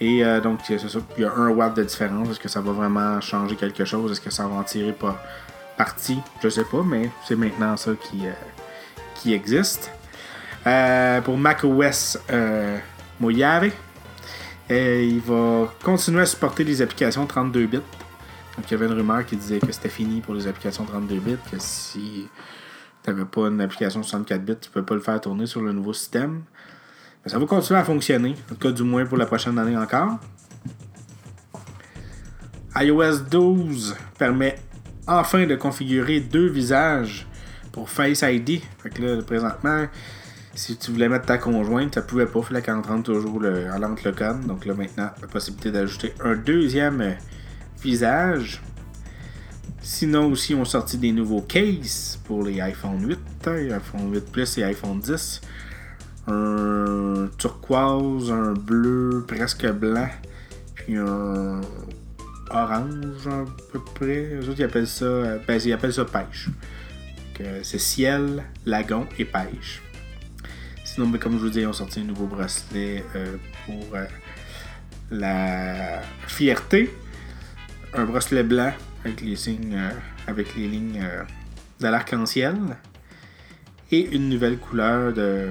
Et 0.00 0.24
euh, 0.24 0.40
donc. 0.40 0.60
Il 0.68 1.22
y 1.22 1.24
a 1.24 1.32
un 1.32 1.50
watt 1.50 1.74
de 1.76 1.84
différence. 1.84 2.30
Est-ce 2.30 2.40
que 2.40 2.48
ça 2.48 2.60
va 2.60 2.72
vraiment 2.72 3.20
changer 3.20 3.56
quelque 3.56 3.84
chose? 3.84 4.12
Est-ce 4.12 4.20
que 4.20 4.30
ça 4.30 4.46
va 4.46 4.54
en 4.54 4.62
tirer 4.64 4.92
pas 4.92 5.22
parti? 5.76 6.18
Je 6.42 6.48
sais 6.48 6.64
pas, 6.64 6.82
mais 6.82 7.10
c'est 7.26 7.36
maintenant 7.36 7.76
ça 7.76 7.92
qui, 7.94 8.26
euh, 8.26 8.32
qui 9.14 9.34
existe. 9.34 9.90
Euh, 10.66 11.20
pour 11.20 11.36
macOS 11.36 12.18
Mojave, 13.18 13.70
il 14.70 15.20
va 15.20 15.72
continuer 15.82 16.22
à 16.22 16.26
supporter 16.26 16.64
les 16.64 16.80
applications 16.82 17.26
32 17.26 17.66
bits. 17.66 17.76
Donc, 18.56 18.70
il 18.70 18.72
y 18.72 18.74
avait 18.74 18.86
une 18.86 18.92
rumeur 18.92 19.24
qui 19.24 19.36
disait 19.36 19.58
que 19.58 19.72
c'était 19.72 19.88
fini 19.88 20.20
pour 20.20 20.34
les 20.34 20.46
applications 20.46 20.84
32 20.84 21.18
bits, 21.18 21.36
que 21.50 21.56
si 21.58 22.28
tu 23.02 23.10
n'avais 23.10 23.24
pas 23.24 23.42
une 23.42 23.60
application 23.60 24.02
64 24.02 24.44
bits, 24.44 24.56
tu 24.60 24.68
ne 24.68 24.74
peux 24.74 24.82
pas 24.82 24.94
le 24.94 25.00
faire 25.00 25.20
tourner 25.20 25.46
sur 25.46 25.62
le 25.62 25.72
nouveau 25.72 25.92
système. 25.92 26.42
Ça 27.26 27.38
va 27.38 27.44
continuer 27.44 27.78
à 27.78 27.84
fonctionner, 27.84 28.34
en 28.50 28.54
tout 28.54 28.60
cas 28.60 28.72
du 28.72 28.82
moins 28.82 29.04
pour 29.04 29.18
la 29.18 29.26
prochaine 29.26 29.58
année 29.58 29.76
encore. 29.76 30.18
iOS 32.74 33.18
12 33.30 33.94
permet 34.18 34.58
enfin 35.06 35.46
de 35.46 35.54
configurer 35.54 36.20
deux 36.20 36.48
visages 36.48 37.26
pour 37.72 37.90
Face 37.90 38.22
ID. 38.22 38.62
Fait 38.82 38.88
que 38.88 39.02
là, 39.02 39.22
présentement, 39.22 39.86
si 40.54 40.76
tu 40.78 40.92
voulais 40.92 41.10
mettre 41.10 41.26
ta 41.26 41.36
conjointe, 41.36 41.94
ça 41.94 42.02
pouvait 42.02 42.26
pas. 42.26 42.40
Il 42.40 42.44
fallait 42.46 42.62
qu'elle 42.62 42.74
rentre 42.76 43.12
toujours 43.12 43.38
le, 43.38 43.66
elle 43.74 43.84
rentre 43.84 44.02
le 44.04 44.12
code. 44.12 44.46
Donc 44.46 44.64
là, 44.64 44.74
maintenant, 44.74 45.10
la 45.20 45.28
possibilité 45.28 45.70
d'ajouter 45.70 46.14
un 46.24 46.36
deuxième 46.36 47.16
visage. 47.82 48.62
Sinon, 49.82 50.30
aussi, 50.30 50.54
on 50.54 50.64
sorti 50.64 50.96
des 50.96 51.12
nouveaux 51.12 51.42
cases 51.42 52.18
pour 52.24 52.44
les 52.44 52.60
iPhone 52.60 53.06
8, 53.06 53.48
iPhone 53.72 54.12
8 54.12 54.32
Plus 54.32 54.58
et 54.58 54.64
iPhone 54.64 55.00
10. 55.00 55.40
Un 56.26 57.28
turquoise, 57.38 58.30
un 58.30 58.52
bleu 58.52 59.24
presque 59.26 59.66
blanc, 59.66 60.08
puis 60.74 60.96
un 60.96 61.60
orange 62.50 63.26
à 63.26 63.44
peu 63.72 63.80
près. 63.94 64.36
Les 64.40 64.48
autres, 64.48 64.60
ils 64.60 64.64
appellent 64.64 64.86
ça, 64.86 65.04
euh, 65.04 65.38
ben, 65.46 65.60
ils 65.64 65.72
appellent 65.72 65.92
ça 65.92 66.04
pêche. 66.04 66.48
C'est 67.62 67.78
ciel, 67.78 68.44
lagon 68.66 69.06
et 69.18 69.24
pêche. 69.24 69.80
Sinon, 70.84 71.08
ben, 71.08 71.18
comme 71.18 71.38
je 71.38 71.38
vous 71.38 71.48
dis, 71.48 71.60
ils 71.60 71.66
ont 71.66 71.72
sorti 71.72 72.00
un 72.00 72.04
nouveau 72.04 72.26
bracelet 72.26 73.02
euh, 73.16 73.36
pour 73.64 73.94
euh, 73.94 74.04
la 75.10 76.02
fierté. 76.26 76.94
Un 77.94 78.04
bracelet 78.04 78.42
blanc 78.42 78.72
avec 79.04 79.22
les 79.22 79.36
signes, 79.36 79.80
avec 80.26 80.54
les 80.54 80.68
lignes 80.68 81.02
de 81.80 81.88
l'arc-en-ciel. 81.88 82.58
Et 83.90 84.14
une 84.14 84.28
nouvelle 84.28 84.58
couleur 84.58 85.14
de 85.14 85.48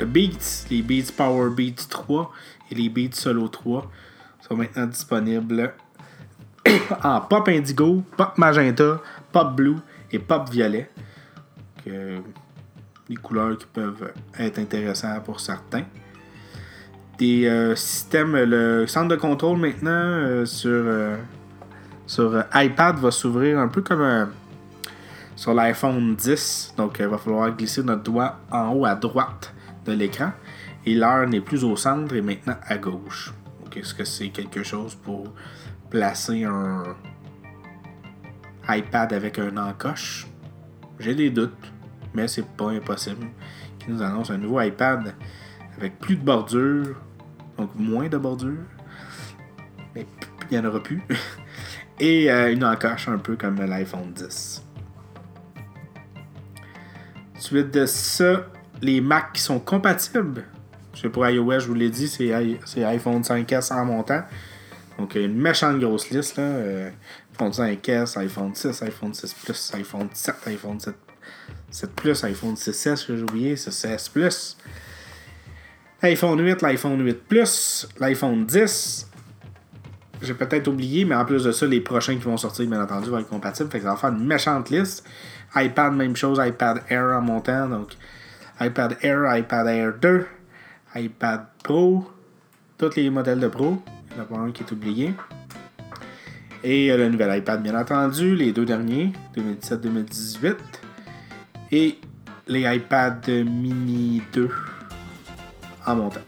Beats, 0.00 0.66
les 0.70 0.82
Beats 0.82 1.12
Power 1.16 1.50
Beats 1.50 1.88
3 1.88 2.32
et 2.70 2.74
les 2.74 2.88
Beats 2.88 3.14
Solo 3.14 3.48
3 3.48 3.90
sont 4.40 4.56
maintenant 4.56 4.86
disponibles 4.86 5.72
en 7.02 7.20
pop 7.20 7.48
indigo, 7.48 8.02
pop 8.16 8.36
magenta, 8.36 9.00
pop 9.32 9.54
blue 9.54 9.76
et 10.10 10.18
pop 10.18 10.48
violet. 10.50 10.90
des 11.86 13.16
couleurs 13.22 13.56
qui 13.58 13.66
peuvent 13.66 14.12
être 14.38 14.58
intéressantes 14.58 15.22
pour 15.24 15.40
certains. 15.40 15.84
Des 17.18 17.46
euh, 17.46 17.76
systèmes, 17.76 18.34
le 18.34 18.86
centre 18.88 19.08
de 19.08 19.16
contrôle 19.16 19.58
maintenant 19.58 19.90
euh, 19.90 20.44
sur, 20.44 20.70
euh, 20.70 21.16
sur 22.06 22.42
iPad 22.52 22.96
va 22.96 23.10
s'ouvrir 23.12 23.60
un 23.60 23.68
peu 23.68 23.82
comme 23.82 24.30
sur 25.36 25.54
l'iPhone 25.54 26.16
10. 26.16 26.74
Donc 26.76 26.96
il 26.98 27.06
va 27.06 27.18
falloir 27.18 27.50
glisser 27.56 27.84
notre 27.84 28.02
doigt 28.02 28.40
en 28.50 28.72
haut 28.72 28.84
à 28.84 28.96
droite 28.96 29.53
de 29.84 29.92
l'écran. 29.92 30.32
Et 30.86 30.94
l'heure 30.94 31.26
n'est 31.26 31.40
plus 31.40 31.64
au 31.64 31.76
centre 31.76 32.14
et 32.14 32.22
maintenant 32.22 32.56
à 32.66 32.76
gauche. 32.78 33.32
Est-ce 33.76 33.94
que 33.94 34.04
c'est 34.04 34.28
quelque 34.28 34.62
chose 34.62 34.94
pour 34.94 35.34
placer 35.90 36.44
un 36.44 36.94
iPad 38.68 39.12
avec 39.12 39.38
un 39.38 39.56
encoche? 39.56 40.28
J'ai 41.00 41.14
des 41.14 41.30
doutes, 41.30 41.72
mais 42.14 42.28
c'est 42.28 42.46
pas 42.46 42.70
impossible 42.70 43.26
qu'ils 43.78 43.94
nous 43.94 44.02
annonce 44.02 44.30
un 44.30 44.38
nouveau 44.38 44.60
iPad 44.60 45.14
avec 45.76 45.98
plus 45.98 46.16
de 46.16 46.24
bordure, 46.24 46.96
donc 47.58 47.70
moins 47.74 48.08
de 48.08 48.16
bordure, 48.16 48.62
mais 49.94 50.06
il 50.50 50.56
n'y 50.56 50.64
en 50.64 50.68
aura 50.68 50.80
plus, 50.80 51.02
et 51.98 52.30
euh, 52.30 52.52
une 52.52 52.64
encoche 52.64 53.08
un 53.08 53.18
peu 53.18 53.34
comme 53.34 53.56
l'iPhone 53.56 54.12
10. 54.12 54.64
Suite 57.38 57.74
de 57.74 57.86
ça, 57.86 58.46
les 58.84 59.00
Macs 59.00 59.32
qui 59.32 59.40
sont 59.40 59.58
compatibles 59.58 60.44
c'est 60.94 61.08
pour 61.08 61.26
iOS, 61.26 61.60
je 61.60 61.66
vous 61.66 61.74
l'ai 61.74 61.90
dit, 61.90 62.08
c'est 62.08 62.84
iPhone 62.84 63.22
5S 63.22 63.72
en 63.72 63.84
montant. 63.84 64.22
Donc, 64.98 65.14
une 65.16 65.36
méchante 65.36 65.80
grosse 65.80 66.10
liste. 66.10 66.36
Là. 66.36 66.44
Euh, 66.44 66.90
iPhone 67.32 67.50
5S, 67.50 68.16
iPhone 68.18 68.54
6, 68.54 68.82
iPhone 68.82 69.12
6 69.12 69.34
Plus, 69.34 69.72
iPhone 69.74 70.08
7, 70.12 70.36
iPhone 70.46 70.78
7, 70.78 70.94
7 71.70 71.90
Plus, 71.90 72.24
iPhone 72.24 72.54
6S, 72.54 73.06
que 73.06 73.16
j'ai 73.16 73.22
oublié, 73.22 73.54
6S 73.56 74.10
Plus. 74.10 74.56
iPhone 76.02 76.40
8, 76.40 76.62
l'iPhone 76.62 77.04
8 77.04 77.28
Plus, 77.28 77.88
l'iPhone 77.98 78.46
10. 78.46 79.08
J'ai 80.22 80.34
peut-être 80.34 80.68
oublié, 80.68 81.04
mais 81.04 81.16
en 81.16 81.24
plus 81.24 81.42
de 81.42 81.50
ça, 81.50 81.66
les 81.66 81.80
prochains 81.80 82.14
qui 82.14 82.22
vont 82.22 82.36
sortir, 82.36 82.66
bien 82.68 82.80
entendu, 82.80 83.10
vont 83.10 83.18
être 83.18 83.28
compatibles. 83.28 83.68
Fait 83.68 83.80
ça 83.80 83.90
va 83.90 83.96
faire 83.96 84.10
une 84.10 84.24
méchante 84.24 84.70
liste. 84.70 85.04
iPad, 85.56 85.92
même 85.92 86.14
chose, 86.14 86.40
iPad 86.40 86.82
Air 86.88 87.16
en 87.16 87.20
montant. 87.20 87.68
Donc, 87.68 87.96
iPad 88.60 88.96
Air, 89.02 89.36
iPad 89.36 89.66
Air 89.66 89.94
2, 90.00 90.26
iPad 90.96 91.46
Pro, 91.62 92.06
tous 92.78 92.96
les 92.96 93.10
modèles 93.10 93.40
de 93.40 93.48
Pro. 93.48 93.82
Il 94.10 94.16
y 94.16 94.20
en 94.20 94.22
a 94.22 94.26
pas 94.26 94.36
un 94.36 94.52
qui 94.52 94.62
est 94.62 94.72
oublié. 94.72 95.14
Et 96.62 96.96
le 96.96 97.08
nouvel 97.08 97.38
iPad, 97.38 97.62
bien 97.62 97.78
entendu, 97.78 98.36
les 98.36 98.52
deux 98.52 98.64
derniers, 98.64 99.12
2017-2018. 99.36 100.56
Et 101.72 101.98
les 102.46 102.76
iPad 102.76 103.26
Mini 103.28 104.22
2 104.32 104.50
en 105.86 105.96
montant. 105.96 106.20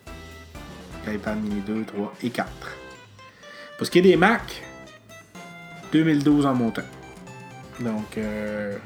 iPad 1.06 1.40
Mini 1.40 1.60
2, 1.60 1.84
3 1.84 2.14
et 2.22 2.30
4. 2.30 2.50
Pour 3.78 3.86
ce 3.86 3.90
qui 3.90 4.00
est 4.00 4.02
des 4.02 4.16
Mac, 4.16 4.62
2012 5.92 6.46
en 6.46 6.54
montant. 6.54 6.82
Donc, 7.80 8.18
euh, 8.18 8.76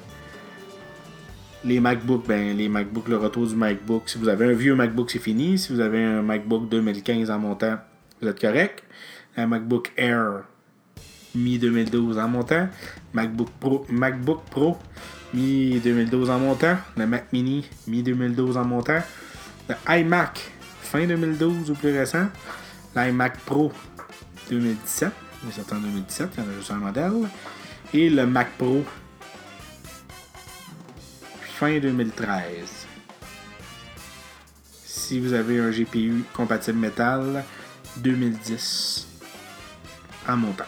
les 1.64 1.80
MacBooks, 1.80 2.26
ben, 2.26 2.56
les 2.56 2.68
MacBooks, 2.68 3.08
le 3.08 3.16
retour 3.16 3.46
du 3.46 3.54
MacBook. 3.54 4.04
Si 4.06 4.18
vous 4.18 4.28
avez 4.28 4.46
un 4.46 4.52
vieux 4.52 4.74
MacBook, 4.74 5.10
c'est 5.10 5.18
fini. 5.18 5.58
Si 5.58 5.72
vous 5.72 5.80
avez 5.80 6.02
un 6.02 6.22
MacBook 6.22 6.68
2015 6.68 7.30
en 7.30 7.38
montant, 7.38 7.78
vous 8.20 8.28
êtes 8.28 8.40
correct. 8.40 8.82
Un 9.36 9.46
MacBook 9.46 9.92
Air 9.96 10.42
mi-2012 11.34 12.18
en 12.18 12.28
montant. 12.28 12.68
MacBook 13.12 13.50
Pro, 13.60 13.86
MacBook 13.88 14.42
Pro 14.50 14.78
mi-2012 15.34 16.30
en 16.30 16.38
montant. 16.38 16.76
Le 16.96 17.06
Mac 17.06 17.26
Mini 17.32 17.68
mi-2012 17.86 18.56
en 18.56 18.64
montant. 18.64 19.02
Le 19.68 19.74
iMac 19.88 20.50
fin 20.82 21.06
2012 21.06 21.70
ou 21.70 21.74
plus 21.74 21.96
récent. 21.96 22.26
L'iMac 22.96 23.38
Pro 23.40 23.72
2017. 24.50 25.10
Il 25.44 25.48
est 25.48 25.72
en 25.72 25.80
2017, 25.80 26.30
il 26.36 26.42
y 26.42 26.46
en 26.46 26.50
a 26.50 26.54
juste 26.54 26.70
un 26.70 26.74
modèle. 26.74 27.28
Et 27.94 28.10
le 28.10 28.26
Mac 28.26 28.50
Pro 28.58 28.84
fin 31.60 31.78
2013. 31.78 32.86
Si 34.82 35.20
vous 35.20 35.34
avez 35.34 35.58
un 35.58 35.68
GPU 35.68 36.24
compatible 36.32 36.78
métal, 36.78 37.44
2010 37.98 39.06
en 40.26 40.36
montant. 40.38 40.64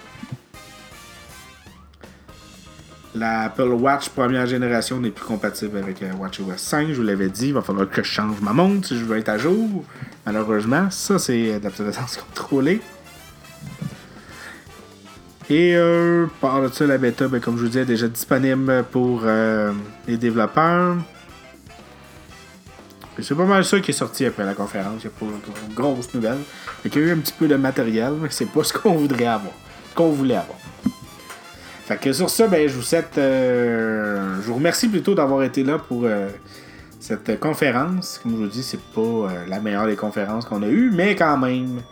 La 3.15 3.45
Apple 3.45 3.69
Watch 3.69 4.11
première 4.11 4.47
génération 4.47 5.01
n'est 5.01 5.11
plus 5.11 5.25
compatible 5.25 5.79
avec 5.79 6.05
WatchOS 6.19 6.59
5, 6.59 6.89
je 6.89 6.93
vous 6.93 7.03
l'avais 7.03 7.31
dit, 7.31 7.47
il 7.47 7.55
va 7.55 7.63
falloir 7.63 7.89
que 7.89 8.03
je 8.03 8.11
change 8.11 8.43
ma 8.43 8.53
montre 8.53 8.89
si 8.89 8.99
je 8.99 9.05
veux 9.07 9.17
être 9.17 9.31
à 9.31 9.39
jour. 9.39 9.87
Malheureusement, 10.27 10.91
ça 10.91 11.19
c'est 11.19 11.59
de 11.59 11.65
l'obsolescence 11.65 12.17
contrôlée. 12.29 12.83
Et 15.53 15.77
euh, 15.77 16.29
par 16.41 16.63
dessus 16.63 16.87
la 16.87 16.97
bêta, 16.97 17.29
ben, 17.29 17.39
comme 17.39 17.59
je 17.59 17.65
vous 17.65 17.69
disais, 17.69 17.83
est 17.83 17.85
déjà 17.85 18.09
disponible 18.09 18.87
pour 18.91 19.21
euh, 19.27 19.71
les 20.09 20.17
développeurs. 20.17 20.97
C'est 23.21 23.35
pas 23.35 23.45
mal 23.45 23.63
ça 23.63 23.79
qui 23.81 23.91
est 23.91 23.95
sorti 23.95 24.25
après 24.25 24.47
la 24.47 24.55
conférence. 24.55 25.05
Il 25.05 25.09
n'y 25.09 25.13
a 25.15 25.19
pas 25.19 25.27
de 25.69 25.75
grosses 25.75 26.15
nouvelles. 26.15 26.39
Il 26.87 26.95
y 26.95 26.99
a 26.99 27.01
eu 27.03 27.13
un 27.13 27.19
petit 27.19 27.35
peu 27.39 27.49
de 27.49 27.57
matériel, 27.57 28.15
mais 28.19 28.29
c'est 28.31 28.47
pas 28.47 28.65
ce 28.65 28.73
qu'on 28.73 28.95
voudrait 28.95 29.27
avoir. 29.27 29.53
Ce 29.91 29.95
qu'on 29.95 30.09
voulait 30.09 30.37
avoir. 30.37 30.57
Fait 31.85 31.99
que 31.99 32.15
sur 32.15 32.31
ça, 32.31 32.49
ben, 32.49 32.67
je 32.67 32.75
vous 32.75 32.81
souhaite. 32.81 33.19
Euh, 33.19 34.37
je 34.37 34.47
vous 34.47 34.55
remercie 34.55 34.89
plutôt 34.89 35.15
d'avoir 35.15 35.43
été 35.43 35.65
là 35.65 35.77
pour 35.77 36.05
euh, 36.05 36.31
cette 36.99 37.39
conférence. 37.39 38.19
Comme 38.23 38.33
je 38.33 38.37
vous 38.39 38.47
dis, 38.47 38.63
c'est 38.63 38.81
pas 38.81 39.29
la 39.47 39.61
meilleure 39.61 39.87
des 39.87 39.97
conférences 39.97 40.47
qu'on 40.47 40.63
a 40.63 40.69
eues, 40.69 40.91
mais 40.95 41.15
quand 41.15 41.37
même, 41.37 41.83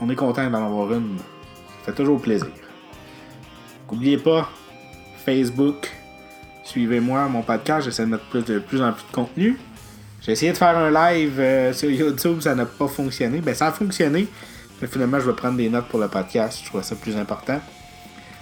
on 0.00 0.08
est 0.08 0.16
content 0.16 0.48
d'en 0.48 0.64
avoir 0.64 0.94
une 0.94 1.18
fait 1.86 1.92
toujours 1.92 2.20
plaisir. 2.20 2.48
N'oubliez 3.90 4.18
pas, 4.18 4.50
Facebook, 5.24 5.90
suivez-moi, 6.64 7.28
mon 7.28 7.42
podcast, 7.42 7.84
j'essaie 7.84 8.04
de 8.04 8.10
mettre 8.10 8.28
plus, 8.28 8.44
de 8.44 8.58
plus 8.58 8.82
en 8.82 8.92
plus 8.92 9.04
de 9.06 9.12
contenu. 9.12 9.58
J'ai 10.20 10.32
essayé 10.32 10.52
de 10.52 10.56
faire 10.56 10.76
un 10.76 10.90
live 10.90 11.38
euh, 11.38 11.72
sur 11.72 11.88
YouTube, 11.88 12.40
ça 12.40 12.54
n'a 12.54 12.66
pas 12.66 12.88
fonctionné. 12.88 13.40
Ben, 13.40 13.54
ça 13.54 13.68
a 13.68 13.72
fonctionné, 13.72 14.26
mais 14.80 14.88
finalement, 14.88 15.20
je 15.20 15.26
vais 15.26 15.36
prendre 15.36 15.56
des 15.56 15.68
notes 15.68 15.86
pour 15.86 16.00
le 16.00 16.08
podcast. 16.08 16.58
Je 16.60 16.68
trouve 16.68 16.82
ça 16.82 16.96
plus 16.96 17.16
important. 17.16 17.60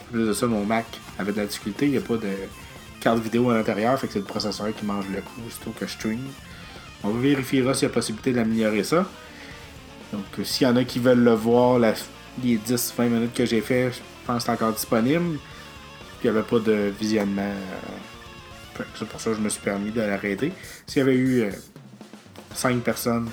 En 0.08 0.12
plus 0.12 0.26
de 0.26 0.32
ça, 0.32 0.46
mon 0.46 0.64
Mac 0.64 0.86
avait 1.18 1.32
de 1.32 1.38
la 1.38 1.46
difficulté. 1.46 1.86
Il 1.86 1.92
n'y 1.92 1.98
a 1.98 2.00
pas 2.00 2.16
de 2.16 2.30
carte 3.00 3.18
vidéo 3.18 3.50
à 3.50 3.54
l'intérieur, 3.56 3.98
fait 4.00 4.06
que 4.06 4.14
c'est 4.14 4.20
le 4.20 4.24
processeur 4.24 4.74
qui 4.74 4.86
mange 4.86 5.04
le 5.08 5.20
coup, 5.20 5.42
plutôt 5.42 5.72
que 5.78 5.86
je 5.86 5.92
stream. 5.92 6.20
On 7.02 7.10
vérifiera 7.10 7.74
s'il 7.74 7.88
y 7.88 7.90
a 7.90 7.94
possibilité 7.94 8.32
d'améliorer 8.32 8.82
ça. 8.82 9.04
Donc, 10.10 10.24
euh, 10.38 10.44
s'il 10.44 10.66
y 10.66 10.70
en 10.70 10.76
a 10.76 10.84
qui 10.84 11.00
veulent 11.00 11.22
le 11.22 11.34
voir, 11.34 11.78
la 11.78 11.92
les 12.42 12.56
10-20 12.58 13.08
minutes 13.08 13.34
que 13.34 13.44
j'ai 13.46 13.60
fait, 13.60 13.92
je 13.92 14.00
pense 14.26 14.38
que 14.38 14.42
c'est 14.44 14.52
encore 14.52 14.72
disponible. 14.72 15.38
Il 16.22 16.30
n'y 16.30 16.36
avait 16.36 16.46
pas 16.46 16.58
de 16.58 16.92
visionnement. 16.98 17.42
euh, 18.78 18.82
C'est 18.98 19.06
pour 19.08 19.20
ça 19.20 19.30
que 19.30 19.36
je 19.36 19.40
me 19.42 19.48
suis 19.48 19.60
permis 19.60 19.90
de 19.90 20.00
l'arrêter. 20.00 20.52
S'il 20.86 21.00
y 21.00 21.02
avait 21.02 21.16
eu 21.16 21.44
5 22.54 22.80
personnes, 22.80 23.28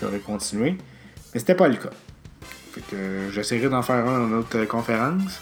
j'aurais 0.00 0.20
continué. 0.20 0.78
Mais 1.32 1.40
c'était 1.40 1.54
pas 1.56 1.68
le 1.68 1.76
cas. 1.76 1.90
Fait 2.72 2.80
que 2.82 2.96
euh, 2.96 3.30
j'essaierai 3.32 3.68
d'en 3.68 3.82
faire 3.82 4.06
un 4.08 4.20
dans 4.20 4.26
notre 4.26 4.64
conférence. 4.64 5.40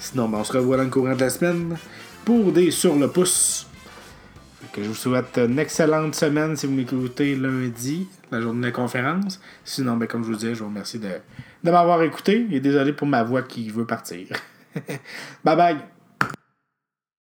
Sinon, 0.00 0.28
ben, 0.28 0.38
on 0.38 0.44
se 0.44 0.52
revoit 0.52 0.76
dans 0.76 0.84
le 0.84 0.90
courant 0.90 1.14
de 1.14 1.20
la 1.20 1.30
semaine 1.30 1.76
pour 2.24 2.52
des 2.52 2.70
sur 2.70 2.94
le 2.96 3.08
pouce. 3.08 3.66
Fait 4.60 4.72
que 4.72 4.82
je 4.82 4.88
vous 4.88 4.94
souhaite 4.94 5.38
une 5.38 5.58
excellente 5.58 6.14
semaine 6.14 6.56
si 6.56 6.66
vous 6.66 6.72
m'écoutez 6.72 7.36
lundi, 7.36 8.06
la 8.30 8.40
journée 8.40 8.60
de 8.60 8.66
la 8.66 8.72
conférence. 8.72 9.40
Sinon, 9.64 9.96
ben, 9.96 10.06
comme 10.06 10.22
je 10.24 10.28
vous 10.28 10.36
disais, 10.36 10.54
je 10.54 10.60
vous 10.60 10.68
remercie 10.68 10.98
de, 10.98 11.08
de 11.64 11.70
m'avoir 11.70 12.02
écouté 12.02 12.46
et 12.50 12.60
désolé 12.60 12.92
pour 12.92 13.06
ma 13.06 13.22
voix 13.22 13.42
qui 13.42 13.70
veut 13.70 13.86
partir. 13.86 14.28
bye 15.44 15.56
bye! 15.56 15.97